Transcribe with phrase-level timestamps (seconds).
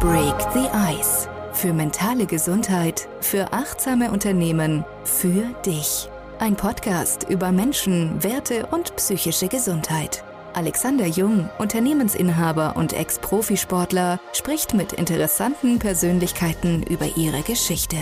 [0.00, 0.68] Break the
[1.00, 1.28] Ice.
[1.54, 6.10] Für mentale Gesundheit, für achtsame Unternehmen, für dich.
[6.38, 10.22] Ein Podcast über Menschen, Werte und psychische Gesundheit.
[10.52, 17.96] Alexander Jung, Unternehmensinhaber und Ex-Profisportler, spricht mit interessanten Persönlichkeiten über ihre Geschichte.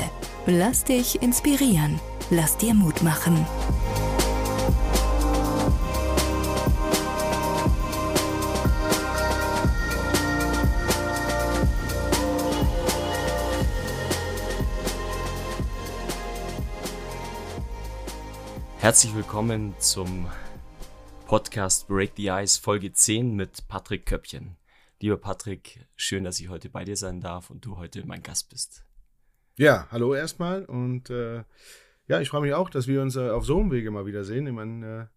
[0.46, 2.00] Lass dich inspirieren.
[2.30, 3.46] Lass dir Mut machen.
[18.82, 20.26] Herzlich willkommen zum
[21.28, 24.56] Podcast Break the Ice Folge 10 mit Patrick Köppchen.
[24.98, 28.50] Lieber Patrick, schön, dass ich heute bei dir sein darf und du heute mein Gast
[28.50, 28.84] bist.
[29.56, 31.44] Ja, hallo erstmal und äh,
[32.08, 34.48] ja, ich freue mich auch, dass wir uns äh, auf so einem Wege mal wiedersehen.
[34.48, 35.08] Ich meine,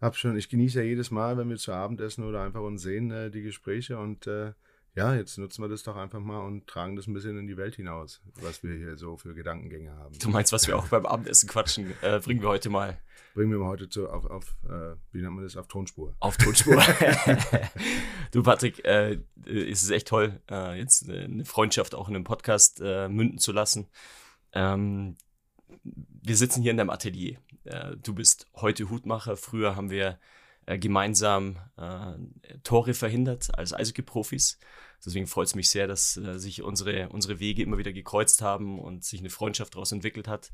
[0.00, 2.62] äh, hab schon, ich genieße ja jedes Mal, wenn wir zu Abend essen oder einfach
[2.62, 4.54] uns sehen, äh, die Gespräche und äh,
[4.94, 7.56] ja, jetzt nutzen wir das doch einfach mal und tragen das ein bisschen in die
[7.56, 10.16] Welt hinaus, was wir hier so für Gedankengänge haben.
[10.18, 12.98] Du meinst, was wir auch beim Abendessen quatschen, äh, bringen wir heute mal.
[13.34, 16.14] Bringen wir mal heute zu, auf, auf äh, wie nennt man das, auf Tonspur.
[16.20, 16.80] Auf Tonspur.
[18.30, 22.80] du, Patrick, äh, ist es echt toll, äh, jetzt eine Freundschaft auch in einem Podcast
[22.80, 23.88] äh, münden zu lassen.
[24.52, 25.16] Ähm,
[25.82, 27.38] wir sitzen hier in deinem Atelier.
[27.64, 29.36] Äh, du bist heute Hutmacher.
[29.36, 30.20] Früher haben wir
[30.66, 34.58] äh, gemeinsam äh, Tore verhindert als Eishockey-Profis.
[35.04, 38.78] Deswegen freut es mich sehr, dass äh, sich unsere, unsere Wege immer wieder gekreuzt haben
[38.78, 40.52] und sich eine Freundschaft daraus entwickelt hat.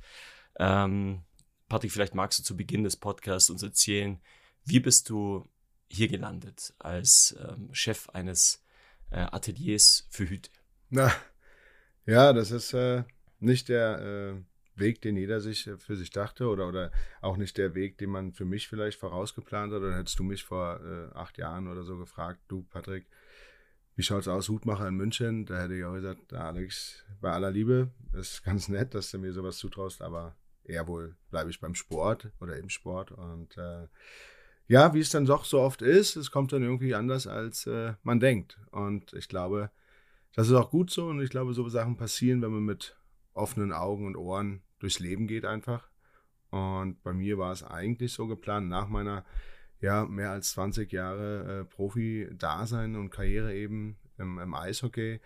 [0.58, 1.22] Ähm,
[1.68, 4.20] Patrick, vielleicht magst du zu Beginn des Podcasts uns erzählen,
[4.64, 5.48] wie bist du
[5.88, 8.64] hier gelandet als ähm, Chef eines
[9.10, 10.50] äh, Ateliers für Hüte?
[10.88, 11.12] Na,
[12.06, 13.04] ja, das ist äh,
[13.38, 14.42] nicht der
[14.80, 18.10] Weg, den jeder sich äh, für sich dachte oder, oder auch nicht der Weg, den
[18.10, 19.80] man für mich vielleicht vorausgeplant hat.
[19.80, 23.06] Oder hättest du mich vor äh, acht Jahren oder so gefragt, du Patrick,
[23.96, 25.46] wie schaut's aus, Hutmacher in München?
[25.46, 29.18] Da hätte ich auch gesagt, Alex, bei aller Liebe, das ist ganz nett, dass du
[29.18, 33.12] mir sowas zutraust, aber eher wohl bleibe ich beim Sport oder im Sport.
[33.12, 33.86] Und äh,
[34.68, 37.94] ja, wie es dann doch so oft ist, es kommt dann irgendwie anders, als äh,
[38.02, 38.58] man denkt.
[38.70, 39.70] Und ich glaube,
[40.34, 42.96] das ist auch gut so und ich glaube, so Sachen passieren, wenn man mit
[43.34, 45.88] offenen Augen und Ohren durchs Leben geht einfach.
[46.50, 49.24] Und bei mir war es eigentlich so geplant, nach meiner
[49.80, 55.20] ja, mehr als 20 Jahre äh, Profi-Dasein und Karriere eben im, im, Eishockey,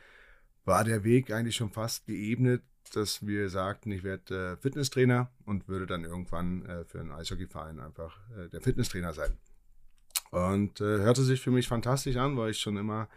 [0.64, 2.62] war der Weg eigentlich schon fast geebnet,
[2.92, 7.80] dass wir sagten, ich werde äh, Fitnesstrainer und würde dann irgendwann äh, für einen Eishockeyverein
[7.80, 9.36] einfach äh, der Fitnesstrainer sein.
[10.30, 13.08] Und äh, hörte sich für mich fantastisch an, weil ich schon immer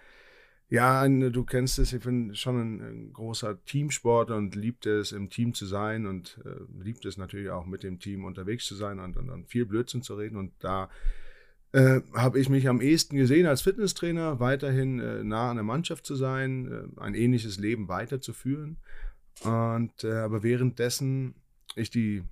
[0.70, 5.54] ja, du kennst es, ich bin schon ein, großer Teamsportler und liebt es, im Team
[5.54, 9.16] zu sein und äh, liebt es natürlich auch mit dem Team unterwegs zu sein und,
[9.16, 10.36] und, und viel Blödsinn zu reden.
[10.36, 10.90] Und da
[11.72, 16.06] äh, habe ich mich am ehesten gesehen als Fitnesstrainer, weiterhin äh, nah an der Mannschaft
[16.06, 18.78] zu sein, äh, ein ähnliches Leben weiterzuführen.
[19.44, 21.36] Und äh, aber währenddessen
[21.76, 22.24] ich die,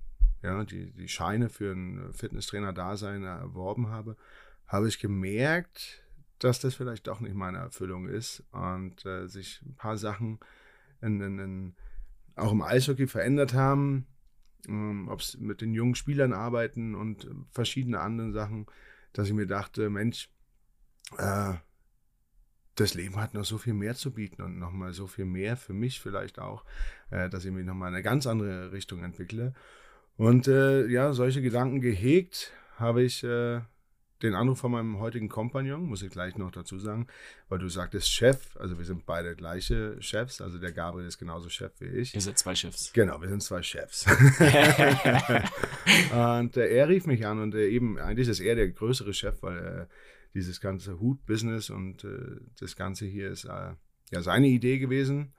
[0.42, 4.16] ja, die, die Scheine für ein Fitnesstrainer-Dasein erworben habe,
[4.66, 6.02] habe ich gemerkt,
[6.38, 10.38] dass das vielleicht doch nicht meine Erfüllung ist und äh, sich ein paar Sachen
[11.00, 11.76] in, in, in,
[12.34, 14.06] auch im Eishockey verändert haben,
[14.68, 18.66] ähm, ob es mit den jungen Spielern arbeiten und verschiedene andere Sachen,
[19.12, 20.28] dass ich mir dachte, Mensch,
[21.16, 21.54] äh,
[22.74, 25.72] das Leben hat noch so viel mehr zu bieten und nochmal so viel mehr für
[25.72, 26.64] mich vielleicht auch,
[27.10, 29.54] äh, dass ich mich nochmal in eine ganz andere Richtung entwickle.
[30.16, 33.60] Und äh, ja, solche Gedanken gehegt habe ich äh,
[34.22, 37.06] den Anruf von meinem heutigen Kompagnon, muss ich gleich noch dazu sagen,
[37.48, 41.50] weil du sagtest Chef, also wir sind beide gleiche Chefs, also der Gabriel ist genauso
[41.50, 42.14] Chef wie ich.
[42.14, 42.92] Ihr seid zwei Chefs.
[42.92, 44.06] Genau, wir sind zwei Chefs.
[46.12, 49.42] und äh, er rief mich an und äh, eben, eigentlich ist er der größere Chef,
[49.42, 49.86] weil äh,
[50.34, 53.74] dieses ganze Hut-Business und äh, das Ganze hier ist äh,
[54.12, 55.34] ja seine Idee gewesen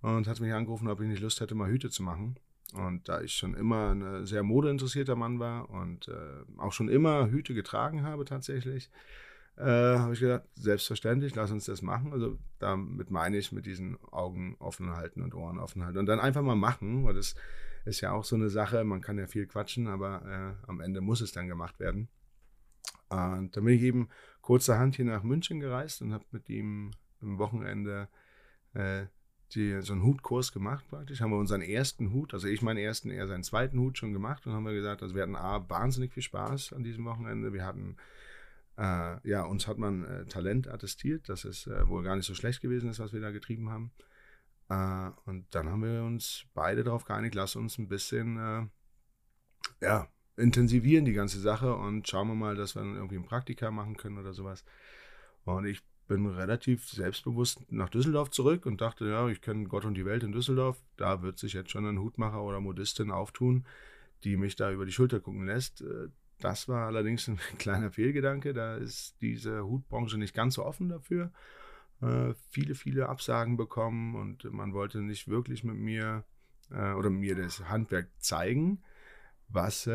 [0.00, 2.36] und hat mich angerufen, ob ich nicht Lust hätte, mal Hüte zu machen.
[2.72, 7.30] Und da ich schon immer ein sehr modeinteressierter Mann war und äh, auch schon immer
[7.30, 8.90] Hüte getragen habe tatsächlich,
[9.56, 12.12] äh, habe ich gedacht, selbstverständlich, lass uns das machen.
[12.12, 16.20] Also damit meine ich mit diesen Augen offen halten und Ohren offen halten und dann
[16.20, 17.34] einfach mal machen, weil das
[17.84, 20.22] ist ja auch so eine Sache, man kann ja viel quatschen, aber
[20.64, 22.08] äh, am Ende muss es dann gemacht werden.
[23.08, 24.08] Und dann bin ich eben
[24.40, 28.08] kurzerhand hier nach München gereist und habe mit ihm am Wochenende
[28.72, 29.04] äh,
[29.54, 31.20] die, so einen Hutkurs gemacht praktisch.
[31.20, 34.46] Haben wir unseren ersten Hut, also ich meinen ersten, er seinen zweiten Hut schon gemacht
[34.46, 37.52] und haben wir gesagt, also wir hatten A, wahnsinnig viel Spaß an diesem Wochenende.
[37.52, 37.96] Wir hatten,
[38.78, 42.34] äh, ja, uns hat man äh, Talent attestiert, dass es äh, wohl gar nicht so
[42.34, 43.92] schlecht gewesen ist, was wir da getrieben haben.
[44.68, 48.66] Äh, und dann haben wir uns beide darauf geeinigt, lass uns ein bisschen, äh,
[49.84, 53.70] ja, intensivieren die ganze Sache und schauen wir mal, dass wir dann irgendwie ein Praktika
[53.70, 54.64] machen können oder sowas.
[55.44, 59.94] Und ich bin relativ selbstbewusst nach Düsseldorf zurück und dachte, ja, ich kenne Gott und
[59.94, 60.78] die Welt in Düsseldorf.
[60.98, 63.64] Da wird sich jetzt schon ein Hutmacher oder Modistin auftun,
[64.22, 65.80] die mich da über die Schulter gucken lässt.
[65.80, 68.52] Äh, das war allerdings ein kleiner Fehlgedanke.
[68.52, 71.32] Da ist diese Hutbranche nicht ganz so offen dafür.
[72.02, 76.24] Äh, viele, viele Absagen bekommen und man wollte nicht wirklich mit mir
[76.70, 78.82] äh, oder mir das Handwerk zeigen,
[79.48, 79.88] was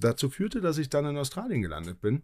[0.00, 2.22] dazu führte, dass ich dann in Australien gelandet bin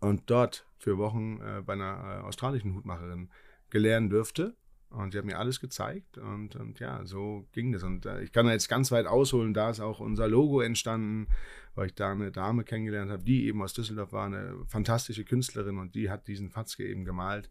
[0.00, 3.30] und dort für Wochen äh, bei einer äh, australischen Hutmacherin
[3.70, 4.56] gelernt dürfte.
[4.90, 7.82] Und sie hat mir alles gezeigt und, und ja, so ging das.
[7.82, 11.26] Und äh, ich kann jetzt ganz weit ausholen, da ist auch unser Logo entstanden,
[11.74, 15.78] weil ich da eine Dame kennengelernt habe, die eben aus Düsseldorf war, eine fantastische Künstlerin
[15.78, 17.50] und die hat diesen Fatzke eben gemalt,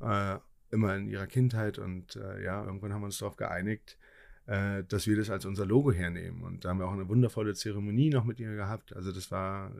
[0.00, 0.38] äh,
[0.72, 1.78] immer in ihrer Kindheit.
[1.78, 3.96] Und äh, ja, irgendwann haben wir uns darauf geeinigt,
[4.46, 6.42] äh, dass wir das als unser Logo hernehmen.
[6.42, 8.94] Und da haben wir auch eine wundervolle Zeremonie noch mit ihr gehabt.
[8.94, 9.72] Also das war,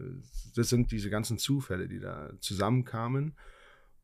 [0.54, 3.34] das sind diese ganzen Zufälle, die da zusammenkamen.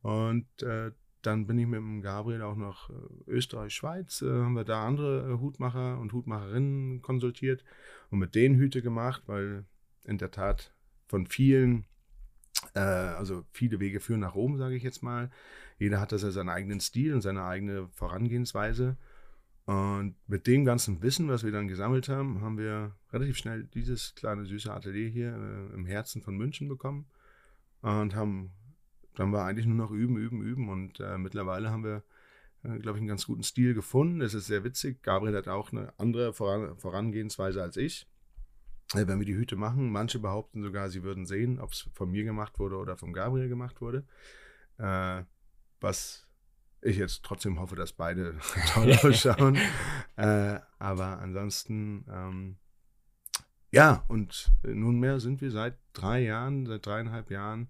[0.01, 0.91] Und äh,
[1.21, 2.93] dann bin ich mit dem Gabriel auch nach äh,
[3.27, 7.63] Österreich, Schweiz, äh, haben wir da andere äh, Hutmacher und Hutmacherinnen konsultiert
[8.09, 9.65] und mit denen Hüte gemacht, weil
[10.05, 10.73] in der Tat
[11.07, 11.85] von vielen,
[12.73, 15.29] äh, also viele Wege führen nach Rom, sage ich jetzt mal.
[15.77, 18.97] Jeder hat das ja seinen eigenen Stil und seine eigene Vorangehensweise.
[19.69, 24.15] Und mit dem ganzen Wissen, was wir dann gesammelt haben, haben wir relativ schnell dieses
[24.15, 27.05] kleine süße Atelier hier äh, im Herzen von München bekommen
[27.81, 28.51] und haben
[29.13, 32.03] dann war eigentlich nur noch üben, üben, üben und äh, mittlerweile haben wir,
[32.63, 34.21] äh, glaube ich, einen ganz guten Stil gefunden.
[34.21, 35.03] Es ist sehr witzig.
[35.03, 38.07] Gabriel hat auch eine andere Voran Vorangehensweise als ich.
[38.95, 42.09] Äh, wenn wir die Hüte machen, manche behaupten sogar, sie würden sehen, ob es von
[42.09, 44.03] mir gemacht wurde oder von Gabriel gemacht wurde.
[44.79, 45.23] Äh,
[45.79, 46.28] was
[46.81, 48.35] ich jetzt trotzdem hoffe, dass beide
[48.73, 49.57] toll ausschauen.
[50.15, 52.55] äh, aber ansonsten, ähm,
[53.71, 57.69] ja, und nunmehr sind wir seit drei Jahren, seit dreieinhalb Jahren,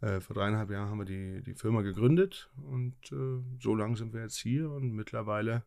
[0.00, 4.12] äh, vor dreieinhalb Jahren haben wir die, die Firma gegründet und äh, so lange sind
[4.12, 5.64] wir jetzt hier und mittlerweile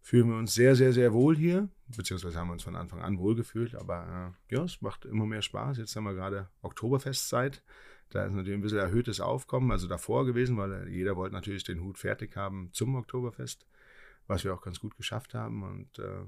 [0.00, 3.18] fühlen wir uns sehr, sehr, sehr wohl hier, beziehungsweise haben wir uns von Anfang an
[3.18, 5.78] wohl gefühlt, aber äh, ja, es macht immer mehr Spaß.
[5.78, 7.62] Jetzt haben wir gerade Oktoberfestzeit.
[8.10, 11.82] Da ist natürlich ein bisschen erhöhtes Aufkommen, also davor gewesen, weil jeder wollte natürlich den
[11.82, 13.66] Hut fertig haben zum Oktoberfest,
[14.26, 15.62] was wir auch ganz gut geschafft haben.
[15.62, 16.24] Und, äh,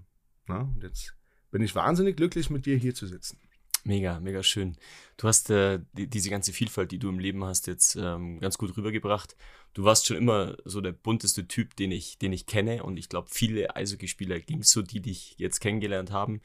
[0.48, 1.14] na, und jetzt
[1.50, 3.38] bin ich wahnsinnig glücklich, mit dir hier zu sitzen.
[3.86, 4.76] Mega, mega schön.
[5.16, 8.58] Du hast äh, die, diese ganze Vielfalt, die du im Leben hast, jetzt ähm, ganz
[8.58, 9.36] gut rübergebracht.
[9.74, 12.82] Du warst schon immer so der bunteste Typ, den ich, den ich kenne.
[12.82, 16.40] Und ich glaube, viele Eishockeyspieler ging so, die dich jetzt kennengelernt haben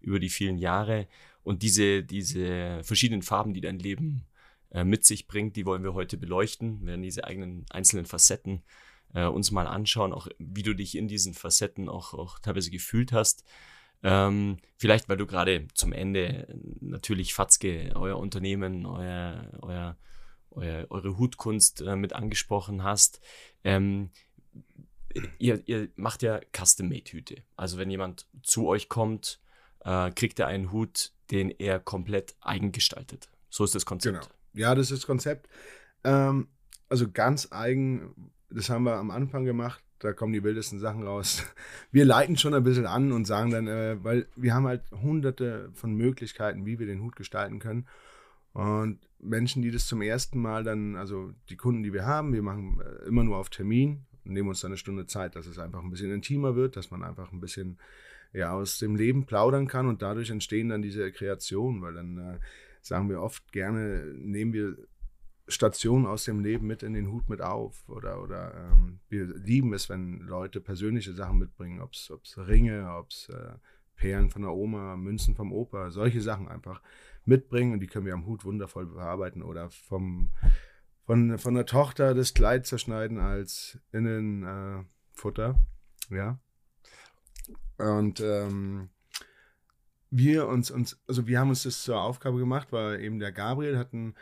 [0.00, 1.06] über die vielen Jahre.
[1.42, 4.24] Und diese, diese verschiedenen Farben, die dein Leben
[4.70, 6.80] äh, mit sich bringt, die wollen wir heute beleuchten.
[6.80, 8.62] Wir werden diese eigenen einzelnen Facetten
[9.14, 13.12] äh, uns mal anschauen, auch wie du dich in diesen Facetten auch, auch teilweise gefühlt
[13.12, 13.44] hast.
[14.02, 16.46] Ähm, vielleicht, weil du gerade zum Ende
[16.80, 19.96] natürlich Fatzke, euer Unternehmen, euer, euer,
[20.50, 23.20] euer eure Hutkunst äh, mit angesprochen hast.
[23.64, 24.10] Ähm,
[25.38, 27.42] ihr, ihr macht ja Custom-Made-Hüte.
[27.56, 29.40] Also wenn jemand zu euch kommt,
[29.80, 33.28] äh, kriegt er einen Hut, den er komplett eigengestaltet.
[33.48, 34.20] So ist das Konzept.
[34.20, 34.35] Genau.
[34.56, 35.48] Ja, das ist das Konzept.
[36.04, 36.48] Ähm,
[36.88, 41.44] also ganz eigen, das haben wir am Anfang gemacht da kommen die wildesten Sachen raus.
[41.90, 45.70] Wir leiten schon ein bisschen an und sagen dann, äh, weil wir haben halt hunderte
[45.72, 47.86] von Möglichkeiten, wie wir den Hut gestalten können.
[48.52, 52.42] Und Menschen, die das zum ersten Mal dann, also die Kunden, die wir haben, wir
[52.42, 55.58] machen äh, immer nur auf Termin und nehmen uns dann eine Stunde Zeit, dass es
[55.58, 57.78] einfach ein bisschen intimer wird, dass man einfach ein bisschen
[58.32, 62.38] ja, aus dem Leben plaudern kann und dadurch entstehen dann diese Kreationen, weil dann äh,
[62.86, 64.76] sagen wir oft gerne, nehmen wir
[65.48, 67.88] Stationen aus dem Leben mit in den Hut mit auf.
[67.88, 73.10] Oder, oder ähm, wir lieben es, wenn Leute persönliche Sachen mitbringen, ob es Ringe, ob
[73.10, 73.54] es äh,
[73.96, 76.82] Perlen von der Oma, Münzen vom Opa, solche Sachen einfach
[77.24, 79.42] mitbringen und die können wir am Hut wundervoll bearbeiten.
[79.42, 80.30] Oder vom,
[81.04, 85.64] von, von der Tochter das Kleid zerschneiden als Innenfutter.
[86.10, 86.40] Äh, ja.
[87.78, 88.90] Und ähm,
[90.10, 93.76] wir uns, uns, also wir haben uns das zur Aufgabe gemacht, weil eben der Gabriel
[93.76, 94.14] hat einen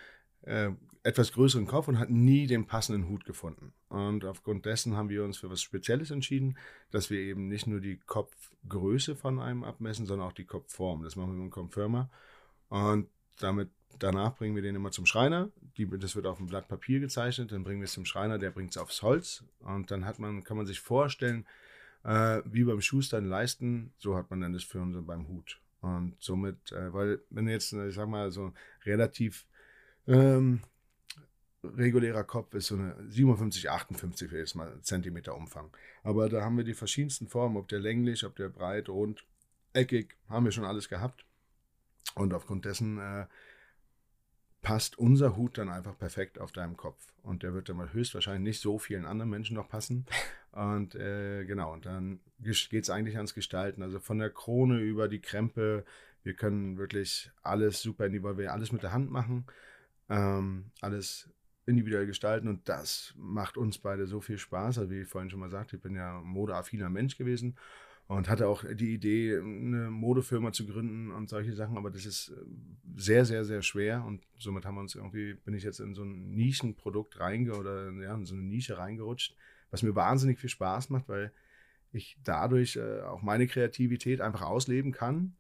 [0.43, 0.71] äh,
[1.03, 3.75] etwas größeren Kopf und hat nie den passenden Hut gefunden.
[3.89, 6.57] Und aufgrund dessen haben wir uns für was Spezielles entschieden,
[6.91, 11.03] dass wir eben nicht nur die Kopfgröße von einem abmessen, sondern auch die Kopfform.
[11.03, 12.11] Das machen wir mit einem Kopffirma.
[12.71, 15.51] Und damit danach bringen wir den immer zum Schreiner.
[15.77, 18.51] Die, das wird auf ein Blatt Papier gezeichnet, dann bringen wir es zum Schreiner, der
[18.51, 19.45] bringt es aufs Holz.
[19.61, 21.47] Und dann hat man, kann man sich vorstellen,
[22.05, 25.61] äh, wie beim Schuster Leisten, so hat man dann das für uns beim Hut.
[25.85, 28.55] Und somit, äh, weil wenn jetzt, ich sag mal, so
[28.87, 29.47] relativ
[30.07, 30.63] ähm,
[31.63, 35.71] regulärer Kopf ist so eine 57, 58 für jetzt mal Zentimeter Umfang.
[36.03, 39.27] Aber da haben wir die verschiedensten Formen, ob der länglich, ob der breit, rund,
[39.75, 41.27] eckig, haben wir schon alles gehabt.
[42.15, 43.27] Und aufgrund dessen äh,
[44.65, 47.13] passt unser Hut dann einfach perfekt auf deinem Kopf.
[47.23, 50.07] Und der wird dann höchstwahrscheinlich nicht so vielen anderen Menschen noch passen.
[50.53, 53.83] Und äh, genau, und dann geht es eigentlich ans Gestalten.
[53.83, 55.85] Also von der Krone über die Krempe.
[56.23, 59.47] Wir können wirklich alles super individuell, alles mit der Hand machen.
[60.09, 61.29] Ähm, alles
[61.67, 64.79] individuell gestalten und das macht uns beide so viel Spaß.
[64.79, 67.57] Also wie ich vorhin schon mal sagte, ich bin ja modeaffiner Mensch gewesen
[68.07, 72.29] und hatte auch die Idee, eine Modefirma zu gründen und solche Sachen, aber das ist
[72.29, 72.35] äh,
[72.97, 76.03] sehr, sehr, sehr schwer und somit haben wir uns irgendwie, bin ich jetzt in so
[76.03, 79.35] ein Nischenprodukt reinge oder ja, in so eine Nische reingerutscht,
[79.71, 81.33] was mir wahnsinnig viel Spaß macht, weil
[81.93, 85.37] ich dadurch äh, auch meine Kreativität einfach ausleben kann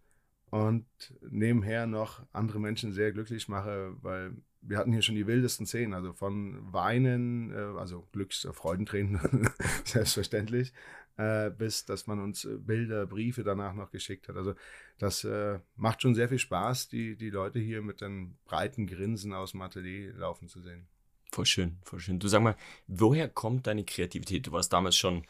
[0.50, 0.86] und
[1.28, 5.92] nebenher noch andere Menschen sehr glücklich mache, weil wir hatten hier schon die wildesten Szenen,
[5.94, 9.20] also von Weinen, äh, also Glücks-, Freudentränen,
[9.84, 10.72] selbstverständlich,
[11.16, 14.36] äh, bis dass man uns äh, Bilder, Briefe danach noch geschickt hat.
[14.36, 14.54] Also
[14.98, 19.32] das äh, macht schon sehr viel Spaß, die, die Leute hier mit den breiten Grinsen
[19.32, 20.86] aus dem Atelier laufen zu sehen.
[21.30, 22.18] Voll schön, voll schön.
[22.18, 22.56] Du sag mal,
[22.86, 24.46] woher kommt deine Kreativität?
[24.46, 25.24] Du warst damals schon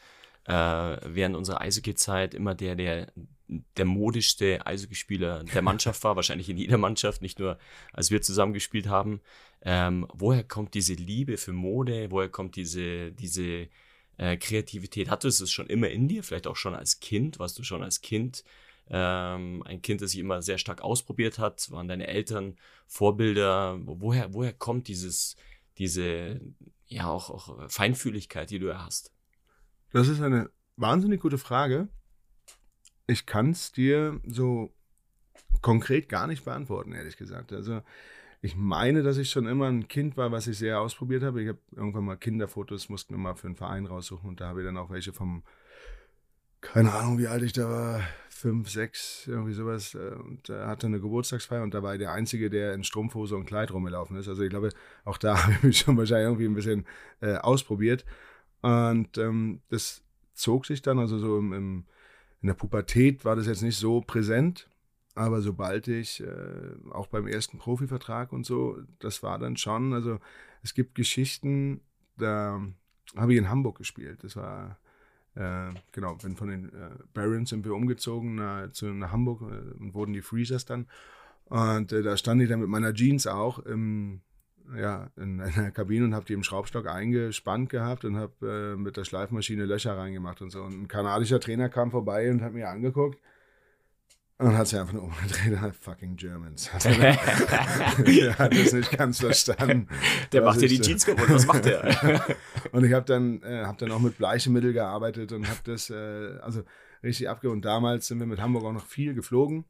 [0.45, 3.11] äh, während unserer Eishockey-Zeit immer der, der
[3.47, 7.57] der modischste Eishockeyspieler der Mannschaft war, wahrscheinlich in jeder Mannschaft, nicht nur
[7.93, 9.21] als wir zusammen gespielt haben.
[9.61, 12.11] Ähm, woher kommt diese Liebe für Mode?
[12.11, 13.67] Woher kommt diese, diese
[14.17, 15.09] äh, Kreativität?
[15.09, 16.23] Hattest du es schon immer in dir?
[16.23, 17.39] Vielleicht auch schon als Kind?
[17.39, 18.43] Warst du schon als Kind
[18.89, 21.69] ähm, ein Kind, das sich immer sehr stark ausprobiert hat?
[21.71, 22.57] Waren deine Eltern
[22.87, 23.79] Vorbilder?
[23.85, 25.35] Woher, woher kommt dieses,
[25.77, 26.39] diese,
[26.87, 29.11] ja, auch, auch Feinfühligkeit, die du ja hast?
[29.91, 31.87] Das ist eine wahnsinnig gute Frage.
[33.07, 34.73] Ich kann es dir so
[35.61, 37.53] konkret gar nicht beantworten, ehrlich gesagt.
[37.53, 37.81] Also
[38.45, 41.41] ich meine, dass ich schon immer ein Kind war, was ich sehr ausprobiert habe.
[41.41, 44.61] Ich habe irgendwann mal Kinderfotos, mussten wir mal für einen Verein raussuchen und da habe
[44.61, 45.43] ich dann auch welche vom,
[46.61, 49.95] keine Ahnung, wie alt ich da war, fünf, sechs, irgendwie sowas.
[49.95, 53.45] Äh, und hatte eine Geburtstagsfeier und da war ich der Einzige, der in Strumpfhose und
[53.47, 54.27] Kleid rumgelaufen ist.
[54.27, 54.69] Also ich glaube,
[55.05, 56.85] auch da habe ich mich schon wahrscheinlich irgendwie ein bisschen
[57.21, 58.05] äh, ausprobiert.
[58.61, 60.03] Und ähm, das
[60.35, 61.85] zog sich dann, also so im, im
[62.41, 64.69] in der Pubertät war das jetzt nicht so präsent,
[65.15, 70.19] aber sobald ich, äh, auch beim ersten Profivertrag und so, das war dann schon, also
[70.61, 71.79] es gibt Geschichten,
[72.17, 72.61] da
[73.15, 74.23] habe ich in Hamburg gespielt.
[74.23, 74.77] Das war,
[75.35, 79.81] äh, genau, bin von den äh, Barons sind wir umgezogen nach, zu, nach Hamburg äh,
[79.81, 80.87] und wurden die Freezers dann.
[81.45, 84.19] Und äh, da stand ich dann mit meiner Jeans auch im,
[84.75, 88.97] ja, in einer Kabine und habe die im Schraubstock eingespannt gehabt und habe äh, mit
[88.97, 90.61] der Schleifmaschine Löcher reingemacht und so.
[90.61, 93.17] Und ein kanadischer Trainer kam vorbei und hat mir angeguckt
[94.37, 96.69] und hat sich einfach nur umgedreht fucking Germans.
[96.83, 99.87] er hat das nicht ganz verstanden.
[100.31, 102.25] Der macht dir die Jeans kaputt, was macht der?
[102.73, 106.37] und ich habe dann, äh, hab dann auch mit Bleichemittel gearbeitet und habe das äh,
[106.41, 106.63] also
[107.01, 107.59] richtig abgehoben.
[107.59, 109.63] Und damals sind wir mit Hamburg auch noch viel geflogen.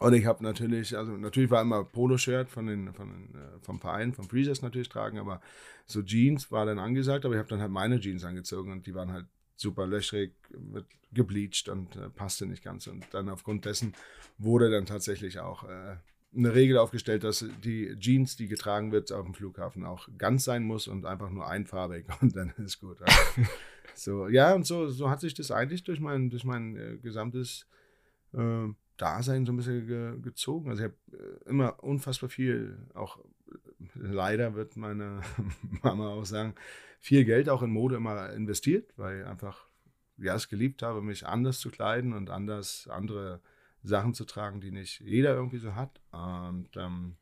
[0.00, 3.80] Und ich habe natürlich, also natürlich war immer Poloshirt von den, von den, äh, vom
[3.80, 5.40] Verein, vom Freezers natürlich tragen, aber
[5.86, 8.94] so Jeans war dann angesagt, aber ich habe dann halt meine Jeans angezogen und die
[8.94, 9.26] waren halt
[9.58, 12.86] super löchrig, mit gebleached und äh, passte nicht ganz.
[12.86, 13.94] Und dann aufgrund dessen
[14.38, 15.96] wurde dann tatsächlich auch äh,
[16.36, 20.64] eine Regel aufgestellt, dass die Jeans, die getragen wird auf dem Flughafen, auch ganz sein
[20.64, 23.00] muss und einfach nur einfarbig und dann ist gut.
[23.02, 23.18] Also,
[23.94, 27.66] so, ja, und so, so hat sich das eigentlich durch mein, durch mein äh, gesamtes
[28.34, 30.70] äh, Dasein so ein bisschen ge gezogen.
[30.70, 33.18] Also ich habe äh, immer unfassbar viel, auch
[33.94, 35.20] leider wird meine
[35.82, 36.54] Mama auch sagen,
[37.00, 39.66] viel Geld auch in Mode immer investiert, weil ich einfach
[40.16, 43.40] ja es geliebt habe, mich anders zu kleiden und anders andere
[43.82, 46.00] Sachen zu tragen, die nicht jeder irgendwie so hat.
[46.10, 47.16] Und ähm,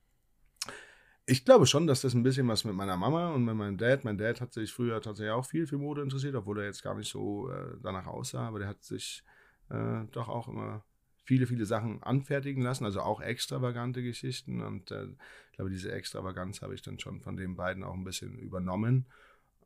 [1.26, 4.04] ich glaube schon, dass das ein bisschen was mit meiner Mama und mit meinem Dad.
[4.04, 6.94] Mein Dad hat sich früher tatsächlich auch viel für Mode interessiert, obwohl er jetzt gar
[6.94, 9.22] nicht so äh, danach aussah, aber der hat sich
[9.68, 10.84] äh, doch auch immer
[11.24, 14.62] viele, viele Sachen anfertigen lassen, also auch extravagante Geschichten.
[14.62, 15.08] Und äh,
[15.56, 19.06] glaube, diese Extravaganz habe ich dann schon von den beiden auch ein bisschen übernommen.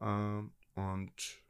[0.01, 0.43] Äh,
[0.75, 1.43] und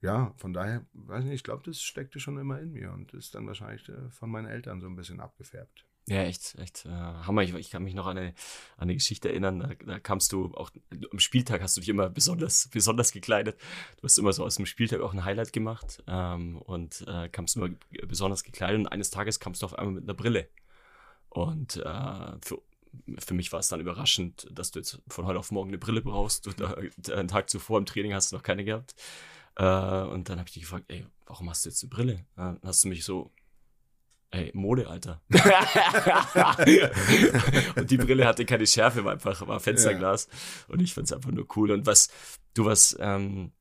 [0.00, 3.34] ja, von daher, weiß nicht, ich glaube, das steckte schon immer in mir und ist
[3.34, 5.84] dann wahrscheinlich äh, von meinen Eltern so ein bisschen abgefärbt.
[6.08, 7.42] Ja, echt, echt äh, Hammer.
[7.42, 9.60] Ich, ich, kann mich noch an eine, an eine Geschichte erinnern.
[9.60, 10.70] Da, da, kamst du auch
[11.12, 13.60] am Spieltag hast du dich immer besonders, besonders gekleidet.
[13.98, 17.56] Du hast immer so aus dem Spieltag auch ein Highlight gemacht ähm, und äh, kamst
[17.56, 17.68] immer
[18.06, 18.78] besonders gekleidet.
[18.80, 20.48] Und eines Tages kamst du auf einmal mit einer Brille.
[21.28, 22.62] Und äh, für,
[23.18, 26.02] für mich war es dann überraschend, dass du jetzt von heute auf morgen eine Brille
[26.02, 26.46] brauchst.
[26.46, 28.94] Du, einen Tag zuvor im Training hast du noch keine gehabt.
[29.56, 32.26] Äh, und dann habe ich dich gefragt, ey, warum hast du jetzt eine Brille?
[32.36, 33.32] Dann hast du mich so
[34.30, 35.22] Ey, Mode, Alter.
[37.76, 40.28] und die Brille hatte keine Schärfe, war einfach war Fensterglas.
[40.30, 40.74] Ja.
[40.74, 41.70] Und ich fand es einfach nur cool.
[41.70, 42.10] Und was,
[42.52, 43.52] du was, ähm,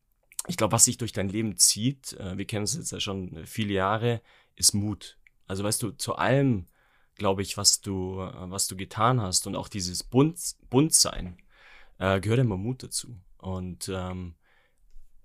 [0.47, 3.45] ich glaube, was sich durch dein Leben zieht, äh, wir kennen uns jetzt ja schon
[3.45, 4.21] viele Jahre,
[4.57, 5.17] ist Mut.
[5.45, 6.65] Also weißt du, zu allem,
[7.17, 11.37] glaube ich, was du, äh, was du getan hast und auch dieses Bunt, Buntsein,
[11.99, 13.17] äh, gehört immer Mut dazu.
[13.37, 14.35] Und ähm,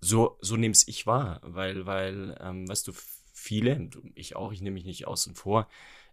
[0.00, 2.92] so, so nehme es ich wahr, weil, weil, ähm, weißt du,
[3.32, 5.68] viele, ich auch, ich nehme mich nicht außen vor,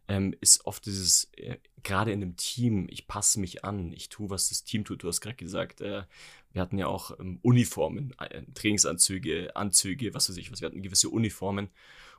[0.07, 4.29] ähm, ist oft dieses, äh, gerade in einem Team, ich passe mich an, ich tue,
[4.29, 5.03] was das Team tut.
[5.03, 6.03] Du hast gerade gesagt, äh,
[6.51, 10.81] wir hatten ja auch ähm, Uniformen, äh, Trainingsanzüge, Anzüge, was weiß ich was, wir hatten
[10.81, 11.69] gewisse Uniformen.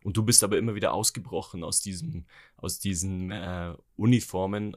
[0.02, 2.24] Und du bist aber immer wieder ausgebrochen aus diesem,
[2.56, 4.76] aus diesen äh, Uniformen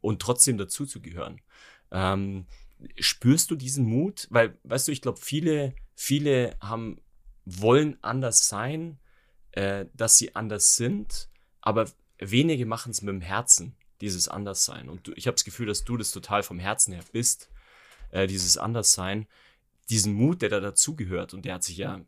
[0.00, 1.40] und trotzdem dazu zu gehören.
[1.90, 2.46] Ähm,
[2.98, 4.26] spürst du diesen Mut?
[4.30, 7.00] Weil, weißt du, ich glaube, viele, viele haben,
[7.44, 8.98] wollen anders sein,
[9.52, 14.88] äh, dass sie anders sind, aber wenige machen es mit dem Herzen, dieses Anderssein.
[14.88, 17.50] Und du, ich habe das Gefühl, dass du das total vom Herzen her bist,
[18.10, 19.26] äh, dieses Anderssein,
[19.88, 21.32] diesen Mut, der da dazugehört.
[21.34, 22.04] Und der hat sich ja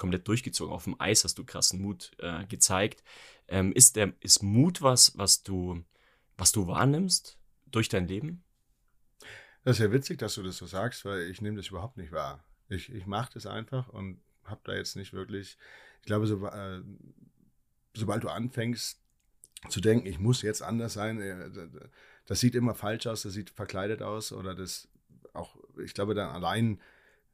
[0.00, 0.74] komplett durchgezogen.
[0.74, 3.04] Auf dem Eis hast du krassen Mut äh, gezeigt.
[3.46, 5.84] Ähm, ist, der, ist Mut was, was du,
[6.38, 8.42] was du wahrnimmst durch dein Leben?
[9.62, 12.12] Das ist ja witzig, dass du das so sagst, weil ich nehme das überhaupt nicht
[12.12, 12.42] wahr.
[12.70, 15.58] Ich, ich mache das einfach und habe da jetzt nicht wirklich,
[16.00, 16.80] ich glaube, so, äh,
[17.92, 18.98] sobald du anfängst,
[19.68, 21.50] zu denken, ich muss jetzt anders sein, äh,
[22.24, 24.88] das sieht immer falsch aus, das sieht verkleidet aus oder das
[25.34, 26.80] auch, ich glaube dann allein,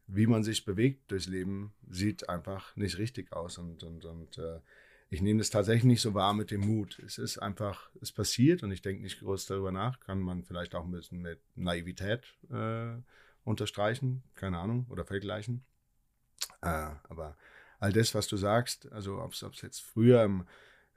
[0.06, 4.60] wie man sich bewegt durchs Leben, sieht einfach nicht richtig aus und, und, und äh,
[5.08, 6.98] ich nehme das tatsächlich nicht so wahr mit dem Mut.
[7.04, 10.00] Es ist einfach, es passiert und ich denke nicht groß darüber nach.
[10.00, 12.96] Kann man vielleicht auch ein bisschen mit Naivität äh,
[13.44, 15.64] unterstreichen, keine Ahnung, oder vergleichen.
[16.60, 17.36] Äh, aber
[17.78, 20.46] all das, was du sagst, also ob es jetzt früher im,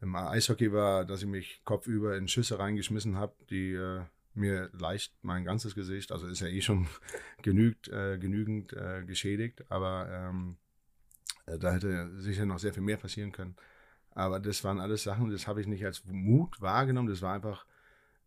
[0.01, 4.01] im Eishockey war, dass ich mich kopfüber in Schüsse reingeschmissen habe, die äh,
[4.33, 6.87] mir leicht mein ganzes Gesicht, also ist ja eh schon
[7.41, 10.57] genügt, äh, genügend äh, geschädigt, aber ähm,
[11.45, 13.55] äh, da hätte sicher noch sehr viel mehr passieren können.
[14.11, 17.65] Aber das waren alles Sachen, das habe ich nicht als Mut wahrgenommen, das war einfach,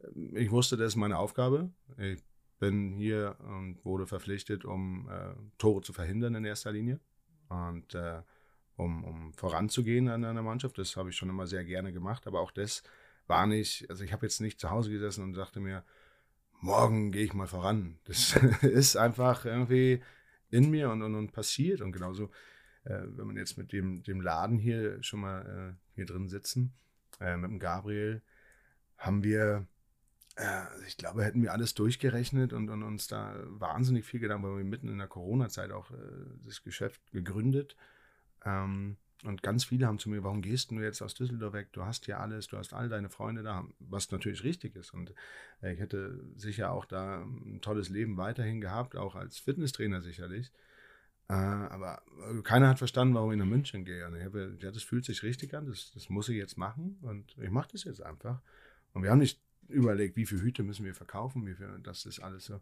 [0.01, 1.71] äh, ich wusste, das ist meine Aufgabe.
[1.99, 2.23] Ich
[2.59, 7.01] bin hier und wurde verpflichtet, um äh, Tore zu verhindern in erster Linie.
[7.49, 7.95] Und
[8.77, 10.79] um, um voranzugehen an einer Mannschaft.
[10.79, 12.83] Das habe ich schon immer sehr gerne gemacht, aber auch das
[13.27, 15.85] war nicht, also ich habe jetzt nicht zu Hause gesessen und dachte mir,
[16.61, 17.99] morgen gehe ich mal voran.
[18.05, 20.03] Das ist einfach irgendwie
[20.51, 21.81] in mir und, und, und passiert.
[21.81, 22.31] Und genauso,
[22.85, 26.73] äh, wenn man jetzt mit dem, dem Laden hier schon mal äh, hier drin sitzen,
[27.21, 28.23] äh, mit dem Gabriel,
[28.97, 29.67] haben wir,
[30.37, 34.59] äh, ich glaube, hätten wir alles durchgerechnet und, und, uns da wahnsinnig viel Gedanken, weil
[34.59, 35.97] wir mitten in der Corona-Zeit auch äh,
[36.45, 37.77] das Geschäft gegründet
[38.45, 41.69] ähm, und ganz viele haben zu mir, warum gehst du jetzt aus Düsseldorf weg?
[41.73, 44.93] Du hast hier alles, du hast all deine Freunde da, was natürlich richtig ist.
[44.93, 45.15] Und
[45.63, 50.51] äh, ich hätte sicher auch da ein tolles Leben weiterhin gehabt, auch als Fitnesstrainer sicherlich.
[51.29, 52.03] Äh, aber
[52.43, 54.07] keiner hat verstanden, warum ich nach München gehe.
[54.07, 56.99] Und ich habe, ja, das fühlt sich richtig an, das, das muss ich jetzt machen
[57.03, 58.41] und ich mache das jetzt einfach.
[58.93, 62.21] Und wir haben nicht überlegt, wie viele Hüte müssen wir verkaufen, wie viel, das ist
[62.21, 62.61] alles so.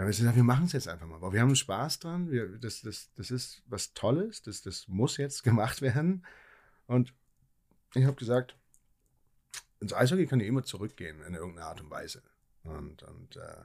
[0.00, 1.20] Wir haben gesagt, wir machen es jetzt einfach mal.
[1.30, 2.30] Wir haben Spaß dran.
[2.30, 4.40] Wir, das, das, das ist was Tolles.
[4.40, 6.24] Das, das muss jetzt gemacht werden.
[6.86, 7.12] Und
[7.94, 8.56] ich habe gesagt,
[9.78, 12.22] ins Eishockey kann ich immer zurückgehen in irgendeiner Art und Weise.
[12.62, 13.64] Und, und äh,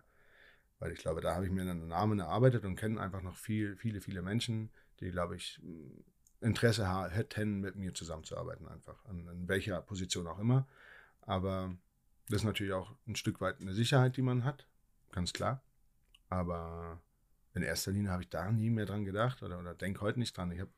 [0.80, 3.78] weil ich glaube, da habe ich mir einen Namen erarbeitet und kenne einfach noch viel,
[3.78, 5.62] viele, viele Menschen, die, glaube ich,
[6.42, 9.06] Interesse hätten, mit mir zusammenzuarbeiten, einfach.
[9.06, 10.68] An, in welcher Position auch immer.
[11.22, 11.74] Aber
[12.28, 14.68] das ist natürlich auch ein Stück weit eine Sicherheit, die man hat,
[15.14, 15.62] ganz klar.
[16.30, 17.00] Aber
[17.54, 20.36] in erster Linie habe ich da nie mehr dran gedacht oder, oder denke heute nicht
[20.36, 20.52] dran.
[20.52, 20.72] Ich habe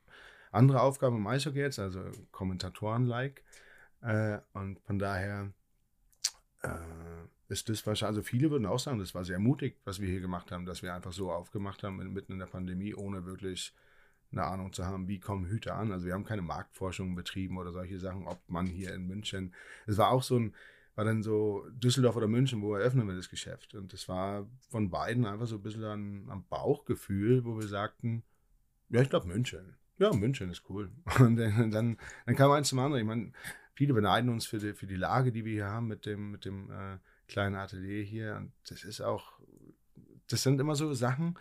[0.52, 3.44] andere Aufgaben im Eishockey jetzt, also Kommentatoren-like.
[4.02, 5.52] Äh, und von daher
[6.62, 6.70] äh,
[7.50, 10.22] ist das wahrscheinlich, also viele würden auch sagen, das war sehr mutig, was wir hier
[10.22, 13.74] gemacht haben, dass wir einfach so aufgemacht haben, mitten in der Pandemie, ohne wirklich
[14.32, 15.92] eine Ahnung zu haben, wie kommen Hüte an.
[15.92, 19.54] Also wir haben keine Marktforschung betrieben oder solche Sachen, ob man hier in München.
[19.86, 20.54] Es war auch so ein,
[20.98, 23.76] war dann so Düsseldorf oder München, wo eröffnen wir das Geschäft?
[23.76, 28.24] Und das war von beiden einfach so ein bisschen an, am Bauchgefühl, wo wir sagten,
[28.90, 29.76] ja, ich glaube München.
[30.00, 30.90] Ja, München ist cool.
[31.20, 33.02] Und dann, dann, dann kam eins zum anderen.
[33.02, 33.32] Ich meine,
[33.76, 36.46] viele beneiden uns für die, für die Lage, die wir hier haben mit dem, mit
[36.46, 38.36] dem äh, kleinen Atelier hier.
[38.36, 39.40] Und das ist auch,
[40.28, 41.38] das sind immer so Sachen,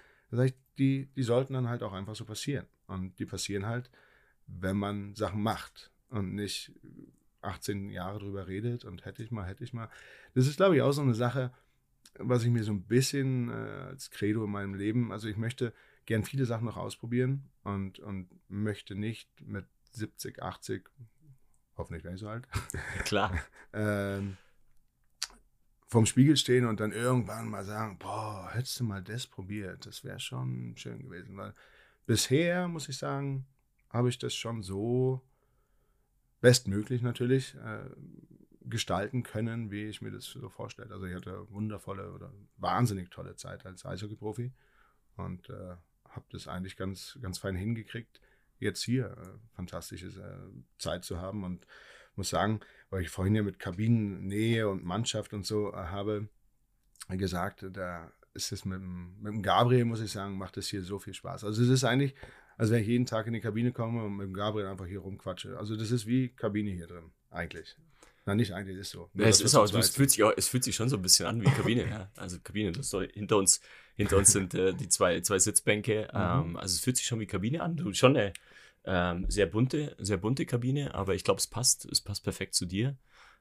[0.78, 2.66] die, die sollten dann halt auch einfach so passieren.
[2.88, 3.90] Und die passieren halt,
[4.46, 6.72] wenn man Sachen macht und nicht
[7.46, 9.88] 18 Jahre drüber redet und hätte ich mal, hätte ich mal.
[10.34, 11.52] Das ist, glaube ich, auch so eine Sache,
[12.18, 15.72] was ich mir so ein bisschen äh, als Credo in meinem Leben, also ich möchte
[16.06, 20.88] gern viele Sachen noch ausprobieren und, und möchte nicht mit 70, 80,
[21.76, 22.46] hoffentlich wäre ich so alt.
[23.04, 23.32] Klar.
[23.72, 24.36] ähm,
[25.88, 30.04] vom Spiegel stehen und dann irgendwann mal sagen, boah, hättest du mal das probiert, das
[30.04, 31.36] wäre schon schön gewesen.
[31.36, 31.54] Weil
[32.06, 33.46] bisher, muss ich sagen,
[33.90, 35.22] habe ich das schon so
[36.40, 37.90] bestmöglich natürlich äh,
[38.62, 40.92] gestalten können, wie ich mir das so vorstelle.
[40.92, 44.52] Also ich hatte wundervolle oder wahnsinnig tolle Zeit als Eishockey-Profi
[45.16, 45.76] und äh,
[46.08, 48.20] habe das eigentlich ganz, ganz fein hingekriegt,
[48.58, 51.66] jetzt hier äh, fantastische äh, Zeit zu haben und
[52.16, 56.28] muss sagen, weil ich vorhin ja mit Kabinennähe und Mannschaft und so äh, habe
[57.08, 60.98] gesagt, da ist es mit, mit dem Gabriel, muss ich sagen, macht es hier so
[60.98, 61.44] viel Spaß.
[61.44, 62.14] Also es ist eigentlich,
[62.56, 65.58] als wenn ich jeden Tag in die Kabine komme und mit Gabriel einfach hier rumquatsche.
[65.58, 67.76] Also das ist wie Kabine hier drin, eigentlich.
[68.24, 69.08] Nein, nicht eigentlich, ist so.
[69.14, 71.26] Ja, es, ist auch, es, fühlt sich auch, es fühlt sich schon so ein bisschen
[71.26, 71.88] an wie Kabine.
[71.88, 72.10] ja.
[72.16, 73.60] Also Kabine, das so, hinter uns,
[73.94, 76.08] hinter uns sind äh, die zwei, zwei Sitzbänke.
[76.12, 76.18] Mhm.
[76.18, 77.76] Ähm, also es fühlt sich schon wie Kabine an.
[77.76, 78.32] Du schon eine
[78.84, 82.66] ähm, sehr bunte, sehr bunte Kabine, aber ich glaube, es passt, es passt perfekt zu
[82.66, 82.96] dir.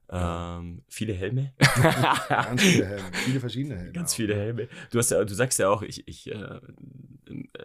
[0.10, 1.54] Ähm, viele Helme.
[2.30, 3.92] Ganz viele Helme, viele verschiedene Helme.
[3.92, 4.16] Ganz auch.
[4.16, 4.68] viele Helme.
[4.92, 6.60] Du, hast ja, du sagst ja auch, ich, ich äh,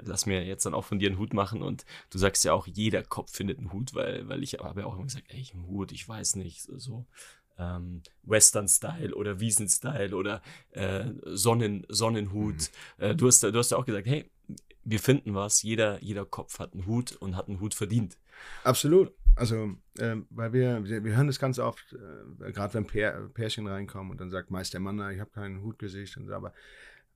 [0.03, 2.67] lass mir jetzt dann auch von dir einen Hut machen und du sagst ja auch,
[2.67, 5.67] jeder Kopf findet einen Hut, weil, weil ich habe ja auch immer gesagt, ey, ein
[5.67, 7.07] Hut, ich weiß nicht, so
[7.59, 12.71] ähm, Western-Style oder Wiesen-Style oder äh, Sonnen, Sonnenhut.
[12.99, 13.05] Mhm.
[13.05, 14.31] Äh, du, hast, du hast ja auch gesagt, hey,
[14.85, 18.17] wir finden was, jeder, jeder Kopf hat einen Hut und hat einen Hut verdient.
[18.65, 19.13] Absolut.
[19.37, 23.67] Also, äh, weil wir, wir, wir hören das ganz oft, äh, gerade wenn Pär, Pärchen
[23.67, 26.53] reinkommen und dann sagt meist der Mann, ich habe keinen Hutgesicht und so, aber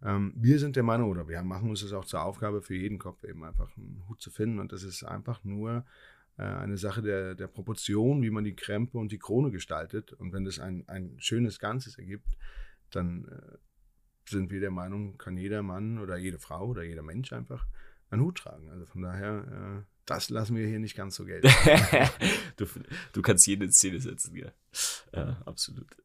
[0.02, 2.98] ähm, wir sind der Meinung oder wir machen uns das auch zur Aufgabe für jeden
[2.98, 5.84] Kopf eben einfach einen Hut zu finden und das ist einfach nur
[6.38, 10.32] äh, eine Sache der, der Proportion, wie man die Krempe und die Krone gestaltet und
[10.32, 12.38] wenn das ein, ein schönes Ganzes ergibt,
[12.90, 13.58] dann äh,
[14.28, 17.66] sind wir der Meinung, kann jeder Mann oder jede Frau oder jeder Mensch einfach
[18.10, 18.70] einen Hut tragen.
[18.70, 21.48] Also von daher, äh, das lassen wir hier nicht ganz so gelten.
[22.56, 22.66] du,
[23.12, 24.52] du kannst jede Szene setzen, ja.
[25.12, 25.96] Äh, absolut.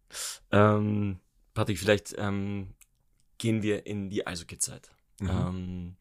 [0.51, 1.19] Ähm,
[1.53, 2.73] Patrick, vielleicht ähm,
[3.38, 4.89] gehen wir in die Eishockey-Zeit.
[5.19, 5.29] Mhm.
[5.29, 5.95] Ähm,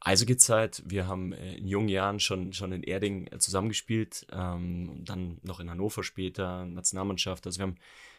[0.00, 5.38] Eishockey-Zeit, wir haben äh, in jungen Jahren schon, schon in Erding äh, zusammengespielt, ähm, dann
[5.42, 7.46] noch in Hannover später, Nationalmannschaft.
[7.46, 7.76] Also wir haben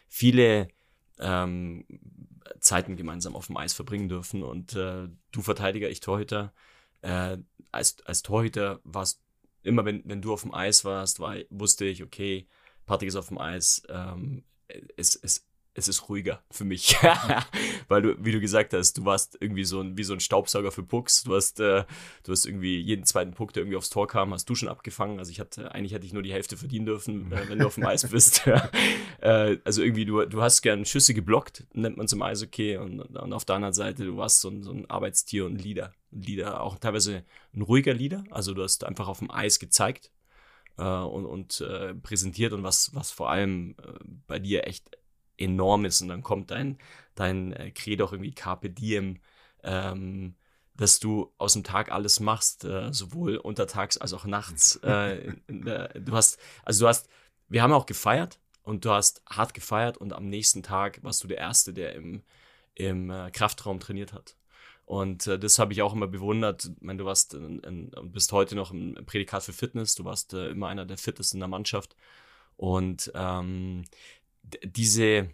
[0.08, 0.68] viele
[1.18, 1.84] ähm,
[2.60, 4.42] Zeiten gemeinsam auf dem Eis verbringen dürfen.
[4.42, 6.52] Und äh, du Verteidiger, ich Torhüter.
[7.02, 7.38] Äh,
[7.72, 9.20] als, als Torhüter warst
[9.62, 12.46] immer, wenn, wenn du auf dem Eis warst, war, wusste ich, okay,
[12.86, 13.82] Patrick ist auf dem Eis.
[13.88, 14.44] Ähm,
[14.96, 15.46] es, es,
[15.78, 16.96] es ist ruhiger für mich.
[17.88, 20.72] Weil du, wie du gesagt hast, du warst irgendwie so ein, wie so ein Staubsauger
[20.72, 21.22] für Pucks.
[21.22, 21.84] Du hast, äh,
[22.24, 25.18] du hast irgendwie jeden zweiten Puck, der irgendwie aufs Tor kam, hast du schon abgefangen.
[25.18, 27.76] Also ich hatte, eigentlich hätte ich nur die Hälfte verdienen dürfen, äh, wenn du auf
[27.76, 28.46] dem Eis bist.
[29.20, 32.76] äh, also irgendwie, du, du hast gern Schüsse geblockt, nennt man zum Eishockey.
[32.76, 35.92] Und, und auf der anderen Seite, du warst so ein, so ein Arbeitstier und Leader.
[36.10, 38.24] Leader, auch teilweise ein ruhiger Leader.
[38.30, 40.10] Also du hast einfach auf dem Eis gezeigt,
[40.78, 43.92] äh, und, und äh, präsentiert und was, was vor allem äh,
[44.26, 44.96] bei dir echt
[45.38, 46.78] enorm ist und dann kommt dein,
[47.14, 49.20] dein äh, Credo auch irgendwie Carpe Diem,
[49.62, 50.34] ähm,
[50.76, 54.80] dass du aus dem Tag alles machst, äh, sowohl untertags als auch nachts.
[54.82, 57.08] Äh, du hast, also du hast,
[57.48, 61.28] wir haben auch gefeiert und du hast hart gefeiert und am nächsten Tag warst du
[61.28, 62.22] der Erste, der im,
[62.74, 64.36] im äh, Kraftraum trainiert hat.
[64.88, 66.64] Und äh, das habe ich auch immer bewundert.
[66.64, 69.94] Ich meine, du warst und bist heute noch ein Prädikat für Fitness.
[69.94, 71.94] Du warst äh, immer einer der Fittesten in der Mannschaft.
[72.56, 73.84] Und ähm,
[74.64, 75.30] diese,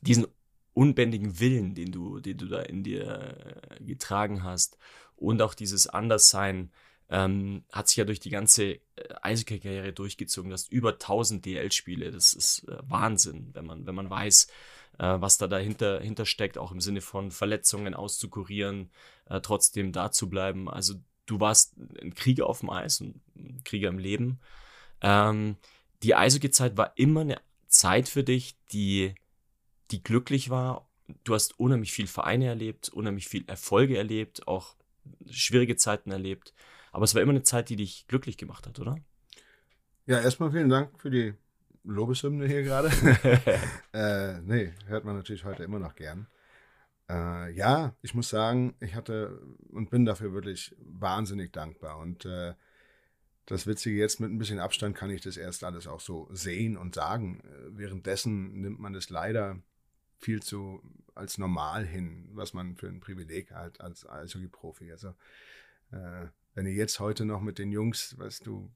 [0.00, 0.26] diesen
[0.74, 4.78] unbändigen Willen, den du, den du da in dir äh, getragen hast
[5.16, 6.70] und auch dieses Anderssein,
[7.10, 8.80] ähm, hat sich ja durch die ganze äh,
[9.22, 10.50] Eishockey-Karriere durchgezogen.
[10.50, 12.10] Du hast über 1000 DL-Spiele.
[12.10, 14.48] Das ist äh, Wahnsinn, wenn man, wenn man weiß,
[14.98, 18.90] äh, was da dahinter hinter steckt, auch im Sinne von Verletzungen auszukurieren,
[19.26, 20.68] äh, trotzdem da zu bleiben.
[20.68, 20.94] Also
[21.26, 24.40] du warst ein Krieger auf dem Eis und ein Krieger im Leben.
[25.00, 25.56] Ähm,
[26.02, 29.14] die Eishockey-Zeit war immer eine Zeit für dich, die,
[29.90, 30.90] die glücklich war.
[31.24, 34.76] Du hast unheimlich viel Vereine erlebt, unheimlich viel Erfolge erlebt, auch
[35.30, 36.52] schwierige Zeiten erlebt.
[36.92, 38.98] Aber es war immer eine Zeit, die dich glücklich gemacht hat, oder?
[40.06, 41.34] Ja, erstmal vielen Dank für die
[41.84, 42.88] Lobeshymne hier gerade.
[43.92, 46.26] äh, nee, hört man natürlich heute immer noch gern.
[47.08, 51.98] Äh, ja, ich muss sagen, ich hatte und bin dafür wirklich wahnsinnig dankbar.
[51.98, 52.54] Und äh,
[53.48, 56.76] das Witzige jetzt mit ein bisschen Abstand kann ich das erst alles auch so sehen
[56.76, 57.40] und sagen.
[57.40, 59.58] Äh, währenddessen nimmt man das leider
[60.18, 60.82] viel zu
[61.14, 64.92] als normal hin, was man für ein Privileg hat als Eishockey-Profi.
[64.92, 65.14] Also
[65.92, 68.70] äh, wenn ihr jetzt heute noch mit den Jungs, weißt du,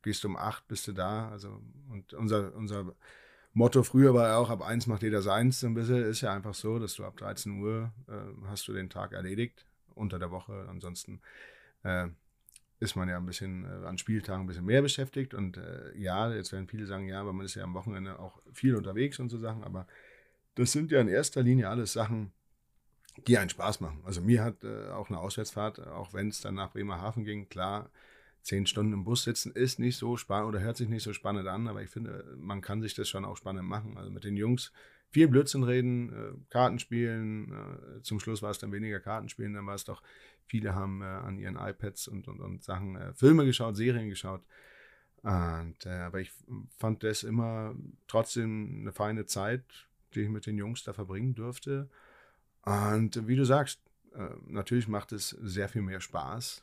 [0.00, 1.28] gehst um acht, bist du da.
[1.28, 2.94] Also und unser, unser
[3.52, 5.62] Motto früher war ja auch, ab eins macht jeder seins.
[5.64, 8.88] Ein bisschen ist ja einfach so, dass du ab 13 Uhr äh, hast du den
[8.88, 10.66] Tag erledigt unter der Woche.
[10.70, 11.20] Ansonsten
[11.82, 12.08] äh,
[12.80, 15.34] ist man ja ein bisschen äh, an Spieltagen ein bisschen mehr beschäftigt.
[15.34, 18.40] Und äh, ja, jetzt werden viele sagen, ja, aber man ist ja am Wochenende auch
[18.52, 19.64] viel unterwegs und so Sachen.
[19.64, 19.86] Aber
[20.54, 22.32] das sind ja in erster Linie alles Sachen,
[23.26, 24.00] die einen Spaß machen.
[24.04, 27.90] Also mir hat äh, auch eine Auswärtsfahrt, auch wenn es dann nach Bremerhaven ging, klar,
[28.42, 31.48] zehn Stunden im Bus sitzen ist nicht so spannend oder hört sich nicht so spannend
[31.48, 33.98] an, aber ich finde, man kann sich das schon auch spannend machen.
[33.98, 34.72] Also mit den Jungs
[35.10, 37.52] viel Blödsinn reden, äh, Karten spielen.
[37.52, 40.02] Äh, zum Schluss war es dann weniger Kartenspielen, dann war es doch,
[40.48, 44.42] viele haben äh, an ihren iPads und, und, und Sachen äh, Filme geschaut, Serien geschaut.
[45.22, 46.32] Und, äh, aber ich
[46.76, 47.74] fand das immer
[48.06, 49.64] trotzdem eine feine Zeit,
[50.14, 51.90] die ich mit den Jungs da verbringen durfte.
[52.62, 53.80] Und wie du sagst,
[54.14, 56.62] äh, natürlich macht es sehr viel mehr Spaß,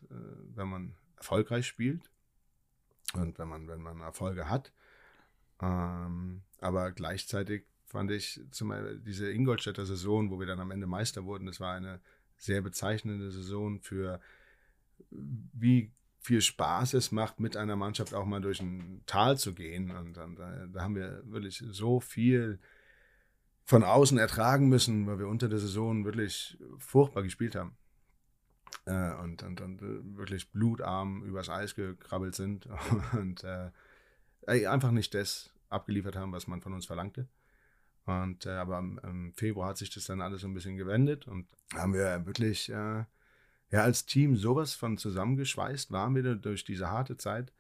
[0.56, 2.10] wenn man erfolgreich spielt
[3.14, 4.72] und wenn man, wenn man Erfolge hat.
[5.62, 10.88] Ähm, aber gleichzeitig fand ich zum Beispiel diese Ingolstädter Saison, wo wir dann am Ende
[10.88, 12.02] Meister wurden, das war eine
[12.38, 14.20] sehr bezeichnende Saison für
[15.10, 19.92] wie viel Spaß es macht, mit einer Mannschaft auch mal durch ein Tal zu gehen.
[19.92, 22.60] Und, und da, haben wir wirklich so viel
[23.64, 27.78] von außen ertragen müssen, weil wir unter der Saison wirklich furchtbar gespielt haben.
[28.86, 32.68] Äh, und, und, und äh, wirklich blutarm übers Eis gekrabbelt sind
[33.14, 33.72] und äh,
[34.68, 37.28] einfach nicht das abgeliefert haben, was man von uns verlangte.
[38.06, 41.48] Und äh, aber im, Februar hat sich das dann alles so ein bisschen gewendet und
[41.74, 43.04] haben wir wirklich äh,
[43.72, 47.52] ja als Team sowas von zusammengeschweißt waren wir durch diese harte Zeit.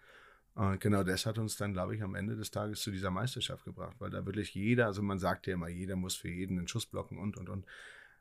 [0.54, 3.66] Und genau das hat uns dann, glaube ich, am Ende des Tages zu dieser Meisterschaft
[3.66, 6.68] gebracht, weil da wirklich jeder, also man sagt ja immer, jeder muss für jeden einen
[6.68, 7.66] Schuss blocken und und und.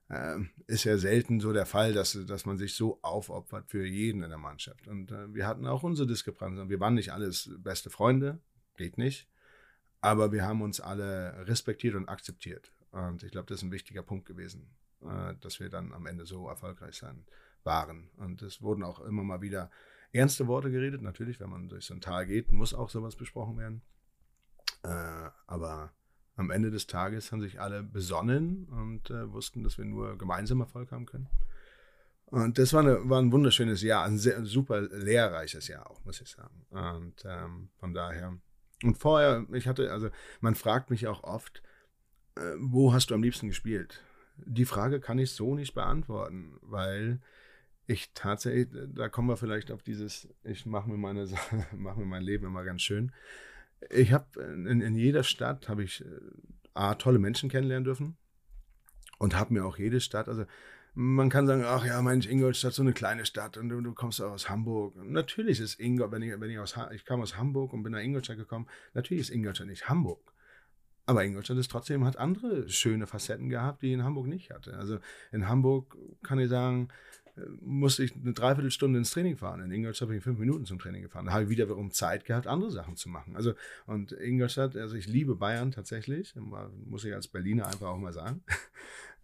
[0.08, 4.22] Äh, ist ja selten so der Fall, dass, dass man sich so aufopfert für jeden
[4.22, 4.86] in der Mannschaft.
[4.86, 6.68] Und äh, wir hatten auch unsere Diskrepanzen.
[6.68, 8.38] Wir waren nicht alles beste Freunde,
[8.76, 9.28] geht nicht.
[10.04, 12.70] Aber wir haben uns alle respektiert und akzeptiert.
[12.90, 14.68] Und ich glaube, das ist ein wichtiger Punkt gewesen,
[15.00, 17.24] äh, dass wir dann am Ende so erfolgreich sein
[17.62, 18.10] waren.
[18.18, 19.70] Und es wurden auch immer mal wieder
[20.12, 21.00] ernste Worte geredet.
[21.00, 23.80] Natürlich, wenn man durch so ein Tal geht, muss auch sowas besprochen werden.
[24.82, 25.94] Äh, aber
[26.36, 30.60] am Ende des Tages haben sich alle besonnen und äh, wussten, dass wir nur gemeinsam
[30.60, 31.30] Erfolg haben können.
[32.26, 36.20] Und das war, eine, war ein wunderschönes Jahr, ein sehr, super lehrreiches Jahr auch, muss
[36.20, 36.66] ich sagen.
[36.68, 38.36] Und ähm, von daher
[38.84, 41.62] und vorher, ich hatte, also man fragt mich auch oft,
[42.36, 44.02] äh, wo hast du am liebsten gespielt?
[44.36, 47.20] Die Frage kann ich so nicht beantworten, weil
[47.86, 51.26] ich tatsächlich, da kommen wir vielleicht auf dieses, ich mache mir meine
[51.76, 53.12] mache mir mein Leben immer ganz schön.
[53.90, 56.20] Ich habe in, in, jeder Stadt habe ich äh,
[56.74, 58.16] A, tolle Menschen kennenlernen dürfen
[59.18, 60.44] und habe mir auch jede Stadt, also
[60.94, 64.20] man kann sagen, ach ja, Mensch, Ingolstadt so eine kleine Stadt und du, du kommst
[64.20, 64.94] aus Hamburg.
[64.96, 68.00] Natürlich ist Ingolstadt, wenn ich, wenn ich aus, ich kam aus Hamburg und bin nach
[68.00, 70.32] Ingolstadt gekommen, natürlich ist Ingolstadt nicht Hamburg.
[71.06, 74.78] Aber Ingolstadt ist trotzdem, hat andere schöne Facetten gehabt, die in Hamburg nicht hatte.
[74.78, 74.98] Also
[75.32, 76.88] in Hamburg kann ich sagen,
[77.60, 79.60] musste ich eine Dreiviertelstunde ins Training fahren.
[79.60, 81.26] In Ingolstadt bin ich fünf Minuten zum Training gefahren.
[81.26, 83.34] Da habe ich wiederum Zeit gehabt, andere Sachen zu machen.
[83.36, 83.54] Also,
[83.86, 86.34] und Ingolstadt, also ich liebe Bayern tatsächlich,
[86.86, 88.42] muss ich als Berliner einfach auch mal sagen.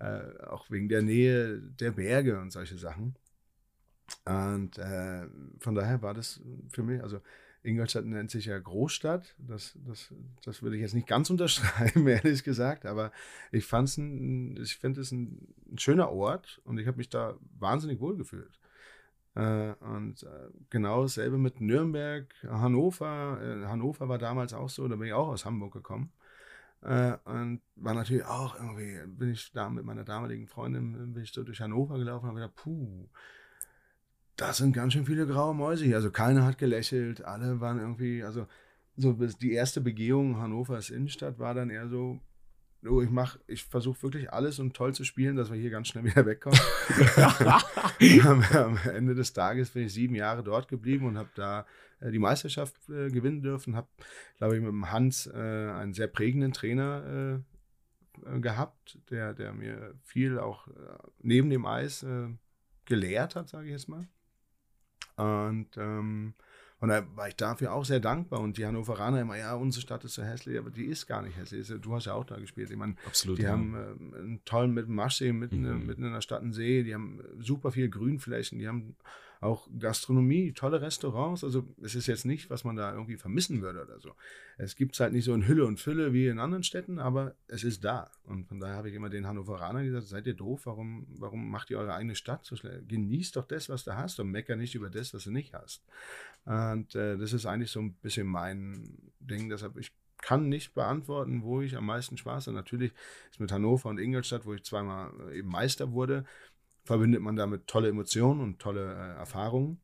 [0.00, 3.14] Äh, auch wegen der Nähe der Berge und solche Sachen.
[4.24, 5.26] Und äh,
[5.58, 7.20] von daher war das für mich, also
[7.62, 9.34] Ingolstadt nennt sich ja Großstadt.
[9.38, 12.86] Das, das, das würde ich jetzt nicht ganz unterschreiben, ehrlich gesagt.
[12.86, 13.12] Aber
[13.52, 17.36] ich fand es ich finde es ein, ein, schöner Ort und ich habe mich da
[17.58, 18.58] wahnsinnig wohl gefühlt.
[19.34, 23.38] Äh, und äh, genau dasselbe mit Nürnberg, Hannover.
[23.42, 26.10] Äh, Hannover war damals auch so, da bin ich auch aus Hamburg gekommen.
[26.82, 31.32] Äh, und war natürlich auch irgendwie, bin ich da mit meiner damaligen Freundin, bin ich
[31.32, 33.08] so durch Hannover gelaufen und habe gedacht, puh,
[34.36, 35.96] das sind ganz schön viele graue Mäuse hier.
[35.96, 38.46] Also keiner hat gelächelt, alle waren irgendwie, also
[38.96, 42.20] so die erste Begehung Hannovers Innenstadt war dann eher so,
[42.88, 45.88] oh, ich mach, ich versuche wirklich alles, um toll zu spielen, dass wir hier ganz
[45.88, 46.58] schnell wieder wegkommen.
[48.26, 51.66] am, am, Ende des Tages bin ich sieben Jahre dort geblieben und habe da
[52.00, 53.76] äh, die Meisterschaft äh, gewinnen dürfen.
[53.76, 53.88] Habe,
[54.38, 57.42] glaube ich, mit dem Hans äh, einen sehr prägenden Trainer
[58.24, 60.72] äh, äh, gehabt, der, der mir viel auch äh,
[61.22, 62.04] neben dem Eis
[62.86, 64.08] gelehrt hat, sage ich jetzt mal.
[65.16, 66.34] Und, ähm,
[66.80, 68.40] und da war ich dafür auch sehr dankbar.
[68.40, 71.36] Und die Hannoveraner immer, ja, unsere Stadt ist so hässlich, aber die ist gar nicht
[71.36, 71.70] hässlich.
[71.80, 72.70] Du hast ja auch da gespielt.
[72.70, 73.50] Ich meine, Absolut, die ja.
[73.50, 75.86] haben äh, einen tollen mit Maschsee, mitten, mhm.
[75.86, 78.96] mitten in der Stadt einen See, die haben super viel Grünflächen, die haben
[79.40, 81.44] auch Gastronomie, tolle Restaurants.
[81.44, 84.14] Also es ist jetzt nicht, was man da irgendwie vermissen würde oder so.
[84.58, 87.34] Es gibt es halt nicht so in Hülle und Fülle wie in anderen Städten, aber
[87.48, 88.10] es ist da.
[88.24, 91.70] Und von daher habe ich immer den Hannoveranern gesagt, seid ihr doof, warum, warum macht
[91.70, 92.88] ihr eure eigene Stadt so schlecht?
[92.88, 95.82] Genießt doch das, was du hast und mecker nicht über das, was du nicht hast.
[96.44, 99.48] Und äh, das ist eigentlich so ein bisschen mein Ding.
[99.48, 102.56] Deshalb, ich kann nicht beantworten, wo ich am meisten Spaß habe.
[102.56, 102.92] Natürlich
[103.30, 106.24] ist mit Hannover und Ingolstadt, wo ich zweimal äh, eben Meister wurde,
[106.84, 109.80] verbindet man damit tolle Emotionen und tolle äh, Erfahrungen.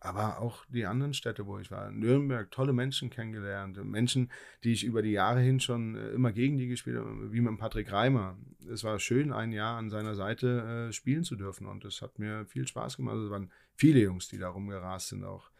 [0.00, 4.30] Aber auch die anderen Städte, wo ich war, Nürnberg, tolle Menschen kennengelernt, Menschen,
[4.62, 7.58] die ich über die Jahre hin schon äh, immer gegen die gespielt habe, wie mit
[7.58, 8.36] Patrick Reimer.
[8.70, 12.18] Es war schön, ein Jahr an seiner Seite äh, spielen zu dürfen und das hat
[12.18, 13.14] mir viel Spaß gemacht.
[13.14, 15.50] Also es waren viele Jungs, die da rumgerast sind, auch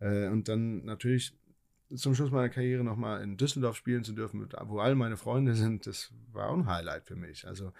[0.00, 1.36] Äh, und dann natürlich
[1.94, 5.86] zum Schluss meiner Karriere nochmal in Düsseldorf spielen zu dürfen, wo all meine Freunde sind,
[5.86, 7.46] das war auch ein Highlight für mich.
[7.46, 7.72] Also,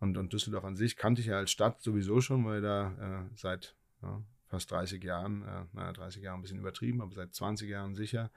[0.00, 3.36] und, und Düsseldorf an sich kannte ich ja als Stadt sowieso schon, weil da äh,
[3.36, 7.68] seit ja, fast 30 Jahren, äh, naja, 30 Jahre ein bisschen übertrieben, aber seit 20
[7.68, 8.30] Jahren sicher,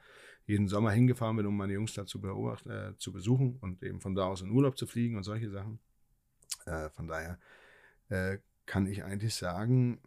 [0.45, 2.19] jeden Sommer hingefahren bin, um meine Jungs da zu,
[2.65, 5.79] äh, zu besuchen und eben von da aus in Urlaub zu fliegen und solche Sachen.
[6.65, 7.37] Äh, von daher
[8.09, 9.99] äh, kann ich eigentlich sagen,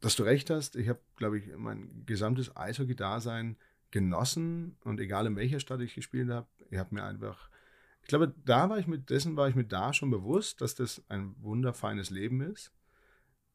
[0.00, 0.76] dass du recht hast.
[0.76, 3.56] Ich habe, glaube ich, mein gesamtes Eishockey-Dasein
[3.90, 7.49] genossen und egal in welcher Stadt ich gespielt habe, ich habe mir einfach,
[8.02, 11.02] ich glaube, da war ich mit dessen war ich mir da schon bewusst, dass das
[11.08, 12.72] ein wunderfeines Leben ist.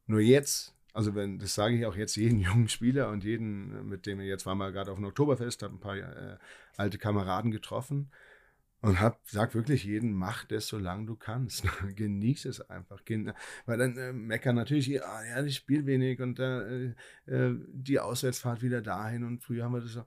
[0.06, 4.06] Nur jetzt, also wenn, das sage ich auch jetzt jeden jungen Spieler und jeden, mit
[4.06, 6.36] dem ich jetzt war mal gerade auf dem Oktoberfest, habe ein paar äh,
[6.76, 8.10] alte Kameraden getroffen
[8.82, 11.64] und hab, sag wirklich jeden, mach das, solange du kannst.
[11.96, 13.02] Genieß es einfach.
[13.66, 16.94] Weil dann äh, meckern natürlich, ja, ja, ich spiele wenig und äh,
[17.26, 20.04] äh, die Auswärtsfahrt wieder dahin und früher haben wir das so.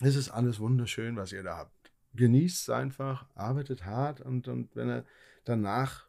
[0.00, 1.75] Es ist alles wunderschön, was ihr da habt.
[2.16, 5.04] Genießt es einfach, arbeitet hart und, und wenn er
[5.44, 6.06] danach,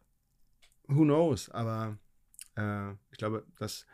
[0.88, 1.98] who knows, aber
[2.56, 3.86] äh, ich glaube, dass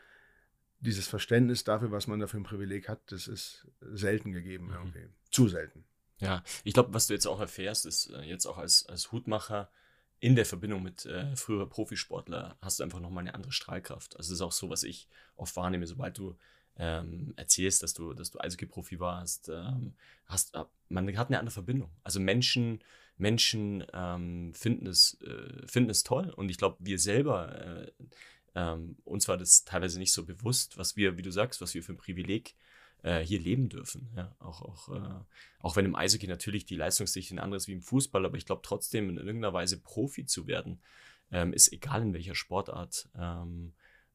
[0.80, 4.74] dieses Verständnis dafür, was man da für ein Privileg hat, das ist selten gegeben mhm.
[4.74, 5.08] irgendwie.
[5.32, 5.86] Zu selten.
[6.20, 9.70] Ja, ich glaube, was du jetzt auch erfährst, ist äh, jetzt auch als, als Hutmacher
[10.20, 14.16] in der Verbindung mit äh, früherer Profisportler hast du einfach nochmal eine andere Strahlkraft.
[14.16, 16.38] Also das ist auch so, was ich oft wahrnehme, sobald du
[16.78, 19.94] ähm, erzählst, dass du, dass du Eishockey-Profi warst, ähm,
[20.26, 20.58] hast,
[20.90, 21.92] man hat eine andere Verbindung.
[22.04, 22.84] Also Menschen,
[23.18, 27.92] Menschen ähm, finden, es, äh, finden es toll und ich glaube, wir selber, äh,
[28.56, 31.84] ähm, uns war das teilweise nicht so bewusst, was wir, wie du sagst, was wir
[31.84, 32.56] für ein Privileg
[33.04, 34.10] äh, hier leben dürfen.
[34.16, 35.24] Ja, auch, auch, äh,
[35.60, 38.62] auch wenn im Eishockey natürlich die Leistungsdichte ein anderes wie im Fußball, aber ich glaube
[38.64, 40.82] trotzdem in irgendeiner Weise Profi zu werden,
[41.32, 43.74] ähm, ist egal in welcher Sportart ähm,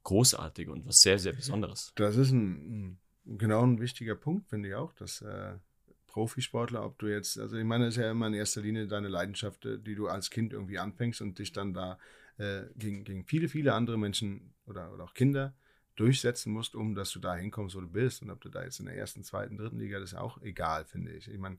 [0.09, 1.93] großartig und was sehr, sehr Besonderes.
[1.97, 5.53] Das ist ein, genau ein wichtiger Punkt, finde ich auch, dass äh,
[6.07, 9.09] Profisportler, ob du jetzt, also ich meine, es ist ja immer in erster Linie deine
[9.09, 11.99] Leidenschaft, äh, die du als Kind irgendwie anfängst und dich dann da
[12.39, 15.55] äh, gegen, gegen viele, viele andere Menschen oder, oder auch Kinder
[15.97, 18.23] durchsetzen musst, um dass du da hinkommst, wo du bist.
[18.23, 20.87] Und ob du da jetzt in der ersten, zweiten, dritten Liga, das ist auch egal,
[20.87, 21.29] finde ich.
[21.29, 21.59] Ich meine,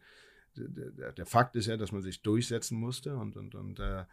[0.55, 4.05] der, der, Fakt ist ja, dass man sich durchsetzen musste und, und, und äh,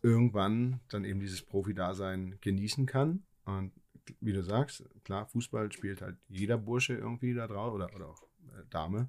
[0.00, 3.24] irgendwann dann eben dieses Profi-Dasein genießen kann.
[3.48, 3.72] Und
[4.20, 8.22] wie du sagst, klar, Fußball spielt halt jeder Bursche irgendwie da drauf oder, oder auch
[8.22, 9.08] äh, Dame.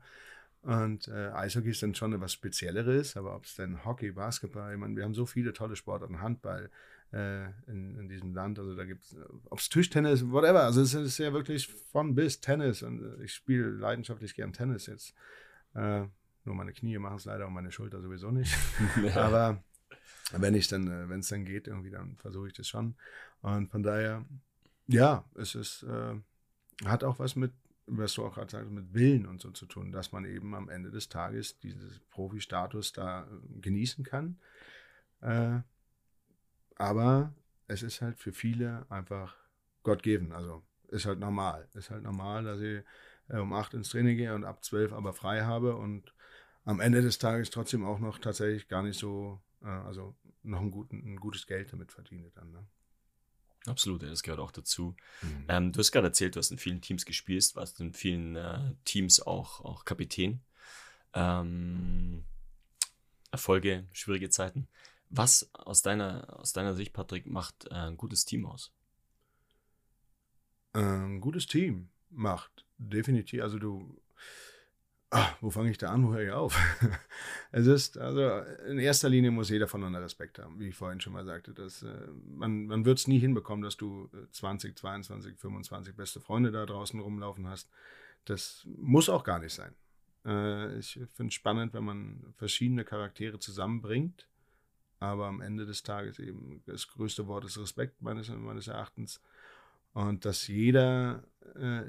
[0.62, 4.80] Und äh, Eishockey ist dann schon etwas Spezielleres, aber ob es denn Hockey, Basketball, ich
[4.80, 6.70] meine, wir haben so viele tolle Sportarten, Handball,
[7.12, 8.60] äh, in, in, diesem Land.
[8.60, 9.16] Also da gibt es,
[9.50, 10.64] ob es Tischtennis, whatever.
[10.64, 12.84] Also es ist ja wirklich von bis Tennis.
[12.84, 15.14] Und äh, ich spiele leidenschaftlich gern Tennis jetzt.
[15.74, 16.06] Äh,
[16.46, 18.56] nur meine Knie machen es leider und meine Schulter sowieso nicht.
[19.16, 19.64] Aber
[20.32, 22.96] wenn ich dann, äh, wenn es dann geht, irgendwie, dann versuche ich das schon.
[23.42, 24.26] Und von daher,
[24.88, 26.16] ja, es ist, äh,
[26.86, 27.54] hat auch was mit,
[27.86, 30.70] was du auch gerade sagst, mit Willen und so zu tun, dass man eben am
[30.70, 33.28] Ende des Tages dieses Profi-Status da
[33.62, 34.40] genießen kann.
[35.22, 35.60] Äh,
[36.76, 37.34] aber
[37.68, 39.36] es ist halt für viele einfach
[39.84, 40.32] Gott geben.
[40.34, 41.68] Also ist halt normal.
[41.74, 42.84] Ist halt normal, dass ich
[43.30, 46.14] äh, um acht ins Training gehe und ab zwölf aber frei habe und
[46.66, 50.72] am Ende des Tages trotzdem auch noch tatsächlich gar nicht so, äh, also noch ein,
[50.72, 52.52] guten, ein gutes Geld damit verdiene dann.
[52.52, 52.68] Ne?
[53.70, 54.96] Absolut, das gehört auch dazu.
[55.22, 55.46] Mhm.
[55.48, 58.74] Ähm, du hast gerade erzählt, du hast in vielen Teams gespielt, warst in vielen äh,
[58.86, 60.42] Teams auch, auch Kapitän.
[61.14, 62.24] Ähm,
[63.32, 64.68] Erfolge, schwierige Zeiten.
[65.10, 68.72] Was aus deiner, aus deiner Sicht, Patrick, macht äh, ein gutes Team aus?
[70.74, 74.02] Ein gutes Team macht definitiv, also du,
[75.10, 76.58] ach, wo fange ich da an, wo höre ich auf?
[77.52, 81.14] es ist, also in erster Linie muss jeder voneinander Respekt haben, wie ich vorhin schon
[81.14, 81.54] mal sagte.
[81.54, 86.52] Dass, äh, man man wird es nie hinbekommen, dass du 20, 22, 25 beste Freunde
[86.52, 87.70] da draußen rumlaufen hast.
[88.26, 89.74] Das muss auch gar nicht sein.
[90.26, 94.30] Äh, ich finde es spannend, wenn man verschiedene Charaktere zusammenbringt
[95.00, 99.22] aber am Ende des Tages eben das größte Wort ist Respekt meines, meines Erachtens.
[100.00, 101.82] Und dass jeder, äh,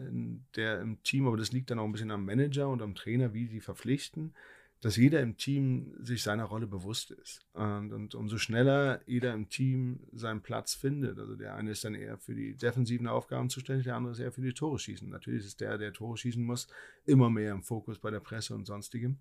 [0.56, 3.34] der im Team, aber das liegt dann auch ein bisschen am Manager und am Trainer,
[3.34, 4.34] wie die verpflichten,
[4.80, 7.46] dass jeder im Team sich seiner Rolle bewusst ist.
[7.52, 11.20] Und, und, umso schneller jeder im Team seinen Platz findet.
[11.20, 14.32] Also der eine ist dann eher für die defensiven Aufgaben zuständig, der andere ist eher
[14.32, 15.08] für die Tore schießen.
[15.08, 16.66] Natürlich ist der, der Tore schießen muss,
[17.04, 19.18] immer mehr im Fokus bei der Presse und sonstigem.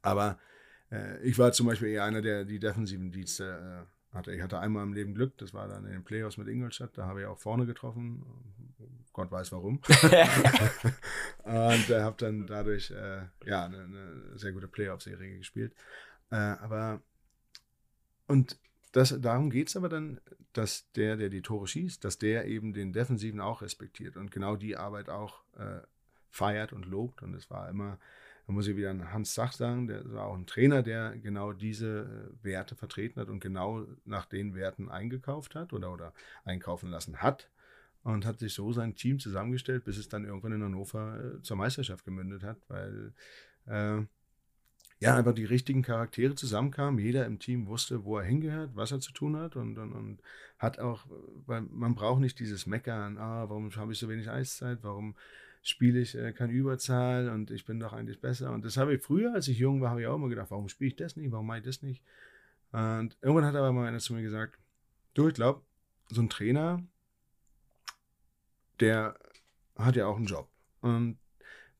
[0.00, 0.38] Aber
[0.90, 4.32] äh, ich war zum Beispiel eher einer, der die defensiven Dienste äh, hatte.
[4.32, 7.06] Ich hatte einmal im Leben Glück, das war dann in den Playoffs mit Ingolstadt, da
[7.06, 8.24] habe ich auch vorne getroffen.
[9.12, 9.80] Gott weiß warum.
[11.44, 15.74] und äh, habe dann dadurch äh, ja, eine, eine, sehr gute Playoff-Serie gespielt.
[16.30, 17.02] Äh, aber
[18.26, 18.58] und
[18.92, 20.20] das, darum geht es aber dann
[20.58, 24.56] dass der, der die Tore schießt, dass der eben den Defensiven auch respektiert und genau
[24.56, 25.80] die Arbeit auch äh,
[26.30, 27.22] feiert und lobt.
[27.22, 27.98] Und es war immer,
[28.48, 31.52] da muss ich wieder an Hans Sach sagen, der war auch ein Trainer, der genau
[31.52, 36.14] diese äh, Werte vertreten hat und genau nach den Werten eingekauft hat oder, oder
[36.46, 37.50] einkaufen lassen hat
[38.04, 41.58] und hat sich so sein Team zusammengestellt, bis es dann irgendwann in Hannover äh, zur
[41.58, 43.12] Meisterschaft gemündet hat, weil
[43.66, 44.00] äh,
[44.98, 46.98] ja, einfach die richtigen Charaktere zusammenkamen.
[46.98, 50.22] Jeder im Team wusste, wo er hingehört, was er zu tun hat und, und, und
[50.58, 51.04] hat auch,
[51.44, 55.16] weil man braucht nicht dieses Meckern, ah, warum habe ich so wenig Eiszeit, warum
[55.68, 58.52] spiele ich äh, keine Überzahl und ich bin doch eigentlich besser.
[58.52, 60.68] Und das habe ich früher, als ich jung war, habe ich auch immer gedacht, warum
[60.68, 62.02] spiele ich das nicht, warum mache ich das nicht?
[62.72, 64.58] Und irgendwann hat aber mal einer zu mir gesagt,
[65.12, 65.62] du, ich glaube,
[66.08, 66.82] so ein Trainer,
[68.80, 69.18] der
[69.76, 70.48] hat ja auch einen Job.
[70.80, 71.18] Und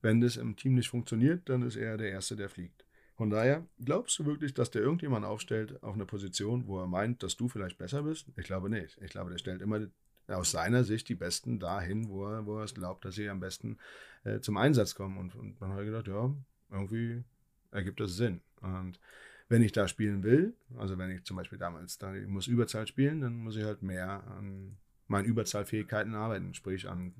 [0.03, 2.85] wenn das im Team nicht funktioniert, dann ist er der Erste, der fliegt.
[3.17, 7.23] Von daher, glaubst du wirklich, dass der irgendjemand aufstellt auf eine Position, wo er meint,
[7.23, 8.27] dass du vielleicht besser bist?
[8.37, 8.99] Ich glaube nicht.
[9.01, 9.81] Ich glaube, der stellt immer
[10.29, 13.41] aus seiner Sicht die Besten dahin, wo er, wo er es glaubt, dass sie am
[13.41, 13.79] besten
[14.25, 15.19] äh, zum Einsatz kommen.
[15.19, 16.35] Und, und man hat gedacht, ja,
[16.71, 17.23] irgendwie
[17.71, 18.41] ergibt das Sinn.
[18.61, 19.01] Und
[19.49, 22.87] wenn ich da spielen will, also wenn ich zum Beispiel damals, da ich muss Überzahl
[22.87, 24.77] spielen, dann muss ich halt mehr an
[25.07, 27.15] meinen Überzahlfähigkeiten arbeiten, sprich an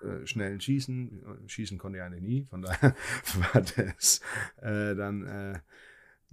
[0.00, 1.48] äh, schnellen Schießen.
[1.48, 2.94] Schießen konnte ich eigentlich nie, von daher
[3.52, 4.20] war das
[4.60, 5.60] äh, dann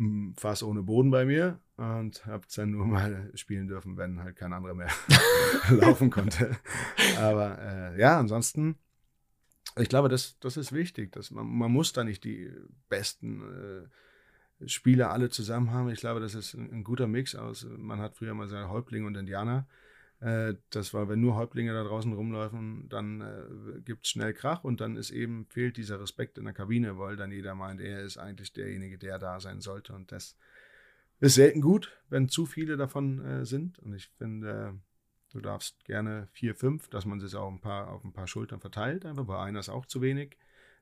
[0.01, 4.19] äh, fast ohne Boden bei mir und habe es dann nur mal spielen dürfen, wenn
[4.19, 4.89] halt kein anderer mehr
[5.69, 6.57] laufen konnte.
[7.17, 8.75] Aber äh, ja, ansonsten,
[9.77, 11.11] ich glaube, das, das ist wichtig.
[11.11, 12.51] Dass man, man muss da nicht die
[12.89, 13.41] besten
[14.61, 15.89] äh, Spieler alle zusammen haben.
[15.89, 17.65] Ich glaube, das ist ein, ein guter Mix aus.
[17.77, 19.67] Man hat früher mal seine Häuptlinge und Indianer.
[20.21, 24.63] Äh, das war, wenn nur Häuptlinge da draußen rumlaufen, dann äh, gibt es schnell Krach
[24.63, 28.03] und dann ist eben, fehlt dieser Respekt in der Kabine, weil dann jeder meint, er
[28.03, 29.93] ist eigentlich derjenige, der da sein sollte.
[29.93, 30.37] Und das
[31.19, 33.79] ist selten gut, wenn zu viele davon äh, sind.
[33.79, 34.79] Und ich finde,
[35.31, 38.61] du darfst gerne vier, fünf, dass man sich auch ein paar, auf ein paar Schultern
[38.61, 40.37] verteilt, einfach, weil einer ist auch zu wenig.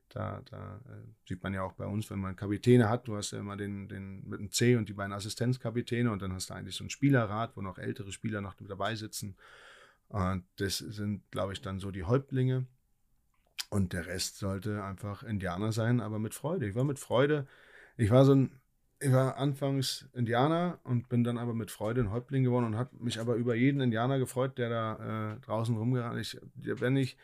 [0.09, 3.31] Da, da äh, sieht man ja auch bei uns, wenn man Kapitäne hat, du hast
[3.31, 6.55] ja immer den, den mit dem C und die beiden Assistenzkapitäne und dann hast du
[6.55, 9.35] eigentlich so ein Spielerrat, wo noch ältere Spieler noch dabei sitzen.
[10.07, 12.65] Und das sind, glaube ich, dann so die Häuptlinge.
[13.69, 16.67] Und der Rest sollte einfach Indianer sein, aber mit Freude.
[16.67, 17.45] Ich war mit Freude,
[17.97, 18.51] ich war so ein,
[18.99, 22.95] ich war anfangs Indianer und bin dann aber mit Freude ein Häuptling geworden und habe
[22.97, 26.41] mich aber über jeden Indianer gefreut, der da äh, draußen rumgerannt ist.
[26.55, 27.15] Wenn ich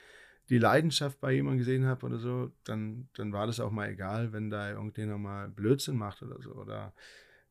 [0.50, 4.32] die Leidenschaft bei jemandem gesehen habe oder so, dann, dann war das auch mal egal,
[4.32, 6.54] wenn da irgendjemand mal Blödsinn macht oder so.
[6.54, 6.94] Oder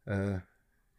[0.04, 0.38] äh,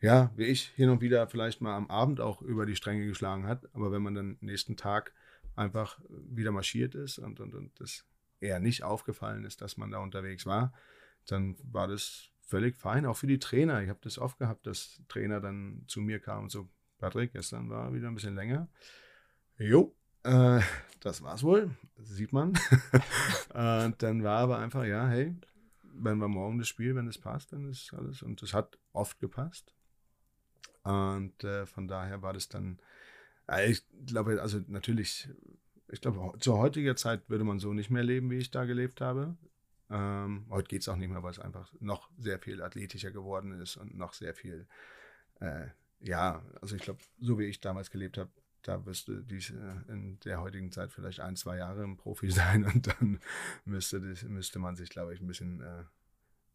[0.01, 3.47] ja, wie ich hin und wieder vielleicht mal am Abend auch über die Stränge geschlagen
[3.47, 5.13] hat, aber wenn man dann nächsten Tag
[5.55, 8.05] einfach wieder marschiert ist und, und, und das
[8.41, 10.73] eher nicht aufgefallen ist, dass man da unterwegs war,
[11.27, 13.81] dann war das völlig fein, auch für die Trainer.
[13.81, 16.69] Ich habe das oft gehabt, dass Trainer dann zu mir kamen und so,
[16.99, 18.67] Patrick, gestern war wieder ein bisschen länger.
[19.57, 19.95] Jo,
[20.25, 20.61] äh,
[20.99, 21.69] das war's wohl,
[22.03, 22.49] sieht man.
[23.53, 25.35] und dann war aber einfach, ja, hey,
[25.83, 28.21] wenn wir morgen das Spiel, wenn es passt, dann ist alles.
[28.21, 29.73] Und es hat oft gepasst.
[30.83, 32.79] Und äh, von daher war das dann,
[33.47, 35.29] äh, ich glaube, also natürlich,
[35.89, 39.01] ich glaube, zur heutiger Zeit würde man so nicht mehr leben, wie ich da gelebt
[39.01, 39.37] habe.
[39.89, 43.59] Ähm, heute geht es auch nicht mehr, weil es einfach noch sehr viel athletischer geworden
[43.59, 44.67] ist und noch sehr viel,
[45.39, 45.67] äh,
[45.99, 48.31] ja, also ich glaube, so wie ich damals gelebt habe,
[48.67, 52.31] da wirst du dies äh, in der heutigen Zeit vielleicht ein, zwei Jahre im Profi
[52.31, 53.19] sein und dann
[53.63, 55.83] müsste, das, müsste man sich, glaube ich, ein bisschen äh,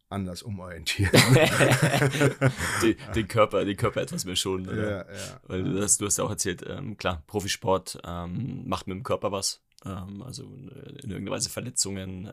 [0.08, 1.12] anders umorientieren.
[2.82, 4.66] den, den, Körper, den Körper etwas mehr schonen.
[4.76, 5.06] Ja, ja.
[5.44, 9.04] Weil du hast, du hast ja auch erzählt, ähm, klar, Profisport ähm, macht mit dem
[9.04, 9.62] Körper was.
[9.84, 12.28] Ähm, also in, in irgendeiner Weise Verletzungen,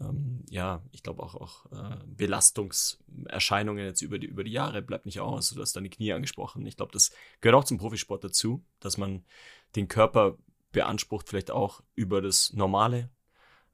[0.00, 5.06] ähm, ja, ich glaube auch, auch äh, Belastungserscheinungen jetzt über die, über die Jahre bleibt
[5.06, 5.50] nicht aus.
[5.50, 6.66] Du hast deine Knie angesprochen.
[6.66, 9.24] Ich glaube, das gehört auch zum Profisport dazu, dass man
[9.76, 10.36] den Körper
[10.72, 13.10] beansprucht, vielleicht auch über das Normale.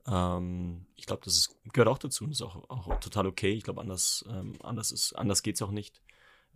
[0.07, 3.53] Ähm, ich glaube, das ist, gehört auch dazu und ist auch, auch total okay.
[3.53, 6.01] Ich glaube, anders, ähm, anders, anders geht es auch nicht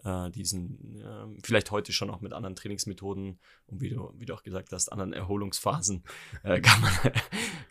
[0.04, 4.34] äh, diesen, äh, vielleicht heute schon auch mit anderen Trainingsmethoden und wie du, wie du
[4.34, 6.04] auch gesagt hast, anderen Erholungsphasen,
[6.42, 6.90] äh, kann, man,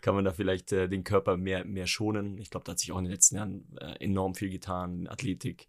[0.00, 2.38] kann man da vielleicht äh, den Körper mehr, mehr schonen.
[2.38, 5.68] Ich glaube, da hat sich auch in den letzten Jahren äh, enorm viel getan, Athletik.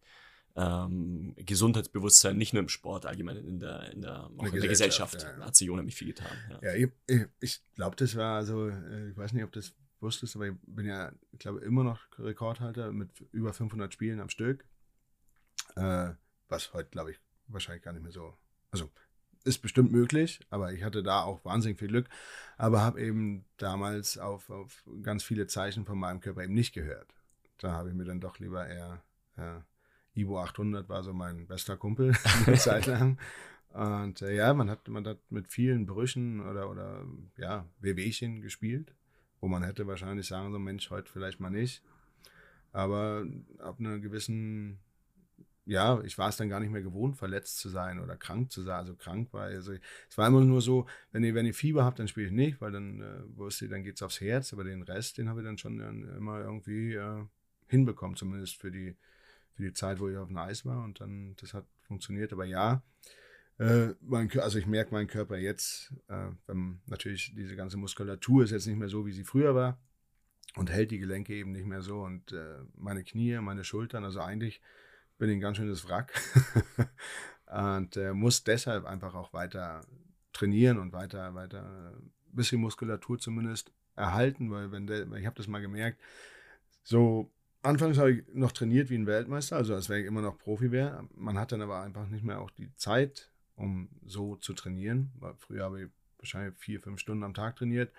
[0.56, 5.14] Ähm, Gesundheitsbewusstsein, nicht nur im Sport, allgemein in der, in der, auch in der Gesellschaft,
[5.14, 5.46] Gesellschaft ja.
[5.48, 6.38] hat sich unheimlich viel getan.
[6.62, 10.36] Ja, ja ich, ich glaube, das war so, äh, ich weiß nicht, ob das wusstest,
[10.36, 14.64] aber ich bin ja, ich glaube, immer noch Rekordhalter mit über 500 Spielen am Stück.
[15.76, 16.12] Äh,
[16.54, 18.38] was heute, glaube ich, wahrscheinlich gar nicht mehr so.
[18.72, 18.90] Also
[19.44, 22.08] ist bestimmt möglich, aber ich hatte da auch wahnsinnig viel Glück,
[22.58, 27.14] aber habe eben damals auf, auf ganz viele Zeichen von meinem Körper eben nicht gehört.
[27.58, 29.04] Da habe ich mir dann doch lieber eher,
[29.36, 29.66] ja,
[30.16, 32.14] Ivo 800 war so mein bester Kumpel
[32.46, 33.18] eine Zeit lang.
[33.74, 37.04] Und äh, ja, man hat, man hat mit vielen Brüchen oder, oder
[37.38, 38.94] ja, Wehwehchen gespielt,
[39.42, 41.84] wo man hätte wahrscheinlich sagen so, Mensch, heute vielleicht mal nicht.
[42.72, 43.26] Aber
[43.60, 44.80] ab einer gewissen,
[45.66, 48.64] ja, ich war es dann gar nicht mehr gewohnt, verletzt zu sein oder krank zu
[48.64, 48.80] sein.
[48.80, 52.00] Also krank war, also es war immer nur so, wenn ihr, wenn ihr Fieber habt,
[52.00, 54.64] dann spiele ich nicht, weil dann äh, wusste ich, dann geht es aufs Herz, aber
[54.64, 57.26] den Rest, den habe ich dann schon dann immer irgendwie äh,
[57.68, 58.96] hinbekommen, zumindest für die,
[59.54, 60.84] für die Zeit, wo ich auf dem Eis war.
[60.84, 62.34] Und dann, das hat funktioniert.
[62.34, 62.82] Aber ja,
[63.60, 68.52] äh, mein, also ich merke meinen Körper jetzt, äh, wenn natürlich diese ganze Muskulatur ist
[68.52, 69.80] jetzt nicht mehr so, wie sie früher war
[70.56, 74.22] und hält die Gelenke eben nicht mehr so und äh, meine Knie, meine Schultern, also
[74.22, 74.62] eigentlich
[75.18, 76.14] bin ein ganz schönes Wrack
[77.48, 79.82] und äh, muss deshalb einfach auch weiter
[80.34, 85.48] trainieren und weiter, weiter ein bisschen Muskulatur zumindest erhalten, weil wenn der, ich habe das
[85.48, 86.00] mal gemerkt,
[86.84, 90.38] so anfangs habe ich noch trainiert wie ein Weltmeister, also als wäre ich immer noch
[90.38, 91.08] Profi wäre.
[91.16, 95.12] Man hat dann aber einfach nicht mehr auch die Zeit, um so zu trainieren.
[95.20, 97.92] Weil früher habe ich wahrscheinlich vier, fünf Stunden am Tag trainiert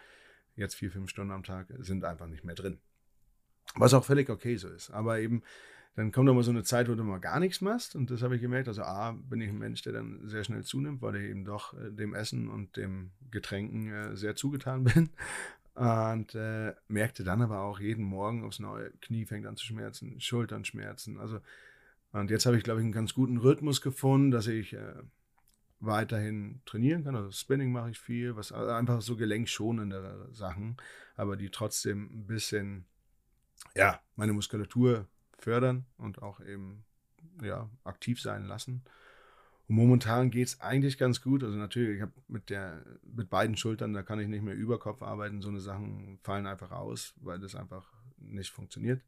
[0.57, 2.79] jetzt vier, fünf Stunden am Tag sind einfach nicht mehr drin.
[3.75, 4.91] Was auch völlig okay so ist.
[4.91, 5.43] Aber eben,
[5.97, 7.95] dann kommt doch mal so eine Zeit, wo du mal gar nichts machst.
[7.95, 8.67] Und das habe ich gemerkt.
[8.67, 11.73] Also A, bin ich ein Mensch, der dann sehr schnell zunimmt, weil ich eben doch
[11.75, 15.11] äh, dem Essen und dem Getränken äh, sehr zugetan bin.
[15.75, 20.21] Und äh, merkte dann aber auch jeden Morgen aufs neue Knie fängt an zu schmerzen,
[20.21, 21.19] Schultern schmerzen.
[21.19, 21.41] Also,
[22.13, 24.95] und jetzt habe ich, glaube ich, einen ganz guten Rhythmus gefunden, dass ich äh,
[25.81, 27.17] weiterhin trainieren kann.
[27.17, 30.77] Also Spinning mache ich viel, was also einfach so gelenkschonende Sachen,
[31.17, 32.87] aber die trotzdem ein bisschen,
[33.75, 35.09] ja, meine Muskulatur
[35.45, 36.85] fördern und auch eben,
[37.43, 38.83] ja, aktiv sein lassen.
[39.69, 41.45] Und momentan geht es eigentlich ganz gut.
[41.45, 44.79] Also natürlich, ich habe mit der, mit beiden Schultern, da kann ich nicht mehr über
[44.79, 45.43] Kopf arbeiten.
[45.43, 49.03] So eine Sachen fallen einfach aus, weil das einfach nicht funktioniert.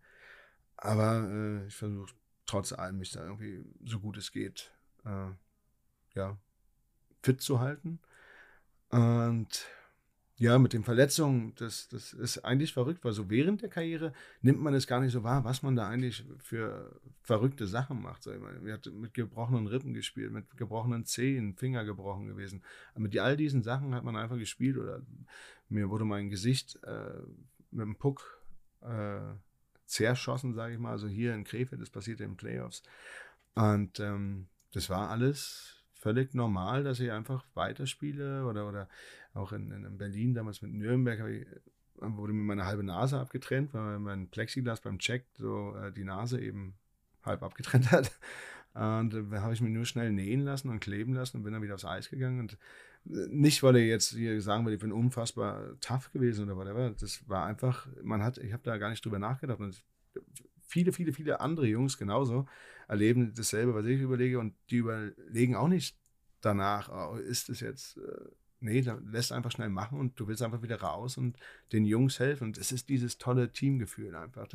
[0.77, 2.13] Aber äh, ich versuche
[2.45, 4.71] trotz allem mich da irgendwie so gut es geht,
[5.05, 5.31] äh,
[6.15, 6.39] ja,
[7.23, 7.99] fit zu halten.
[8.91, 9.67] Und
[10.39, 14.13] ja, mit den Verletzungen, das, das ist eigentlich verrückt, weil so während der Karriere
[14.43, 18.23] nimmt man es gar nicht so wahr, was man da eigentlich für verrückte Sachen macht.
[18.23, 18.33] So,
[18.63, 22.63] wir hatten mit gebrochenen Rippen gespielt, mit gebrochenen Zehen, Finger gebrochen gewesen.
[22.93, 25.01] Aber mit all diesen Sachen hat man einfach gespielt oder
[25.71, 27.23] mir wurde mein Gesicht äh,
[27.71, 28.39] mit dem Puck
[28.83, 29.21] äh,
[29.87, 30.91] zerschossen, sage ich mal.
[30.91, 32.83] Also hier in Krefeld, das passierte in Playoffs.
[33.55, 38.89] Und ähm, das war alles völlig normal, dass ich einfach weiterspiele oder, oder
[39.37, 41.47] auch in, in Berlin damals mit Nürnberg ich, äh,
[42.01, 46.41] wurde mir meine halbe Nase abgetrennt, weil mein Plexiglas beim Check so äh, die Nase
[46.41, 46.75] eben
[47.23, 48.13] halb abgetrennt hat.
[48.75, 51.53] Und äh, da habe ich mir nur schnell nähen lassen und kleben lassen und bin
[51.53, 52.41] dann wieder aufs Eis gegangen.
[52.41, 52.59] Und
[53.07, 56.91] äh, nicht, weil ich jetzt hier sagen würde, ich bin unfassbar tough gewesen oder whatever.
[56.91, 59.61] Das war einfach, man hat, ich habe da gar nicht drüber nachgedacht.
[59.61, 59.83] Und
[60.67, 62.47] viele, viele, viele andere Jungs genauso
[62.89, 65.97] erleben dasselbe, was ich überlege und die überlegen auch nicht
[66.41, 68.31] danach, oh, ist es jetzt, äh,
[68.61, 71.37] nee, da lässt einfach schnell machen und du willst einfach wieder raus und
[71.73, 74.49] den Jungs helfen und es ist dieses tolle Teamgefühl einfach.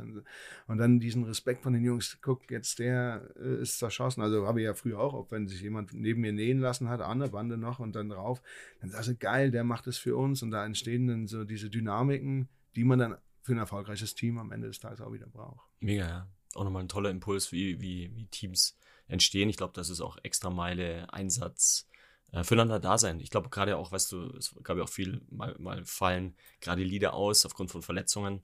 [0.68, 4.62] Und dann diesen Respekt von den Jungs, guck, jetzt der äh, ist zerschossen, also habe
[4.62, 7.30] ich ja früher auch, auch wenn sich jemand neben mir nähen lassen hat, an der
[7.30, 8.42] Bande noch und dann drauf,
[8.80, 11.70] dann sagst du, geil, der macht es für uns und da entstehen dann so diese
[11.70, 15.68] Dynamiken, die man dann für ein erfolgreiches Team am Ende des Tages auch wieder braucht.
[15.80, 16.28] Mega, ja.
[16.54, 18.78] Auch nochmal ein toller Impuls, wie, wie, wie Teams
[19.08, 19.50] entstehen.
[19.50, 21.88] Ich glaube, das ist auch extra Meile, Einsatz,
[22.32, 23.20] äh, füreinander da sein.
[23.20, 26.84] Ich glaube, gerade auch, weißt du, es gab ja auch viel, mal, mal fallen gerade
[26.84, 28.42] Lieder aus aufgrund von Verletzungen.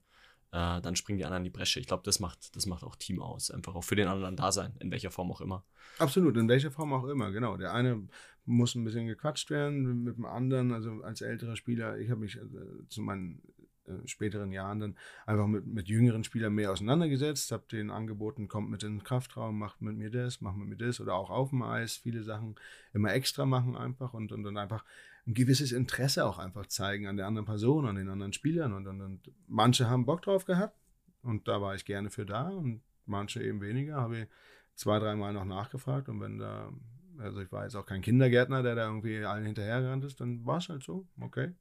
[0.50, 1.80] Äh, dann springen die anderen in die Bresche.
[1.80, 3.50] Ich glaube, das macht, das macht auch Team aus.
[3.50, 5.64] Einfach auch für den anderen da sein, in welcher Form auch immer.
[5.98, 7.56] Absolut, in welcher Form auch immer, genau.
[7.56, 8.08] Der eine
[8.46, 11.98] muss ein bisschen gequatscht werden mit dem anderen, also als älterer Spieler.
[11.98, 12.58] Ich habe mich also,
[12.88, 13.42] zu meinen
[13.88, 18.70] äh, späteren Jahren dann einfach mit, mit jüngeren Spielern mehr auseinandergesetzt, habe denen angeboten, kommt
[18.70, 21.50] mit in den Kraftraum, macht mit mir das, macht mit mir das oder auch auf
[21.50, 22.56] dem Eis viele Sachen
[22.92, 24.84] immer extra machen einfach und, und dann einfach
[25.26, 28.86] ein gewisses Interesse auch einfach zeigen an der anderen Person, an den anderen Spielern und,
[28.86, 30.76] und, und manche haben Bock drauf gehabt
[31.22, 34.28] und da war ich gerne für da und manche eben weniger, habe ich
[34.74, 36.72] zwei, dreimal noch nachgefragt und wenn da
[37.18, 40.58] also ich war jetzt auch kein Kindergärtner, der da irgendwie allen hinterhergerannt ist, dann war
[40.58, 41.54] es halt so, okay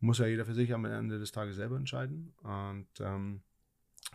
[0.00, 2.32] muss ja jeder für sich am Ende des Tages selber entscheiden.
[2.42, 3.42] Und ähm,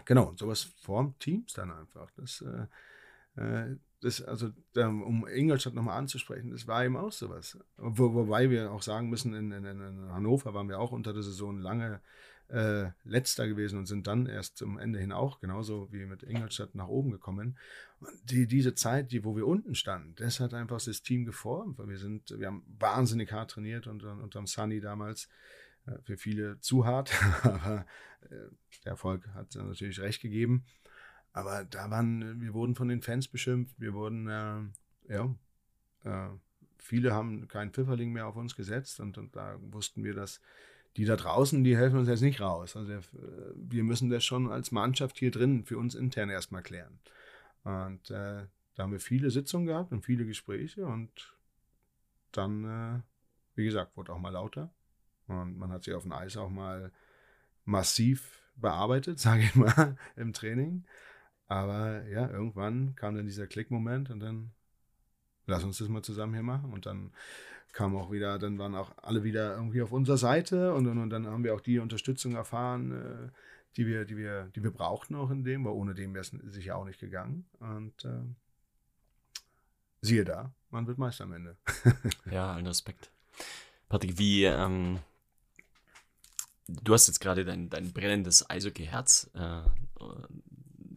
[0.06, 2.10] genau, sowas formt Teams dann einfach.
[2.16, 7.58] Das, äh, äh das, also, um Ingolstadt nochmal anzusprechen, das war eben auch sowas.
[7.78, 11.24] Wo, wobei wir auch sagen müssen, in, in, in, Hannover waren wir auch unter der
[11.24, 12.02] Saison lange
[12.50, 16.76] äh, letzter gewesen und sind dann erst zum Ende hin auch genauso wie mit Ingolstadt
[16.76, 17.58] nach oben gekommen.
[18.00, 21.80] Und die, diese Zeit, die, wo wir unten standen, das hat einfach das Team geformt.
[21.80, 25.30] Wir sind, wir haben wahnsinnig hart trainiert und unterm Sunny damals
[25.86, 27.12] äh, für viele zu hart,
[27.44, 27.86] aber
[28.22, 28.50] äh,
[28.86, 30.66] der Erfolg hat natürlich recht gegeben.
[31.32, 35.36] Aber da waren, wir wurden von den Fans beschimpft, wir wurden, äh, ja,
[36.04, 36.30] äh,
[36.78, 40.42] viele haben keinen Pfifferling mehr auf uns gesetzt und, und da wussten wir, dass
[40.98, 42.76] die da draußen, die helfen uns jetzt nicht raus.
[42.76, 43.00] Also
[43.56, 47.00] wir müssen das schon als Mannschaft hier drin für uns intern erstmal klären.
[47.64, 51.34] Und äh, da haben wir viele Sitzungen gehabt und viele Gespräche und
[52.32, 53.02] dann, äh,
[53.56, 54.74] wie gesagt, wurde auch mal lauter.
[55.28, 56.92] Und man hat sich auf dem Eis auch mal
[57.66, 60.86] massiv bearbeitet, sage ich mal, im Training.
[61.48, 64.52] Aber ja, irgendwann kam dann dieser Klickmoment und dann
[65.46, 66.74] lass uns das mal zusammen hier machen.
[66.74, 67.14] Und dann
[67.74, 71.10] kam auch wieder, dann waren auch alle wieder irgendwie auf unserer Seite und, und, und
[71.10, 73.30] dann haben wir auch die Unterstützung erfahren, äh,
[73.76, 76.32] die wir, die wir, die wir brauchten auch in dem, weil ohne dem wäre es
[76.54, 77.46] sicher auch nicht gegangen.
[77.60, 78.22] Und äh,
[80.02, 81.58] siehe da, man wird Meister am Ende.
[82.32, 83.12] ja, allen Respekt.
[83.90, 85.00] Patrick, wie, ähm,
[86.68, 89.62] du hast jetzt gerade dein, dein brennendes Eishockey-Herz äh,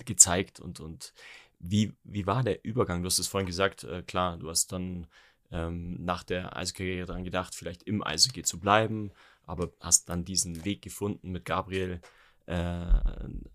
[0.05, 1.15] gezeigt und, und
[1.59, 3.03] wie, wie war der Übergang?
[3.03, 5.07] Du hast es vorhin gesagt, äh, klar, du hast dann
[5.51, 10.65] ähm, nach der Eishockey-Karriere daran gedacht, vielleicht im Eishockey zu bleiben, aber hast dann diesen
[10.65, 12.01] Weg gefunden mit Gabriel
[12.47, 12.85] äh,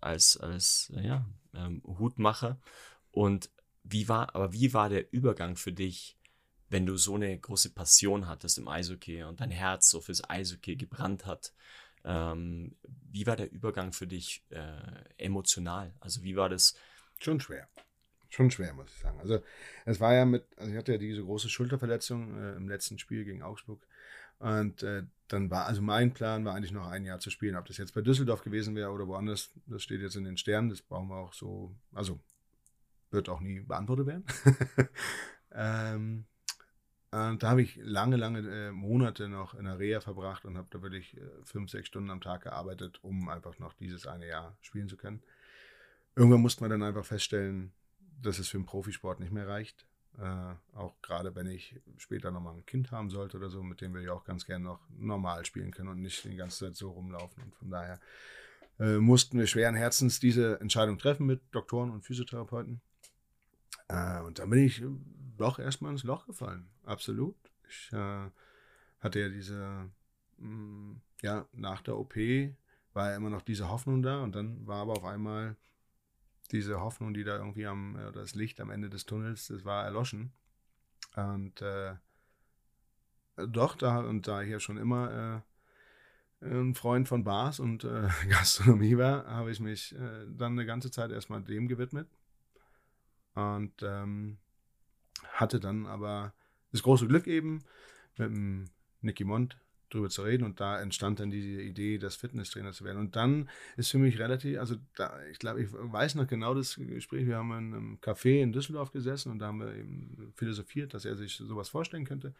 [0.00, 2.58] als, als ja, ähm, Hutmacher.
[3.10, 3.50] Und
[3.84, 6.16] wie war, aber wie war der Übergang für dich,
[6.68, 10.76] wenn du so eine große Passion hattest im Eishockey und dein Herz so fürs Eishockey
[10.76, 11.52] gebrannt hat?
[12.04, 12.76] Ähm,
[13.10, 15.94] wie war der Übergang für dich äh, emotional?
[16.00, 16.74] Also wie war das?
[17.18, 17.68] Schon schwer.
[18.32, 19.20] Schon schwer, muss ich sagen.
[19.20, 19.42] Also
[19.84, 23.26] es war ja mit, also ich hatte ja diese große Schulterverletzung äh, im letzten Spiel
[23.26, 23.86] gegen Augsburg.
[24.38, 27.56] Und äh, dann war, also mein Plan war eigentlich noch ein Jahr zu spielen.
[27.56, 30.70] Ob das jetzt bei Düsseldorf gewesen wäre oder woanders, das steht jetzt in den Sternen,
[30.70, 32.20] das brauchen wir auch so, also
[33.10, 34.24] wird auch nie beantwortet werden.
[35.52, 36.24] ähm,
[37.10, 40.68] und da habe ich lange, lange äh, Monate noch in der Reha verbracht und habe
[40.70, 44.56] da wirklich äh, fünf, sechs Stunden am Tag gearbeitet, um einfach noch dieses eine Jahr
[44.62, 45.22] spielen zu können.
[46.16, 47.72] Irgendwann musste man dann einfach feststellen,
[48.22, 49.86] dass es für den Profisport nicht mehr reicht.
[50.18, 53.94] Äh, auch gerade wenn ich später nochmal ein Kind haben sollte oder so, mit dem
[53.94, 56.90] wir ja auch ganz gerne noch normal spielen können und nicht die ganze Zeit so
[56.90, 57.42] rumlaufen.
[57.42, 57.98] Und von daher
[58.78, 62.80] äh, mussten wir schweren Herzens diese Entscheidung treffen mit Doktoren und Physiotherapeuten.
[63.88, 64.82] Äh, und dann bin ich
[65.36, 66.68] doch erstmal ins Loch gefallen.
[66.84, 67.36] Absolut.
[67.68, 68.30] Ich äh,
[69.00, 69.90] hatte ja diese,
[70.38, 72.16] mh, mm, ja, nach der OP
[72.92, 75.56] war ja immer noch diese Hoffnung da und dann war aber auf einmal
[76.52, 79.84] diese Hoffnung, die da irgendwie am, äh, das Licht am Ende des Tunnels, das war
[79.84, 80.32] erloschen.
[81.16, 81.94] Und äh,
[83.36, 85.42] doch, da, und da ich ja schon immer
[86.40, 90.66] äh, ein Freund von Bars und äh, Gastronomie war, habe ich mich äh, dann eine
[90.66, 92.08] ganze Zeit erstmal dem gewidmet.
[93.34, 94.38] Und ähm,
[95.32, 96.34] hatte dann aber
[96.70, 97.64] das große Glück eben,
[98.18, 98.66] mit dem
[99.00, 99.56] Nicky Mond
[99.92, 102.98] drüber zu reden und da entstand dann diese Idee, das Fitnesstrainer zu werden.
[102.98, 106.76] Und dann ist für mich relativ, also da, ich glaube, ich weiß noch genau das
[106.76, 110.94] Gespräch, wir haben in einem Café in Düsseldorf gesessen und da haben wir eben philosophiert,
[110.94, 112.34] dass er sich sowas vorstellen könnte.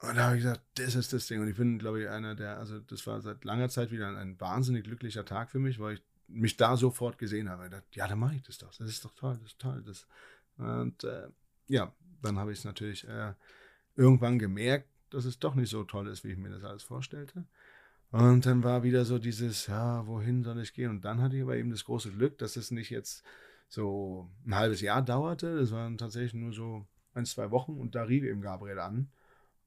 [0.00, 1.40] Und da habe ich gesagt, das ist das Ding.
[1.40, 4.16] Und ich bin, glaube ich, einer der, also das war seit langer Zeit wieder ein,
[4.16, 7.64] ein wahnsinnig glücklicher Tag für mich, weil ich mich da sofort gesehen habe.
[7.64, 8.72] Ich dachte, ja, dann mache ich das doch.
[8.76, 9.82] Das ist doch toll, das ist toll.
[9.84, 10.06] Das.
[10.56, 11.28] Und äh,
[11.66, 11.92] ja,
[12.22, 13.32] dann habe ich es natürlich äh,
[13.96, 17.44] irgendwann gemerkt, dass es doch nicht so toll ist, wie ich mir das alles vorstellte.
[18.10, 20.90] Und dann war wieder so dieses, ja, wohin soll ich gehen?
[20.90, 23.22] Und dann hatte ich aber eben das große Glück, dass es nicht jetzt
[23.68, 25.58] so ein halbes Jahr dauerte.
[25.58, 29.10] Das waren tatsächlich nur so ein, zwei Wochen und da rief eben Gabriel an.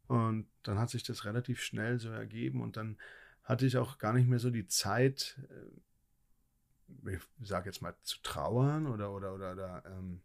[0.08, 2.98] Und dann hat sich das relativ schnell so ergeben und dann
[3.44, 8.18] hatte ich auch gar nicht mehr so die Zeit, äh, ich sage jetzt mal, zu
[8.22, 10.22] trauern oder, oder, oder, oder ähm,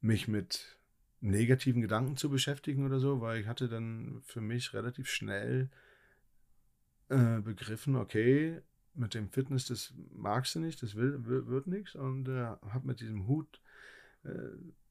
[0.00, 0.78] mich mit
[1.20, 5.70] negativen Gedanken zu beschäftigen oder so, weil ich hatte dann für mich relativ schnell
[7.08, 8.62] äh, begriffen, okay,
[8.94, 12.86] mit dem Fitness, das magst du nicht, das will, wird, wird nichts und äh, habe
[12.86, 13.60] mit diesem Hut
[14.24, 14.30] äh,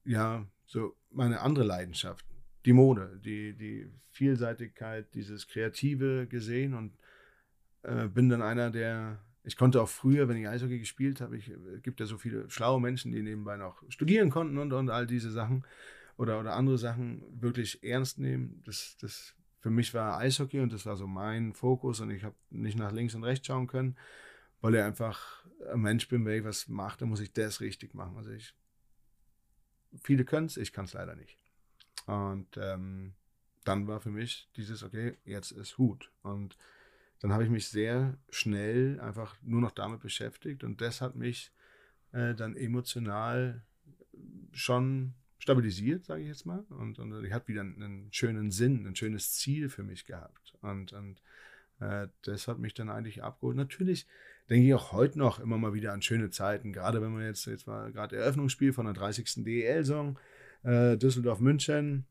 [0.04, 2.24] ja so meine andere Leidenschaft,
[2.64, 6.92] die Mode, die, die Vielseitigkeit, dieses Kreative gesehen und
[7.82, 11.50] äh, bin dann einer, der ich konnte auch früher, wenn ich Eishockey gespielt habe, ich
[11.50, 15.06] äh, gibt ja so viele schlaue Menschen, die nebenbei noch studieren konnten und, und all
[15.06, 15.64] diese Sachen
[16.20, 18.62] oder, oder andere Sachen wirklich ernst nehmen.
[18.66, 22.36] Das, das für mich war Eishockey und das war so mein Fokus und ich habe
[22.50, 23.96] nicht nach links und rechts schauen können,
[24.60, 27.94] weil ich einfach ein Mensch bin, wenn ich was mache, dann muss ich das richtig
[27.94, 28.18] machen.
[28.18, 28.54] Also ich,
[30.02, 31.38] viele können es, ich kann es leider nicht.
[32.04, 33.14] Und ähm,
[33.64, 36.12] dann war für mich dieses, okay, jetzt ist Hut.
[36.20, 36.58] Und
[37.20, 41.50] dann habe ich mich sehr schnell einfach nur noch damit beschäftigt und das hat mich
[42.12, 43.62] äh, dann emotional
[44.52, 46.64] schon stabilisiert, sage ich jetzt mal.
[46.68, 50.54] Und, und ich hatte wieder einen, schönen Sinn, ein schönes Ziel für mich gehabt.
[50.60, 51.20] Und, und
[51.80, 53.56] äh, das hat mich dann eigentlich abgeholt.
[53.56, 54.06] Natürlich
[54.50, 57.46] denke ich auch heute noch immer mal wieder an schöne Zeiten, gerade wenn man jetzt,
[57.46, 59.44] jetzt war gerade Eröffnungsspiel von der 30.
[59.44, 60.18] DEL-Song,
[60.62, 62.04] äh, Düsseldorf-München.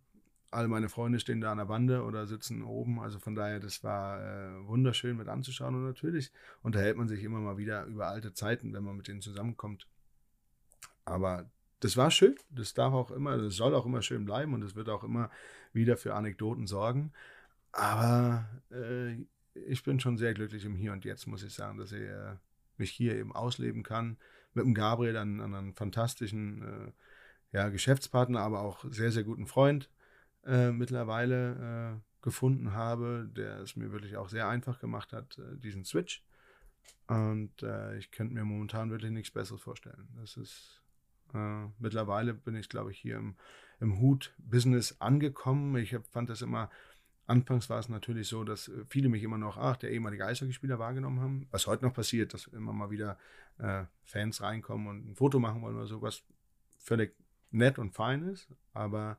[0.49, 2.99] alle meine Freunde stehen da an der Bande oder sitzen oben.
[2.99, 5.75] Also von daher, das war äh, wunderschön mit anzuschauen.
[5.75, 6.31] Und natürlich
[6.63, 9.87] unterhält man sich immer mal wieder über alte Zeiten, wenn man mit denen zusammenkommt.
[11.05, 12.35] Aber das war schön.
[12.49, 15.29] Das darf auch immer, das soll auch immer schön bleiben und es wird auch immer
[15.73, 17.13] wieder für Anekdoten sorgen.
[17.71, 21.91] Aber äh, ich bin schon sehr glücklich im Hier und Jetzt, muss ich sagen, dass
[21.91, 22.35] ich äh,
[22.77, 24.17] mich hier eben ausleben kann.
[24.53, 26.91] Mit dem Gabriel, an, einen fantastischen äh,
[27.51, 29.89] ja, Geschäftspartner, aber auch sehr, sehr guten Freund
[30.45, 35.57] äh, mittlerweile äh, gefunden habe, der es mir wirklich auch sehr einfach gemacht hat, äh,
[35.57, 36.23] diesen Switch.
[37.07, 37.63] Und
[37.97, 40.07] ich könnte mir momentan wirklich nichts Besseres vorstellen.
[40.19, 40.78] Das ist
[41.33, 43.35] äh, mittlerweile bin ich, glaube ich, hier im,
[43.79, 45.75] im Hut-Business angekommen.
[45.77, 46.69] Ich hab, fand das immer,
[47.27, 51.19] anfangs war es natürlich so, dass viele mich immer noch, ach, der ehemalige Eishockeyspieler wahrgenommen
[51.19, 51.47] haben.
[51.51, 53.17] Was heute noch passiert, dass immer mal wieder
[53.59, 56.23] äh, Fans reinkommen und ein Foto machen wollen oder so, was
[56.77, 57.15] völlig
[57.51, 58.47] nett und fein ist.
[58.73, 59.17] Aber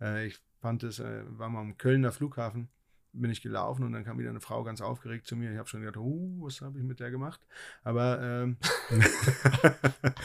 [0.00, 2.68] äh, ich fand es, äh, war mal am Kölner Flughafen,
[3.12, 5.52] bin ich gelaufen und dann kam wieder eine Frau ganz aufgeregt zu mir.
[5.52, 7.40] Ich habe schon gedacht, oh, was habe ich mit der gemacht?
[7.84, 8.56] Aber ähm,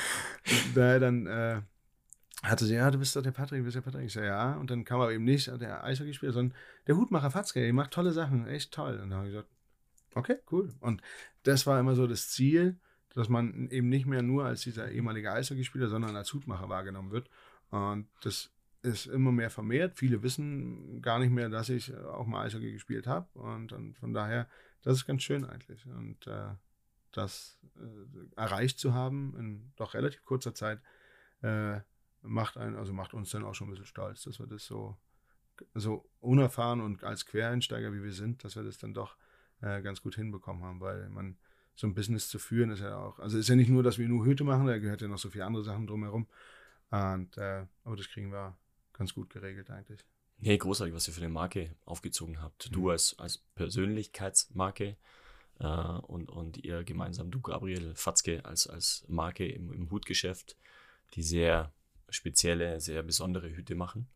[0.75, 1.61] da dann äh,
[2.43, 4.05] hatte sie, ja, du bist doch der Patrick, du bist der Patrick.
[4.05, 4.55] Ich sage, ja.
[4.55, 6.57] Und dann kam aber eben nicht der Eishockeyspieler, sondern
[6.87, 8.99] der Hutmacher Fatzke, der macht tolle Sachen, echt toll.
[9.01, 9.49] Und dann habe ich gesagt,
[10.15, 10.73] okay, cool.
[10.79, 11.01] Und
[11.43, 12.77] das war immer so das Ziel,
[13.13, 17.29] dass man eben nicht mehr nur als dieser ehemalige Eishockeyspieler, sondern als Hutmacher wahrgenommen wird.
[17.71, 18.51] Und das
[18.87, 19.97] ist immer mehr vermehrt.
[19.97, 23.27] Viele wissen gar nicht mehr, dass ich auch mal Eishockey gespielt habe.
[23.37, 24.47] Und, und, von daher,
[24.81, 25.85] das ist ganz schön eigentlich.
[25.85, 26.49] Und äh,
[27.11, 30.81] das äh, erreicht zu haben in doch relativ kurzer Zeit,
[31.41, 31.79] äh,
[32.21, 34.97] macht einen, also macht uns dann auch schon ein bisschen stolz, dass wir das so,
[35.73, 39.15] so unerfahren und als Quereinsteiger, wie wir sind, dass wir das dann doch
[39.61, 41.37] äh, ganz gut hinbekommen haben, weil man
[41.75, 44.07] so ein Business zu führen ist ja auch, also ist ja nicht nur, dass wir
[44.07, 46.27] nur Hüte machen, da gehört ja noch so viele andere Sachen drumherum.
[46.89, 48.57] Und, äh, aber das kriegen wir
[48.97, 50.03] ganz gut geregelt eigentlich.
[50.39, 52.73] Hey, großartig, was ihr für eine Marke aufgezogen habt.
[52.73, 52.89] Du mhm.
[52.89, 54.97] als, als Persönlichkeitsmarke
[55.59, 60.55] äh, und, und ihr gemeinsam, du Gabriel Fatzke als, als Marke im, im Hutgeschäft,
[61.15, 61.73] die sehr
[62.09, 64.07] spezielle, sehr besondere Hüte machen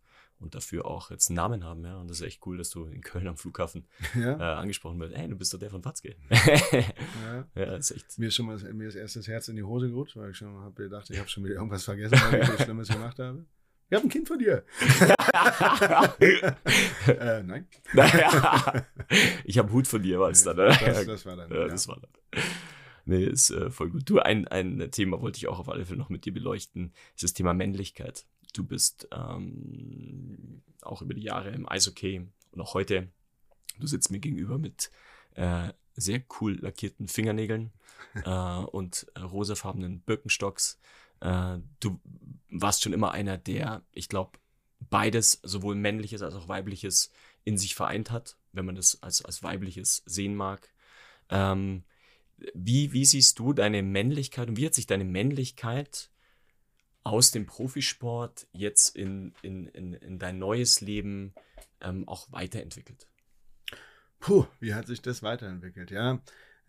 [0.41, 1.83] und dafür auch jetzt einen Namen haben.
[1.85, 1.97] Ja?
[1.97, 4.37] Und das ist echt cool, dass du in Köln am Flughafen ja.
[4.37, 5.15] äh, angesprochen wirst.
[5.15, 6.15] Hey, du bist doch der von Watzke.
[6.29, 7.47] ja.
[7.55, 8.17] ja, ist echt.
[8.17, 10.37] Mir ist schon mal mir ist erst das Herz in die Hose gerutscht, weil ich
[10.37, 13.45] schon habe gedacht, ich habe schon wieder irgendwas vergessen, weil ich so Schlimmes gemacht habe.
[13.91, 14.63] Ich habe ein Kind von dir.
[17.07, 17.67] äh, nein.
[17.91, 18.85] Naja,
[19.43, 20.55] ich habe Hut von dir, war es dann.
[20.55, 20.67] Ne?
[20.67, 21.51] Das, das, war dann.
[21.51, 22.41] Ja, das war dann.
[23.03, 24.09] Nee, ist äh, voll gut.
[24.09, 27.25] Du, ein, ein Thema wollte ich auch auf alle Fälle noch mit dir beleuchten, ist
[27.25, 28.25] das Thema Männlichkeit.
[28.53, 33.09] Du bist ähm, auch über die Jahre im Eishockey und auch heute,
[33.77, 34.89] du sitzt mir gegenüber mit
[35.35, 37.73] äh, sehr cool lackierten Fingernägeln
[38.23, 40.79] äh, und rosafarbenen Birkenstocks.
[41.21, 41.99] Äh, du
[42.49, 44.37] warst schon immer einer, der, ich glaube,
[44.79, 47.11] beides, sowohl männliches als auch weibliches,
[47.43, 50.69] in sich vereint hat, wenn man das als, als weibliches sehen mag.
[51.29, 51.83] Ähm,
[52.53, 56.09] wie, wie siehst du deine Männlichkeit und wie hat sich deine Männlichkeit
[57.03, 61.33] aus dem Profisport jetzt in, in, in, in dein neues Leben
[61.81, 63.07] ähm, auch weiterentwickelt?
[64.19, 65.89] Puh, wie hat sich das weiterentwickelt?
[65.89, 66.21] Ja,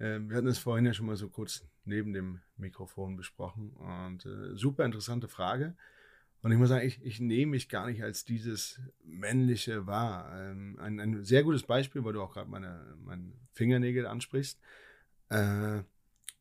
[0.02, 3.70] wir hatten es vorhin ja schon mal so kurz neben dem Mikrofon besprochen.
[3.70, 5.76] Und äh, super interessante Frage.
[6.42, 10.32] Und ich muss sagen, ich, ich nehme mich gar nicht als dieses männliche wahr.
[10.36, 14.60] Ähm, ein, ein sehr gutes Beispiel, weil du auch gerade meine, meine Fingernägel ansprichst.
[15.28, 15.82] Äh,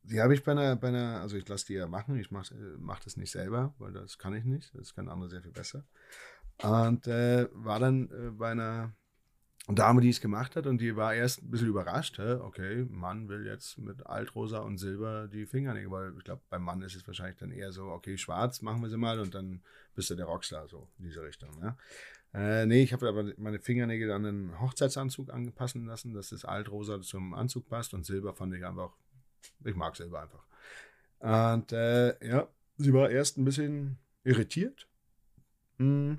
[0.02, 2.54] die habe ich bei einer, bei einer, also ich lasse die ja machen, ich mache
[2.78, 5.84] mach das nicht selber, weil das kann ich nicht, das können andere sehr viel besser.
[6.62, 8.92] Und äh, war dann äh, bei einer
[9.68, 12.32] Dame, die es gemacht hat und die war erst ein bisschen überrascht, hä?
[12.34, 16.82] okay, Mann will jetzt mit Altrosa und Silber die Fingernägel, weil ich glaube, beim Mann
[16.82, 19.62] ist es wahrscheinlich dann eher so, okay, schwarz machen wir sie mal und dann
[19.94, 21.50] bist du der Rockstar, so in diese Richtung.
[21.62, 21.76] Ja?
[22.34, 27.00] Äh, nee, ich habe aber meine Fingernägel an einen Hochzeitsanzug angepassen lassen, dass das Altrosa
[27.00, 28.90] zum Anzug passt und Silber fand ich einfach,
[29.64, 30.44] ich mag Silber einfach.
[31.20, 32.48] Und äh, ja,
[32.78, 34.88] sie war erst ein bisschen irritiert.
[35.78, 36.18] Hm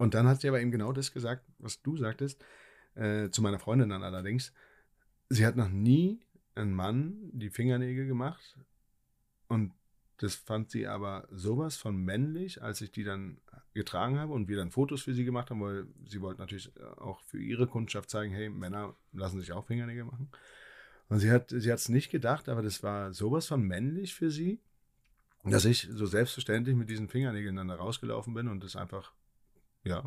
[0.00, 2.42] und dann hat sie aber eben genau das gesagt, was du sagtest,
[2.94, 4.54] äh, zu meiner Freundin dann allerdings.
[5.28, 6.20] Sie hat noch nie
[6.54, 8.56] einen Mann die Fingernägel gemacht
[9.48, 9.74] und
[10.16, 13.42] das fand sie aber sowas von männlich, als ich die dann
[13.74, 17.20] getragen habe und wir dann Fotos für sie gemacht haben, weil sie wollte natürlich auch
[17.20, 20.30] für ihre Kundschaft zeigen, hey, Männer lassen sich auch Fingernägel machen.
[21.10, 24.60] Und sie hat sie es nicht gedacht, aber das war sowas von männlich für sie,
[25.44, 29.12] dass ich so selbstverständlich mit diesen Fingernägeln dann da rausgelaufen bin und das einfach
[29.84, 30.04] ja.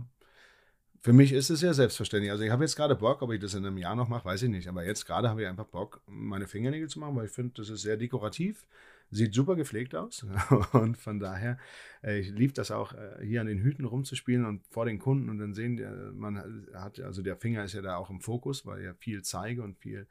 [1.01, 2.31] Für mich ist es ja selbstverständlich.
[2.31, 4.43] Also ich habe jetzt gerade Bock, ob ich das in einem Jahr noch mache, weiß
[4.43, 4.69] ich nicht.
[4.69, 7.69] Aber jetzt gerade habe ich einfach Bock, meine Fingernägel zu machen, weil ich finde, das
[7.69, 8.65] ist sehr dekorativ.
[9.11, 10.25] sieht super gepflegt aus.
[10.71, 11.57] Und von daher,
[12.03, 15.29] äh, ich liebe das auch, äh, hier an den Hüten rumzuspielen und vor den Kunden
[15.29, 18.65] und dann sehen, äh, man hat, also der Finger ist ja da auch im Fokus,
[18.65, 20.07] weil ich ja viel zeige und viel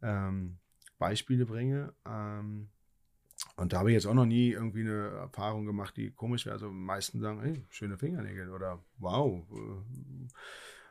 [0.00, 0.58] ähm,
[0.98, 1.92] Beispiele bringe.
[2.06, 2.68] Ähm,
[3.56, 6.54] und da habe ich jetzt auch noch nie irgendwie eine Erfahrung gemacht, die komisch wäre.
[6.54, 9.42] Also meisten sagen, hey, schöne Fingernägel oder wow.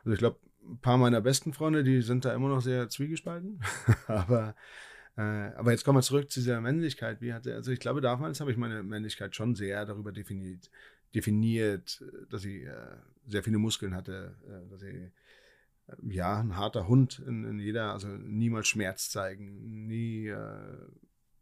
[0.03, 3.61] Also ich glaube, ein paar meiner besten Freunde, die sind da immer noch sehr zwiegespalten.
[4.07, 4.55] aber,
[5.17, 7.21] äh, aber jetzt kommen wir zurück zu dieser Männlichkeit.
[7.21, 10.69] Wie hat, also ich glaube, damals habe ich meine Männlichkeit schon sehr darüber definiert,
[11.15, 12.97] definiert dass ich äh,
[13.27, 15.11] sehr viele Muskeln hatte, äh, dass ich äh,
[16.09, 20.77] ja, ein harter Hund in, in, jeder, also niemals Schmerz zeigen, nie, äh,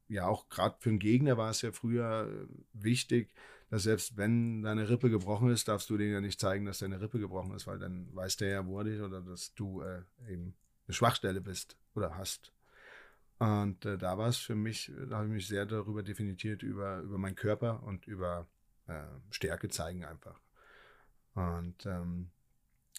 [0.08, 3.34] ja, auch gerade für einen Gegner war es ja früher äh, wichtig,
[3.70, 7.02] dass selbst wenn deine Rippe gebrochen ist, darfst du denen ja nicht zeigen, dass deine
[7.02, 10.04] Rippe gebrochen ist, weil dann weiß der ja, wo er dich oder dass du äh,
[10.30, 10.56] eben
[10.88, 12.54] eine Schwachstelle bist oder hast.
[13.40, 17.00] Und äh, da war es für mich, da habe ich mich sehr darüber definiert, über,
[17.00, 18.48] über meinen Körper und über
[18.88, 20.40] äh, Stärke zeigen einfach.
[21.36, 22.32] Und ähm,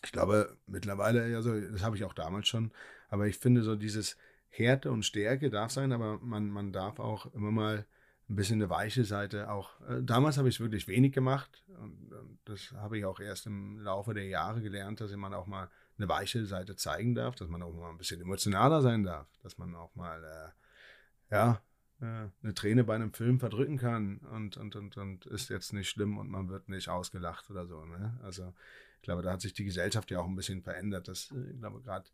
[0.05, 2.73] ich glaube mittlerweile, also das habe ich auch damals schon,
[3.09, 4.17] aber ich finde so dieses
[4.51, 7.87] Härte und Stärke darf sein, aber man, man darf auch immer mal
[8.29, 9.81] ein bisschen eine weiche Seite auch.
[9.89, 13.79] Äh, damals habe ich wirklich wenig gemacht und, und das habe ich auch erst im
[13.79, 17.63] Laufe der Jahre gelernt, dass man auch mal eine weiche Seite zeigen darf, dass man
[17.63, 21.63] auch mal ein bisschen emotionaler sein darf, dass man auch mal äh, ja
[22.01, 25.89] äh, eine Träne bei einem Film verdrücken kann und, und, und, und ist jetzt nicht
[25.89, 27.85] schlimm und man wird nicht ausgelacht oder so.
[27.85, 28.19] Ne?
[28.23, 28.53] Also
[28.97, 31.59] ich glaube, da hat sich die Gesellschaft ja auch ein bisschen verändert, dass äh, ich
[31.59, 32.09] glaube gerade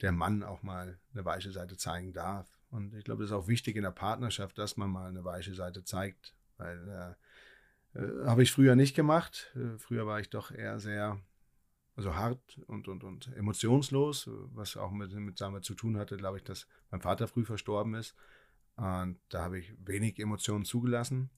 [0.00, 3.48] der Mann auch mal eine weiche Seite zeigen darf und ich glaube, das ist auch
[3.48, 7.16] wichtig in der Partnerschaft, dass man mal eine weiche Seite zeigt, weil
[7.94, 9.52] äh, äh, habe ich früher nicht gemacht.
[9.54, 11.20] Äh, früher war ich doch eher sehr,
[11.96, 16.38] also hart und, und, und emotionslos, was auch mit, mit damit zu tun hatte, glaube
[16.38, 18.14] ich, dass mein Vater früh verstorben ist.
[18.76, 21.28] Und da habe ich wenig Emotionen zugelassen,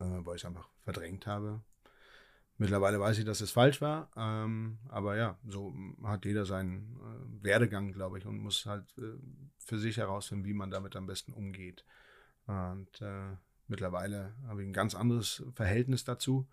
[0.00, 1.62] äh, weil ich es einfach verdrängt habe.
[2.60, 7.44] Mittlerweile weiß ich, dass es falsch war, ähm, aber ja, so hat jeder seinen äh,
[7.44, 9.14] Werdegang, glaube ich, und muss halt äh,
[9.56, 11.86] für sich herausfinden, wie man damit am besten umgeht.
[12.46, 13.34] Und äh,
[13.66, 16.46] mittlerweile habe ich ein ganz anderes Verhältnis dazu.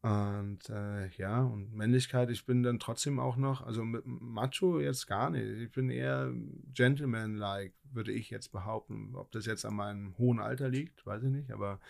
[0.00, 5.06] Und äh, ja, und Männlichkeit, ich bin dann trotzdem auch noch, also mit Macho jetzt
[5.08, 5.60] gar nicht.
[5.60, 6.32] Ich bin eher
[6.72, 9.14] Gentleman-like, würde ich jetzt behaupten.
[9.14, 11.80] Ob das jetzt an meinem hohen Alter liegt, weiß ich nicht, aber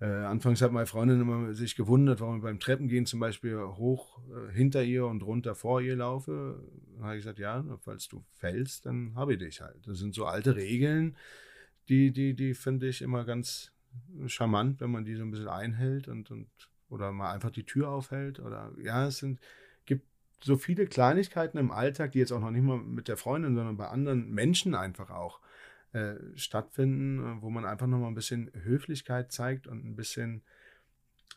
[0.00, 4.18] äh, anfangs hat meine Freundin immer sich gewundert, warum ich beim Treppengehen zum Beispiel hoch
[4.28, 6.60] äh, hinter ihr und runter vor ihr laufe.
[6.94, 9.86] Dann habe ich gesagt, ja, falls du fällst, dann habe ich dich halt.
[9.86, 11.16] Das sind so alte Regeln,
[11.88, 13.72] die, die, die finde ich immer ganz
[14.26, 16.48] charmant, wenn man die so ein bisschen einhält und, und
[16.88, 18.40] oder mal einfach die Tür aufhält.
[18.40, 19.40] Oder ja, es sind,
[19.86, 20.06] gibt
[20.42, 23.76] so viele Kleinigkeiten im Alltag, die jetzt auch noch nicht mal mit der Freundin, sondern
[23.76, 25.40] bei anderen Menschen einfach auch
[25.94, 30.42] äh, stattfinden, äh, wo man einfach nochmal ein bisschen Höflichkeit zeigt und ein bisschen,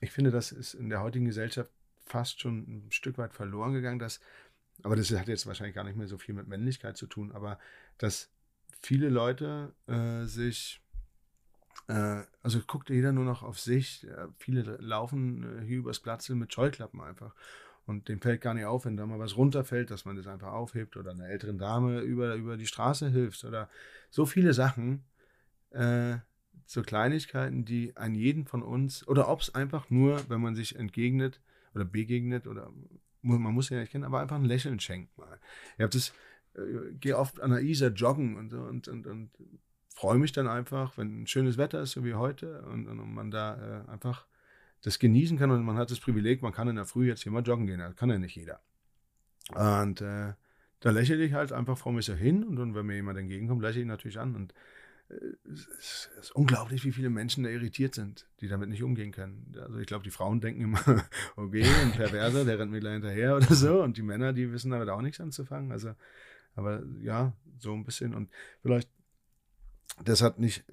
[0.01, 1.71] ich finde, das ist in der heutigen Gesellschaft
[2.05, 4.19] fast schon ein Stück weit verloren gegangen, dass,
[4.81, 7.59] aber das hat jetzt wahrscheinlich gar nicht mehr so viel mit Männlichkeit zu tun, aber
[7.99, 8.31] dass
[8.81, 10.81] viele Leute äh, sich
[11.87, 14.07] äh, also guckt jeder nur noch auf sich.
[14.39, 17.35] Viele laufen hier übers Platz mit Scheuklappen einfach.
[17.87, 20.51] Und dem fällt gar nicht auf, wenn da mal was runterfällt, dass man das einfach
[20.51, 23.69] aufhebt oder einer älteren Dame über, über die Straße hilft oder
[24.09, 25.05] so viele Sachen,
[25.71, 26.17] äh,
[26.65, 30.75] so Kleinigkeiten, die an jeden von uns, oder ob es einfach nur, wenn man sich
[30.75, 31.39] entgegnet
[31.73, 32.71] oder begegnet oder
[33.21, 35.39] man muss ja nicht kennen, aber einfach ein Lächeln schenkt mal.
[35.77, 36.13] Ich habe das,
[36.55, 39.31] äh, gehe oft an der Isar joggen und, und, und, und
[39.95, 43.31] freue mich dann einfach, wenn ein schönes Wetter ist, so wie heute, und, und man
[43.31, 44.27] da äh, einfach
[44.83, 47.31] das genießen kann und man hat das Privileg, man kann in der Früh jetzt hier
[47.31, 47.79] mal joggen gehen.
[47.79, 48.61] Das kann ja nicht jeder.
[49.53, 50.33] Und äh,
[50.79, 53.61] da lächle ich halt einfach vor mir so hin und dann, wenn mir jemand entgegenkommt,
[53.61, 54.35] lächle ich natürlich an.
[54.35, 54.53] Und
[55.09, 55.15] äh,
[55.79, 59.55] es ist unglaublich, wie viele Menschen da irritiert sind, die damit nicht umgehen können.
[59.59, 61.03] Also ich glaube, die Frauen denken immer,
[61.35, 63.81] okay, ein Perverser, der rennt mir gleich hinterher oder so.
[63.81, 65.71] Und die Männer, die wissen damit auch nichts anzufangen.
[65.71, 65.95] Also,
[66.55, 68.13] aber ja, so ein bisschen.
[68.13, 68.29] Und
[68.61, 68.89] vielleicht,
[70.03, 70.63] das hat nicht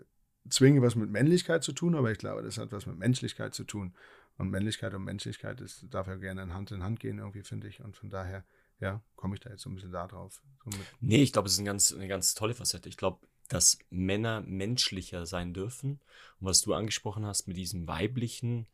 [0.48, 3.64] zwingend was mit Männlichkeit zu tun, aber ich glaube, das hat was mit Menschlichkeit zu
[3.64, 3.94] tun.
[4.36, 7.80] Und Männlichkeit und Menschlichkeit das darf ja gerne Hand in Hand gehen, irgendwie, finde ich.
[7.80, 8.44] Und von daher,
[8.80, 10.40] ja, komme ich da jetzt so ein bisschen da drauf.
[10.64, 10.70] So
[11.00, 12.88] nee, ich glaube, es ist ein ganz, eine ganz tolle Facette.
[12.88, 16.00] Ich glaube, dass Männer menschlicher sein dürfen.
[16.40, 18.66] Und was du angesprochen hast mit diesem weiblichen,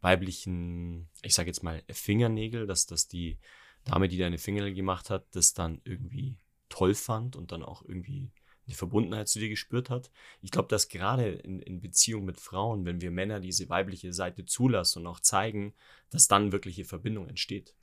[0.00, 3.38] weiblichen, ich sage jetzt mal Fingernägel, dass, dass die
[3.84, 6.36] Dame, die deine Fingernägel gemacht hat, das dann irgendwie
[6.68, 8.30] toll fand und dann auch irgendwie
[8.68, 10.10] eine Verbundenheit zu dir gespürt hat.
[10.42, 14.44] Ich glaube, dass gerade in, in Beziehung mit Frauen, wenn wir Männer diese weibliche Seite
[14.44, 15.74] zulassen und auch zeigen,
[16.10, 17.74] dass dann wirkliche Verbindung entsteht.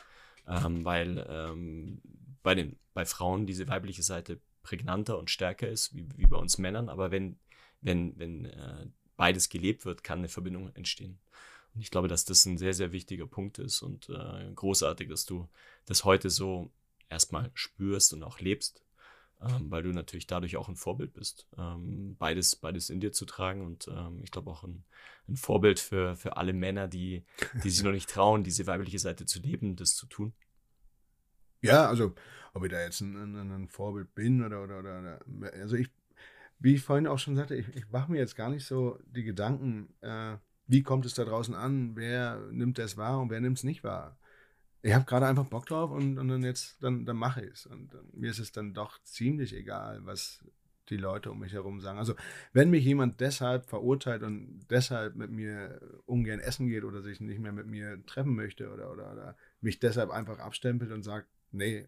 [0.47, 2.01] Ähm, weil ähm,
[2.43, 6.59] bei, den, bei Frauen diese weibliche Seite prägnanter und stärker ist, wie, wie bei uns
[6.59, 6.87] Männern.
[6.87, 7.39] Aber wenn,
[7.81, 8.85] wenn, wenn äh,
[9.17, 11.17] beides gelebt wird, kann eine Verbindung entstehen.
[11.73, 15.25] Und ich glaube, dass das ein sehr, sehr wichtiger Punkt ist und äh, großartig, dass
[15.25, 15.49] du
[15.87, 16.71] das heute so
[17.09, 18.84] erstmal spürst und auch lebst,
[19.41, 23.25] ähm, weil du natürlich dadurch auch ein Vorbild bist, ähm, beides, beides in dir zu
[23.25, 24.83] tragen und ähm, ich glaube auch ein,
[25.27, 27.25] ein Vorbild für, für alle Männer, die,
[27.63, 30.33] die sich noch nicht trauen, diese weibliche Seite zu leben, das zu tun.
[31.61, 32.13] Ja, also
[32.53, 35.19] ob ich da jetzt ein, ein, ein Vorbild bin oder, oder, oder,
[35.53, 35.89] also ich,
[36.59, 39.23] wie ich vorhin auch schon sagte, ich, ich mache mir jetzt gar nicht so die
[39.23, 43.57] Gedanken, äh, wie kommt es da draußen an, wer nimmt das wahr und wer nimmt
[43.57, 44.17] es nicht wahr.
[44.85, 47.65] Ich habe gerade einfach Bock drauf und, und dann jetzt, dann, dann mache ich es.
[47.65, 50.45] Und dann, mir ist es dann doch ziemlich egal, was
[50.89, 51.97] die Leute um mich herum sagen.
[51.97, 52.13] Also
[52.53, 57.39] wenn mich jemand deshalb verurteilt und deshalb mit mir ungern essen geht oder sich nicht
[57.39, 61.87] mehr mit mir treffen möchte oder, oder, oder mich deshalb einfach abstempelt und sagt, nee,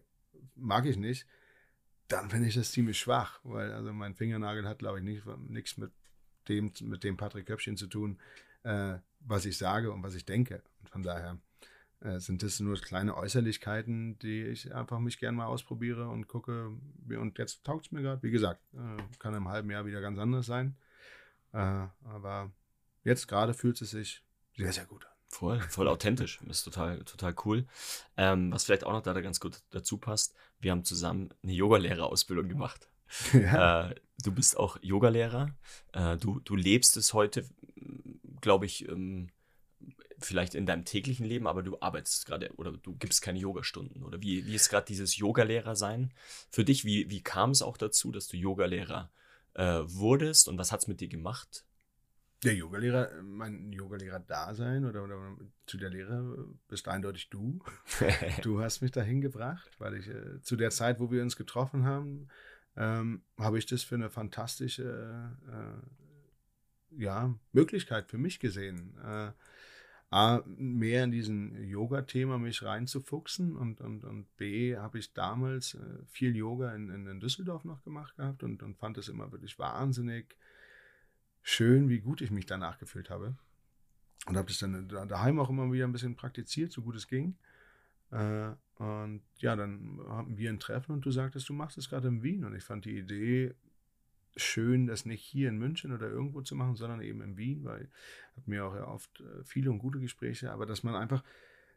[0.56, 1.24] mag ich nicht,
[2.08, 5.76] dann finde ich das ziemlich schwach, weil also mein Fingernagel hat, glaube ich, nicht, nichts
[5.76, 5.92] mit
[6.48, 8.18] dem, mit dem Patrick Köpfchen zu tun,
[8.64, 10.64] äh, was ich sage und was ich denke.
[10.80, 11.38] Und von daher
[12.00, 16.70] äh, sind das nur kleine Äußerlichkeiten, die ich einfach mich gerne mal ausprobiere und gucke,
[17.08, 18.22] und jetzt taugt es mir gerade.
[18.22, 20.76] Wie gesagt, äh, kann im halben Jahr wieder ganz anders sein.
[21.52, 22.52] Äh, aber
[23.04, 24.22] jetzt gerade fühlt es sich
[24.56, 25.12] sehr, sehr gut an.
[25.28, 26.40] Voll, voll authentisch.
[26.48, 27.66] Ist total, total cool.
[28.16, 32.48] Ähm, was vielleicht auch noch da ganz gut dazu passt, wir haben zusammen eine Yogalehrerausbildung
[32.48, 32.88] gemacht.
[33.32, 33.88] Ja.
[33.88, 35.54] Äh, du bist auch Yogalehrer.
[35.94, 37.48] Äh, du, du lebst es heute,
[38.42, 39.30] glaube ich, ähm,
[40.20, 44.02] vielleicht in deinem täglichen Leben, aber du arbeitest gerade oder du gibst keine Yogastunden.
[44.02, 46.12] Oder wie, wie ist gerade dieses Yogalehrer sein
[46.50, 46.84] für dich?
[46.84, 49.10] Wie, wie kam es auch dazu, dass du Yogalehrer
[49.54, 51.64] äh, wurdest und was hat es mit dir gemacht?
[52.44, 57.60] Der Yogalehrer, mein Yogalehrer-Dasein oder, oder zu der Lehre bist eindeutig du.
[58.42, 61.84] du hast mich dahin gebracht, weil ich äh, zu der Zeit, wo wir uns getroffen
[61.84, 62.28] haben,
[62.76, 68.96] ähm, habe ich das für eine fantastische äh, ja, Möglichkeit für mich gesehen.
[69.04, 69.32] Äh,
[70.10, 75.80] A, mehr in diesen Yoga-Thema mich reinzufuchsen und, und, und B, habe ich damals äh,
[76.06, 80.34] viel Yoga in, in, Düsseldorf noch gemacht gehabt und, und fand es immer wirklich wahnsinnig
[81.42, 83.36] schön, wie gut ich mich danach gefühlt habe.
[84.26, 87.36] Und habe das dann daheim auch immer wieder ein bisschen praktiziert, so gut es ging.
[88.10, 92.08] Äh, und ja, dann hatten wir ein Treffen und du sagtest, du machst es gerade
[92.08, 92.44] in Wien.
[92.44, 93.54] Und ich fand die Idee
[94.36, 97.88] schön, das nicht hier in München oder irgendwo zu machen, sondern eben in Wien, weil
[98.36, 101.22] habe mir auch ja oft äh, viele und gute Gespräche, aber dass man einfach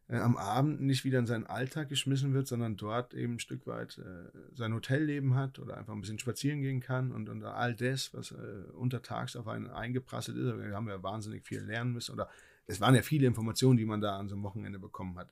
[0.07, 3.65] äh, am Abend nicht wieder in seinen Alltag geschmissen wird, sondern dort eben ein Stück
[3.65, 7.75] weit äh, sein Hotelleben hat oder einfach ein bisschen spazieren gehen kann und, und all
[7.75, 8.35] das, was äh,
[8.73, 12.29] untertags auf einen eingeprasselt ist, wir haben ja wahnsinnig viel lernen müssen oder
[12.67, 15.31] es waren ja viele Informationen, die man da an so einem Wochenende bekommen hat.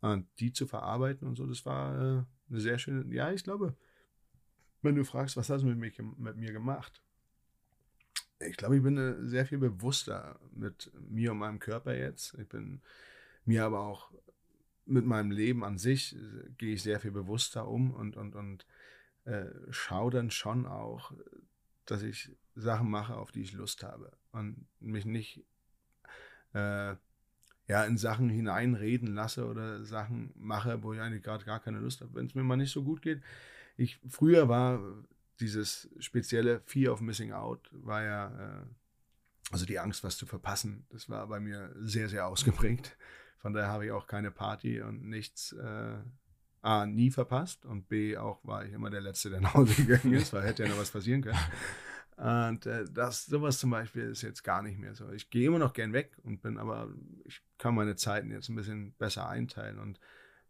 [0.00, 3.74] Und die zu verarbeiten und so, das war äh, eine sehr schöne, ja, ich glaube,
[4.84, 7.02] wenn du fragst, was hast du mit mir, mit mir gemacht?
[8.40, 12.34] Ich glaube, ich bin äh, sehr viel bewusster mit mir und meinem Körper jetzt.
[12.38, 12.82] Ich bin
[13.44, 14.10] mir aber auch
[14.86, 18.66] mit meinem Leben an sich äh, gehe ich sehr viel bewusster um und, und, und
[19.24, 21.12] äh, schaue dann schon auch,
[21.86, 25.44] dass ich Sachen mache, auf die ich Lust habe und mich nicht
[26.52, 26.94] äh,
[27.66, 32.00] ja, in Sachen hineinreden lasse oder Sachen mache, wo ich eigentlich gerade gar keine Lust
[32.00, 32.14] habe.
[32.14, 33.22] Wenn es mir mal nicht so gut geht.
[33.76, 34.80] Ich, früher war
[35.40, 38.64] dieses spezielle Fear of Missing Out, war ja, äh,
[39.50, 42.96] also die Angst, was zu verpassen, das war bei mir sehr, sehr ausgeprägt.
[43.38, 45.96] Von daher habe ich auch keine Party und nichts äh,
[46.62, 50.14] A, nie verpasst und B, auch war ich immer der Letzte, der nach Hause gegangen
[50.14, 51.38] ist, weil hätte ja noch was passieren können.
[52.16, 55.10] Und äh, das, sowas zum Beispiel ist jetzt gar nicht mehr so.
[55.10, 56.88] Ich gehe immer noch gern weg und bin aber,
[57.24, 59.78] ich kann meine Zeiten jetzt ein bisschen besser einteilen.
[59.78, 59.98] Und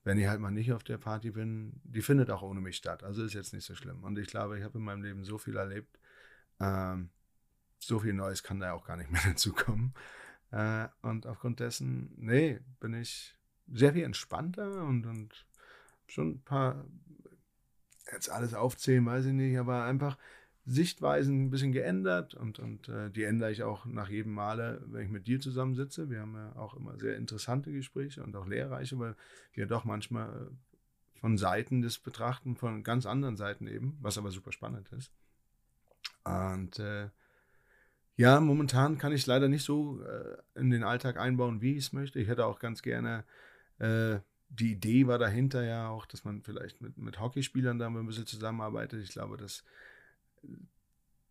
[0.04, 3.02] wenn ich halt mal nicht auf der Party bin, die findet auch ohne mich statt.
[3.02, 4.04] Also ist jetzt nicht so schlimm.
[4.04, 5.98] Und ich glaube, ich habe in meinem Leben so viel erlebt.
[6.60, 7.10] Ähm,
[7.78, 9.94] so viel Neues kann da auch gar nicht mehr dazukommen.
[10.50, 13.36] Äh, und aufgrund dessen, nee, bin ich
[13.72, 15.46] sehr viel entspannter und, und
[16.06, 16.84] schon ein paar,
[18.12, 20.18] jetzt alles aufzählen, weiß ich nicht, aber einfach
[20.66, 25.04] Sichtweisen ein bisschen geändert und, und äh, die ändere ich auch nach jedem Male, wenn
[25.04, 26.08] ich mit dir zusammensitze.
[26.08, 29.14] Wir haben ja auch immer sehr interessante Gespräche und auch lehrreiche, weil
[29.52, 34.30] wir doch manchmal äh, von Seiten des Betrachten, von ganz anderen Seiten eben, was aber
[34.30, 35.12] super spannend ist.
[36.24, 37.08] Und äh,
[38.16, 41.86] ja, momentan kann ich es leider nicht so äh, in den Alltag einbauen, wie ich
[41.86, 42.20] es möchte.
[42.20, 43.24] Ich hätte auch ganz gerne,
[43.78, 48.06] äh, die Idee war dahinter ja auch, dass man vielleicht mit, mit Hockeyspielern da ein
[48.06, 49.02] bisschen zusammenarbeitet.
[49.02, 49.64] Ich glaube, dass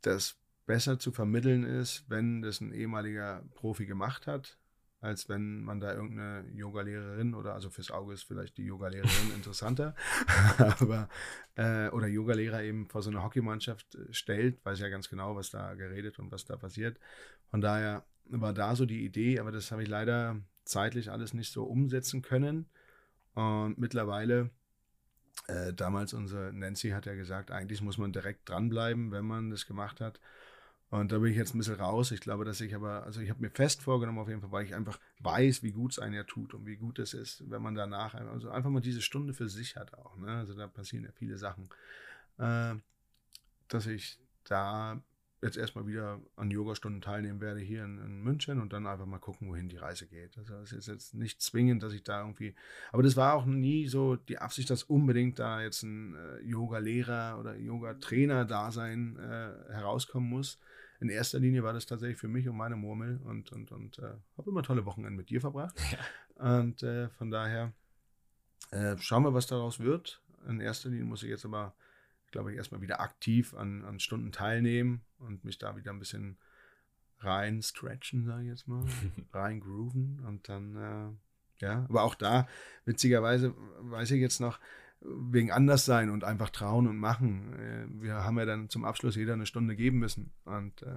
[0.01, 4.57] das besser zu vermitteln ist, wenn das ein ehemaliger Profi gemacht hat,
[5.01, 9.95] als wenn man da irgendeine Yoga-Lehrerin oder also fürs Auge ist vielleicht die Yoga-Lehrerin interessanter,
[10.57, 11.09] aber
[11.55, 15.49] äh, oder Yoga-Lehrer eben vor so eine Hockeymannschaft äh, stellt, weiß ja ganz genau, was
[15.49, 16.97] da geredet und was da passiert.
[17.49, 21.51] Von daher war da so die Idee, aber das habe ich leider zeitlich alles nicht
[21.51, 22.69] so umsetzen können.
[23.33, 24.51] Und mittlerweile,
[25.47, 29.65] äh, damals unsere Nancy hat ja gesagt, eigentlich muss man direkt dranbleiben, wenn man das
[29.65, 30.19] gemacht hat.
[30.89, 32.11] Und da bin ich jetzt ein bisschen raus.
[32.11, 34.65] Ich glaube, dass ich aber, also ich habe mir fest vorgenommen, auf jeden Fall, weil
[34.65, 37.63] ich einfach weiß, wie gut es einem ja tut und wie gut es ist, wenn
[37.63, 40.15] man danach, also einfach mal diese Stunde für sich hat auch.
[40.17, 40.27] Ne?
[40.27, 41.67] Also da passieren ja viele Sachen,
[42.37, 42.75] äh,
[43.69, 45.01] dass ich da
[45.43, 49.19] jetzt erstmal wieder an Yogastunden teilnehmen werde hier in, in, München und dann einfach mal
[49.19, 50.37] gucken, wohin die Reise geht.
[50.37, 52.55] Also es ist jetzt nicht zwingend, dass ich da irgendwie,
[52.91, 57.37] aber das war auch nie so die Absicht, dass unbedingt da jetzt ein äh, Yoga-Lehrer
[57.39, 60.59] oder Yoga-Trainer-Dasein äh, herauskommen muss
[61.03, 64.13] in erster Linie war das tatsächlich für mich und meine Murmel und, und, und äh,
[64.37, 65.75] habe immer tolle Wochenende mit dir verbracht.
[65.91, 66.57] Ja.
[66.57, 67.73] Und äh, von daher
[68.71, 70.21] äh, schauen wir, was daraus wird.
[70.47, 71.75] In erster Linie muss ich jetzt aber,
[72.33, 76.37] glaube ich, erstmal wieder aktiv an, an Stunden teilnehmen und mich da wieder ein bisschen
[77.19, 78.83] rein stretchen, sage ich jetzt mal,
[79.33, 82.47] rein grooven und dann, äh, ja, aber auch da,
[82.85, 84.59] witzigerweise, weiß ich jetzt noch,
[84.99, 87.53] wegen Anderssein und einfach trauen und machen.
[87.53, 90.31] Äh, wir haben ja dann zum Abschluss jeder eine Stunde geben müssen.
[90.45, 90.95] Und äh,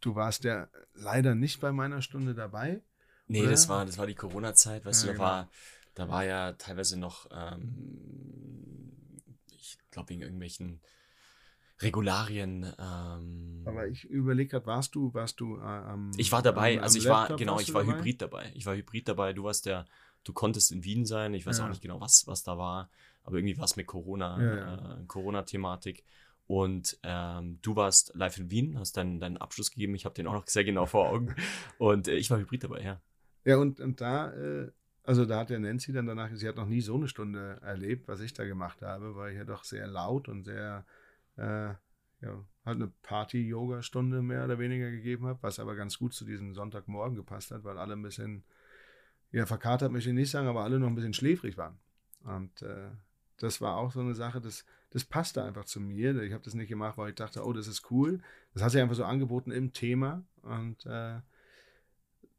[0.00, 2.82] du warst ja leider nicht bei meiner Stunde dabei.
[3.28, 3.50] Nee, oder?
[3.50, 5.30] das war, das war die Corona-Zeit, weißt ja, du, da genau.
[5.30, 5.50] war,
[5.94, 8.92] da war ja teilweise noch, ähm,
[9.82, 10.80] ich glaube, wegen irgendwelchen
[11.80, 12.72] Regularien.
[12.78, 16.12] Ähm, Aber ich überlege gerade, warst du, warst du äh, am.
[16.16, 17.98] Ich war dabei, am, also ich Laptop war, genau, ich war dabei?
[17.98, 18.52] hybrid dabei.
[18.54, 19.86] Ich war hybrid dabei, du warst der,
[20.22, 21.64] du konntest in Wien sein, ich weiß ja.
[21.64, 22.88] auch nicht genau, was, was da war
[23.24, 24.94] aber irgendwie war es mit Corona, ja, ja.
[24.96, 26.04] Äh, Corona-Thematik.
[26.46, 29.94] Und ähm, du warst live in Wien, hast deinen, deinen Abschluss gegeben.
[29.94, 31.34] Ich habe den auch noch sehr genau vor Augen.
[31.78, 33.00] Und äh, ich war Hybrid dabei, ja.
[33.46, 34.70] Ja, und, und da, äh,
[35.04, 38.08] also da hat der Nancy dann danach, sie hat noch nie so eine Stunde erlebt,
[38.08, 40.86] was ich da gemacht habe, weil ich ja doch sehr laut und sehr,
[41.36, 41.68] äh,
[42.22, 46.54] ja, halt eine Party-Yoga-Stunde mehr oder weniger gegeben habe, was aber ganz gut zu diesem
[46.54, 48.44] Sonntagmorgen gepasst hat, weil alle ein bisschen,
[49.30, 51.76] ja, verkatert möchte ich nicht sagen, aber alle noch ein bisschen schläfrig waren.
[52.24, 52.88] Und äh,
[53.36, 56.16] das war auch so eine Sache, das, das passte einfach zu mir.
[56.22, 58.20] Ich habe das nicht gemacht, weil ich dachte, oh, das ist cool.
[58.54, 61.20] Das hat sich einfach so angeboten im Thema und äh,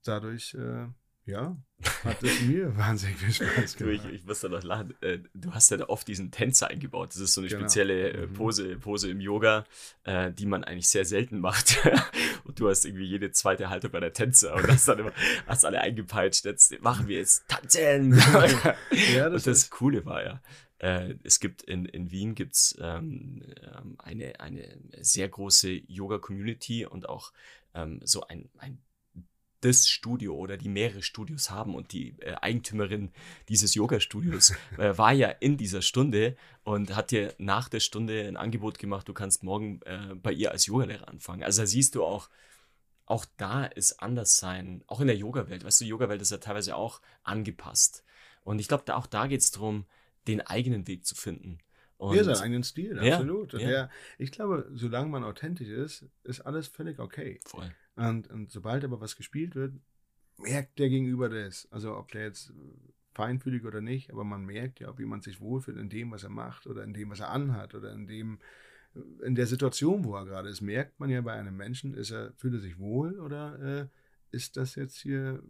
[0.03, 0.87] dadurch, äh,
[1.25, 1.57] ja,
[2.03, 3.79] hat es mir wahnsinnig viel Spaß gemacht.
[3.79, 4.93] Du, ich, ich muss da noch lachen.
[5.01, 7.09] Äh, du hast ja oft diesen Tänzer eingebaut.
[7.09, 7.61] Das ist so eine genau.
[7.61, 8.33] spezielle äh, mhm.
[8.33, 9.65] Pose, Pose im Yoga,
[10.03, 11.79] äh, die man eigentlich sehr selten macht.
[12.43, 15.13] und du hast irgendwie jede zweite Haltung bei der Tänzer und hast dann immer,
[15.47, 16.45] hast alle eingepeitscht.
[16.45, 18.13] Jetzt machen wir jetzt tanzen.
[19.13, 20.41] ja, das und das Coole war ja,
[21.23, 27.31] es gibt in, in Wien gibt's ähm, ähm, eine, eine sehr große Yoga-Community und auch
[27.73, 28.77] ähm, so ein, ein
[29.65, 33.11] das Studio oder die mehrere Studios haben und die äh, Eigentümerin
[33.49, 38.37] dieses Yoga-Studios äh, war ja in dieser Stunde und hat dir nach der Stunde ein
[38.37, 41.43] Angebot gemacht, du kannst morgen äh, bei ihr als Yogalehrer anfangen.
[41.43, 42.29] Also da siehst du auch,
[43.07, 45.63] auch da ist anders sein, auch in der Yoga-Welt.
[45.63, 48.03] Weißt du, Yoga-Welt ist ja teilweise auch angepasst.
[48.43, 49.85] Und ich glaube, auch da geht es darum,
[50.27, 51.57] den eigenen Weg zu finden.
[51.97, 53.53] Und ja, seinen eigenen Stil, ja, absolut.
[53.53, 53.59] Ja.
[53.59, 53.89] Der,
[54.19, 57.39] ich glaube, solange man authentisch ist, ist alles völlig okay.
[57.45, 57.71] Voll.
[57.95, 59.73] Und, und sobald aber was gespielt wird,
[60.37, 61.67] merkt der Gegenüber das.
[61.71, 62.53] Also ob der jetzt
[63.13, 66.29] feinfühlig oder nicht, aber man merkt ja, wie man sich wohlfühlt in dem, was er
[66.29, 68.39] macht oder in dem, was er anhat oder in dem,
[69.23, 72.33] in der Situation, wo er gerade ist, merkt man ja bei einem Menschen, ist er,
[72.33, 73.87] fühlt er sich wohl oder äh,
[74.31, 75.41] ist das jetzt hier,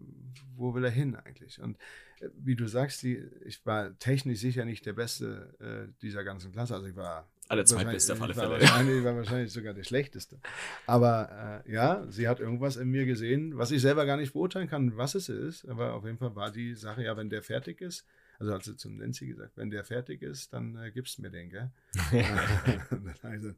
[0.56, 1.60] wo will er hin eigentlich?
[1.60, 1.78] Und
[2.20, 6.52] äh, wie du sagst, die, ich war technisch sicher nicht der Beste äh, dieser ganzen
[6.52, 6.76] Klasse.
[6.76, 8.60] Also ich war alle zweitbeste auf alle Fälle.
[8.60, 10.40] Wahrscheinlich, war wahrscheinlich sogar der schlechteste.
[10.88, 14.68] Aber äh, ja, sie hat irgendwas in mir gesehen, was ich selber gar nicht beurteilen
[14.68, 15.66] kann, was es ist.
[15.68, 18.06] Aber auf jeden Fall war die Sache, ja, wenn der fertig ist,
[18.40, 21.50] also hat sie zum Nancy gesagt, wenn der fertig ist, dann äh, gibst mir den,
[21.50, 21.72] gell?
[23.22, 23.52] also,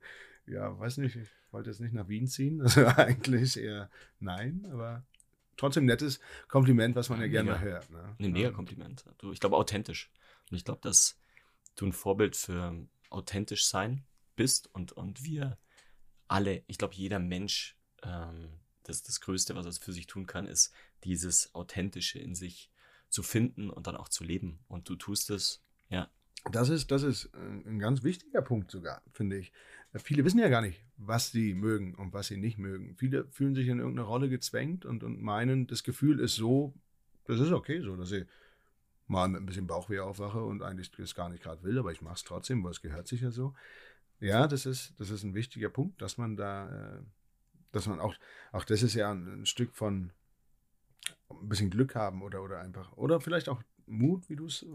[0.45, 2.61] ja, weiß nicht, ich wollte jetzt nicht nach Wien ziehen.
[2.67, 3.89] Also eigentlich eher
[4.19, 5.05] nein, aber
[5.55, 7.89] trotzdem nettes Kompliment, was man ja, ja gerne hört.
[7.89, 8.15] Ne?
[8.19, 9.05] Ein mega Kompliment.
[9.17, 10.11] Du, ich glaube, authentisch.
[10.51, 11.19] Und ich glaube, dass
[11.75, 12.75] du ein Vorbild für
[13.09, 14.03] authentisch sein
[14.35, 15.57] bist und, und wir
[16.27, 18.49] alle, ich glaube, jeder Mensch, ähm,
[18.83, 20.73] das, das Größte, was er für sich tun kann, ist,
[21.03, 22.71] dieses Authentische in sich
[23.09, 24.59] zu finden und dann auch zu leben.
[24.67, 26.09] Und du tust es, ja.
[26.51, 29.51] Das ist, das ist ein ganz wichtiger Punkt sogar, finde ich.
[29.95, 32.95] Viele wissen ja gar nicht, was sie mögen und was sie nicht mögen.
[32.95, 36.73] Viele fühlen sich in irgendeine Rolle gezwängt und, und meinen, das Gefühl ist so,
[37.25, 38.25] das ist okay so, dass ich
[39.07, 42.01] mal mit ein bisschen Bauchweh aufwache und eigentlich das gar nicht gerade will, aber ich
[42.01, 43.53] mache es trotzdem, weil es gehört sich ja so.
[44.19, 47.01] Ja, das ist, das ist ein wichtiger Punkt, dass man da, äh,
[47.71, 48.15] dass man auch,
[48.51, 50.11] auch das ist ja ein, ein Stück von,
[51.29, 54.65] ein bisschen Glück haben oder, oder einfach, oder vielleicht auch Mut, wie du es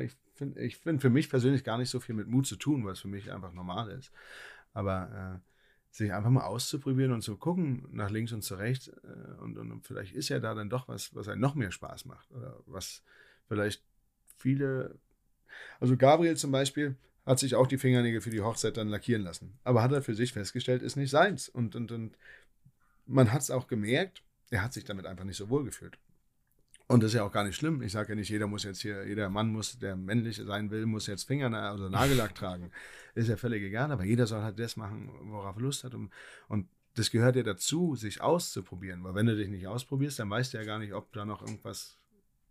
[0.00, 2.84] ich finde ich find für mich persönlich gar nicht so viel mit Mut zu tun,
[2.84, 4.12] was für mich einfach normal ist.
[4.72, 5.50] Aber äh,
[5.90, 9.84] sich einfach mal auszuprobieren und zu gucken nach links und zu rechts äh, und, und,
[9.86, 13.02] vielleicht ist ja da dann doch was, was einem noch mehr Spaß macht oder was
[13.50, 13.82] vielleicht
[14.38, 14.96] viele,
[15.80, 16.94] also Gabriel zum Beispiel
[17.26, 20.14] hat sich auch die Fingernägel für die Hochzeit dann lackieren lassen, aber hat er für
[20.14, 22.16] sich festgestellt, ist nicht seins und, und, und
[23.06, 25.98] man hat es auch gemerkt, er hat sich damit einfach nicht so wohl gefühlt.
[26.86, 27.82] Und das ist ja auch gar nicht schlimm.
[27.82, 30.86] Ich sage ja nicht, jeder muss jetzt hier, jeder Mann muss, der männlich sein will,
[30.86, 32.72] muss jetzt Finger oder also Nagellack tragen.
[33.14, 35.94] Ist ja völlig egal, aber jeder soll halt das machen, worauf er Lust hat.
[35.94, 36.10] Und,
[36.48, 39.04] und das gehört ja dazu, sich auszuprobieren.
[39.04, 41.42] Weil wenn du dich nicht ausprobierst, dann weißt du ja gar nicht, ob da noch
[41.42, 41.99] irgendwas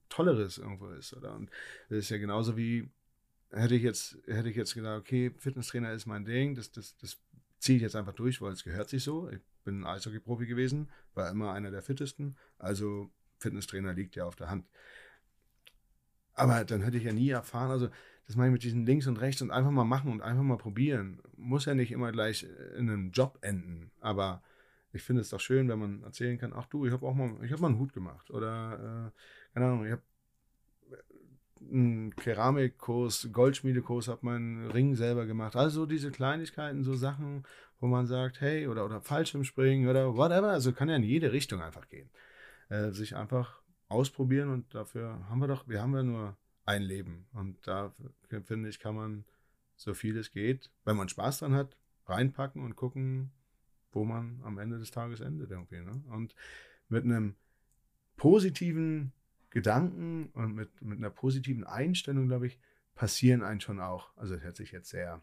[0.09, 1.13] Tolleres irgendwo ist.
[1.13, 1.35] Oder?
[1.35, 1.49] Und
[1.89, 2.89] das ist ja genauso wie,
[3.51, 7.17] hätte ich jetzt, hätte ich jetzt gesagt, okay, Fitnesstrainer ist mein Ding, das, das, das
[7.59, 9.29] ziehe ich jetzt einfach durch, weil es gehört sich so.
[9.29, 12.37] Ich bin Eishockey-Profi gewesen, war immer einer der fittesten.
[12.57, 14.65] Also Fitnesstrainer liegt ja auf der Hand.
[16.33, 17.89] Aber dann hätte ich ja nie erfahren, also
[18.25, 20.57] das meine ich mit diesen links und rechts und einfach mal machen und einfach mal
[20.57, 21.19] probieren.
[21.35, 22.45] Muss ja nicht immer gleich
[22.77, 24.43] in einem Job enden, aber
[24.93, 27.43] ich finde es doch schön, wenn man erzählen kann, ach du, ich habe auch mal,
[27.43, 29.19] ich habe mal einen Hut gemacht oder äh,
[29.53, 30.01] keine Ahnung, ich habe
[31.71, 35.55] einen Keramikkurs, Goldschmiedekurs, habe meinen Ring selber gemacht.
[35.55, 37.43] Also diese Kleinigkeiten, so Sachen,
[37.79, 40.49] wo man sagt, hey, oder, oder Fallschirmspringen oder whatever.
[40.49, 42.09] Also kann ja in jede Richtung einfach gehen
[42.69, 47.27] äh, sich einfach ausprobieren und dafür haben wir doch, wir haben ja nur ein Leben
[47.33, 47.93] und da
[48.43, 49.25] finde ich, kann man
[49.75, 53.31] so viel es geht, wenn man Spaß dran hat, reinpacken und gucken,
[53.91, 55.79] wo man am Ende des Tages endet irgendwie.
[55.79, 56.03] Ne?
[56.11, 56.35] Und
[56.89, 57.35] mit einem
[58.17, 59.13] positiven
[59.49, 62.59] Gedanken und mit, mit einer positiven Einstellung, glaube ich,
[62.95, 64.15] passieren einen schon auch.
[64.17, 65.21] Also das hört sich jetzt sehr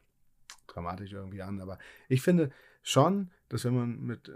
[0.67, 1.79] dramatisch irgendwie an, aber
[2.09, 2.51] ich finde
[2.83, 4.33] schon, dass wenn man mit äh,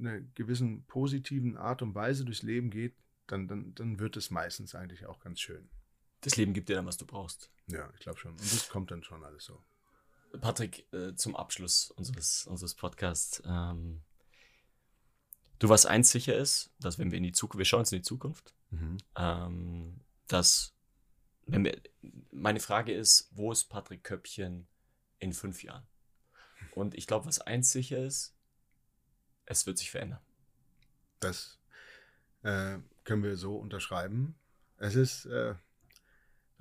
[0.00, 2.94] einer gewissen positiven Art und Weise durchs Leben geht,
[3.26, 5.68] dann, dann, dann wird es meistens eigentlich auch ganz schön.
[6.22, 7.50] Das Leben gibt dir dann, was du brauchst.
[7.66, 8.32] Ja, ich glaube schon.
[8.32, 9.62] Und das kommt dann schon alles so.
[10.40, 13.42] Patrick, äh, zum Abschluss unseres, unseres Podcasts.
[13.46, 14.02] Ähm,
[15.62, 17.98] du, was eins sicher ist, dass wenn wir in die Zukunft, wir schauen uns in
[17.98, 18.98] die Zukunft, mhm.
[19.16, 20.74] ähm, dass,
[21.46, 21.80] wenn wir,
[22.32, 24.66] meine Frage ist, wo ist Patrick Köppchen
[25.20, 25.86] in fünf Jahren?
[26.74, 28.34] Und ich glaube, was eins sicher ist,
[29.46, 30.20] es wird sich verändern.
[31.20, 31.58] Das
[32.42, 34.34] äh, können wir so unterschreiben.
[34.78, 35.54] Es ist, äh,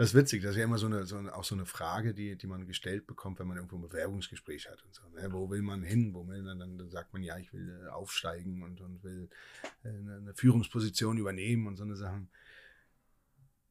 [0.02, 2.16] das ist witzig, das ist ja immer so eine, so eine, auch so eine Frage,
[2.16, 5.04] die, die man gestellt bekommt, wenn man irgendwo ein Bewerbungsgespräch hat und so.
[5.10, 5.32] Ne?
[5.32, 6.16] Wo will man hin?
[6.16, 9.30] Wo will man dann, dann sagt man, ja, ich will äh, aufsteigen und, und will
[9.84, 12.32] äh, eine, Führungsposition übernehmen und so eine Sachen.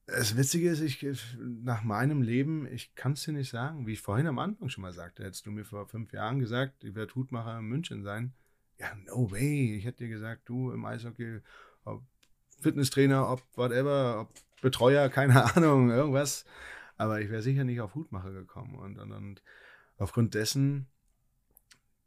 [0.06, 1.04] Das Witzige ist, ich,
[1.36, 4.82] nach meinem Leben, ich kann es dir nicht sagen, wie ich vorhin am Anfang schon
[4.82, 8.34] mal sagte, hättest du mir vor fünf Jahren gesagt, ich werde Hutmacher in München sein.
[8.78, 9.74] Ja, no way.
[9.74, 11.40] Ich hätte dir gesagt, du im Eishockey,
[11.82, 12.04] ob
[12.60, 16.44] Fitnesstrainer, ob whatever, ob Betreuer, keine Ahnung, irgendwas.
[16.96, 18.74] Aber ich wäre sicher nicht auf Hutmacher gekommen.
[18.74, 19.42] Und, und, und
[19.96, 20.86] aufgrund dessen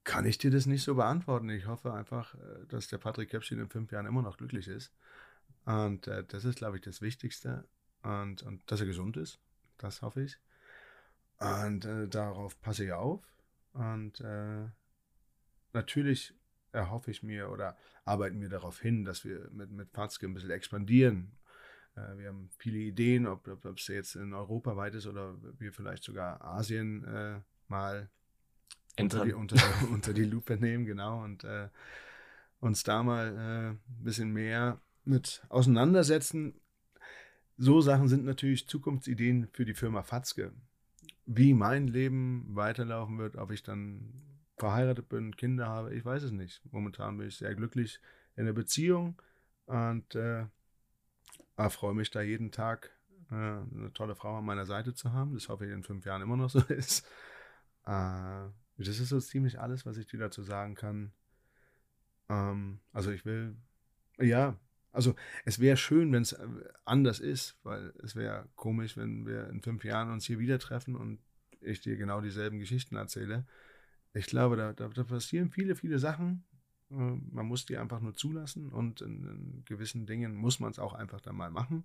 [0.03, 1.49] kann ich dir das nicht so beantworten.
[1.49, 4.93] Ich hoffe einfach, äh, dass der Patrick Köpfchen in fünf Jahren immer noch glücklich ist.
[5.65, 7.65] Und äh, das ist, glaube ich, das Wichtigste
[8.03, 9.39] und, und dass er gesund ist.
[9.77, 10.38] Das hoffe ich.
[11.39, 13.21] Und äh, darauf passe ich auf.
[13.73, 14.67] Und äh,
[15.73, 16.34] natürlich
[16.71, 20.51] erhoffe ich mir oder arbeiten wir darauf hin, dass wir mit, mit Fatzke ein bisschen
[20.51, 21.31] expandieren.
[21.95, 25.36] Äh, wir haben viele Ideen, ob, ob, ob es jetzt in Europa weit ist oder
[25.60, 28.10] wir vielleicht sogar Asien äh, mal
[28.99, 29.56] unter die, unter,
[29.91, 31.70] unter die, Lupe nehmen, genau, und äh,
[32.60, 36.53] uns da mal äh, ein bisschen mehr mit auseinandersetzen
[37.57, 40.53] so Sachen sind natürlich Zukunftsideen für die Firma Fatzke.
[41.26, 44.11] Wie mein Leben weiterlaufen wird, ob ich dann
[44.57, 46.61] verheiratet bin, Kinder habe, ich weiß es nicht.
[46.72, 47.99] Momentan bin ich sehr glücklich
[48.36, 49.22] in der Beziehung
[49.65, 50.15] und
[51.57, 52.91] äh, freue mich da jeden Tag,
[53.31, 55.34] äh, eine tolle Frau an meiner Seite zu haben.
[55.34, 57.05] Das hoffe ich in fünf Jahren immer noch so ist.
[57.85, 61.13] Äh, das ist so ziemlich alles, was ich dir dazu sagen kann.
[62.30, 63.55] Ähm, also ich will,
[64.19, 64.57] ja,
[64.91, 65.15] also
[65.45, 66.47] es wäre schön, wenn es äh,
[66.85, 70.95] anders ist, weil es wäre komisch, wenn wir in fünf Jahren uns hier wieder treffen
[70.95, 71.19] und
[71.61, 73.45] ich dir genau dieselben Geschichten erzähle.
[74.13, 76.43] Ich glaube, da, da, da passieren viele, viele Sachen.
[76.94, 80.80] Äh, man muss die einfach nur zulassen und in, in gewissen Dingen muss man es
[80.80, 81.84] auch einfach dann mal machen.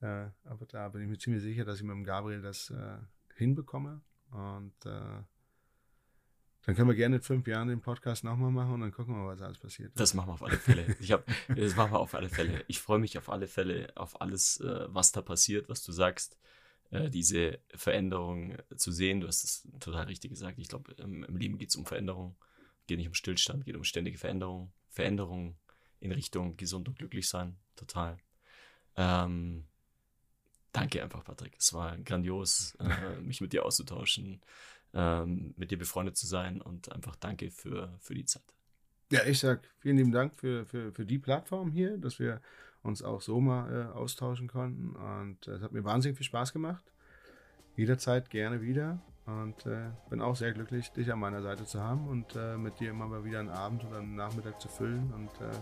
[0.00, 2.72] Äh, aber da bin ich mir ziemlich sicher, dass ich mit dem Gabriel das
[3.36, 4.00] hinbekomme.
[4.30, 4.74] Und
[6.64, 9.26] dann können wir gerne in fünf Jahren den Podcast nochmal machen und dann gucken wir,
[9.26, 9.92] was alles passiert.
[9.96, 10.96] Das machen wir auf alle Fälle.
[11.00, 11.26] Ich hab,
[11.56, 12.64] das machen wir auf alle Fälle.
[12.68, 16.38] Ich freue mich auf alle Fälle auf alles, äh, was da passiert, was du sagst.
[16.92, 19.20] Äh, diese Veränderung zu sehen.
[19.20, 20.58] Du hast es total richtig gesagt.
[20.58, 22.36] Ich glaube, im, im Leben geht es um Veränderung.
[22.86, 24.72] Geht nicht um Stillstand, geht um ständige Veränderung.
[24.88, 25.56] Veränderung
[26.00, 27.56] in Richtung gesund und glücklich sein.
[27.76, 28.18] Total.
[28.96, 29.64] Ähm,
[30.72, 31.54] danke einfach, Patrick.
[31.58, 34.42] Es war grandios, äh, mich mit dir auszutauschen,
[34.94, 38.54] ähm, mit dir befreundet zu sein und einfach danke für, für die Zeit.
[39.10, 42.40] Ja, ich sag vielen lieben Dank für, für, für die Plattform hier, dass wir
[42.82, 44.96] uns auch so mal äh, austauschen konnten.
[44.96, 46.84] Und äh, es hat mir wahnsinnig viel Spaß gemacht.
[47.76, 49.00] Jederzeit gerne wieder.
[49.26, 52.80] Und äh, bin auch sehr glücklich, dich an meiner Seite zu haben und äh, mit
[52.80, 55.12] dir immer mal wieder einen Abend oder einen Nachmittag zu füllen.
[55.14, 55.54] Und äh,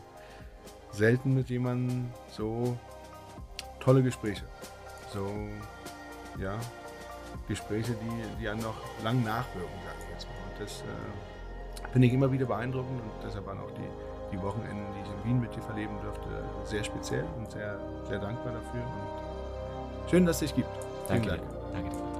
[0.92, 2.78] selten mit jemandem so
[3.80, 4.44] tolle Gespräche.
[5.12, 5.26] So,
[6.38, 6.58] ja,
[7.48, 10.52] Gespräche, die, die einem noch lang nachwirken, sage ich jetzt mal.
[10.52, 14.86] Und das äh, finde ich immer wieder beeindruckend und deshalb waren auch die, die Wochenenden,
[14.94, 16.28] die ich in Wien mit dir verleben durfte,
[16.64, 17.78] sehr speziell und sehr,
[18.08, 18.82] sehr dankbar dafür.
[18.82, 20.70] Und schön, dass es dich gibt.
[21.08, 21.28] Danke.
[21.28, 21.42] Dank.
[21.72, 22.19] Danke dir.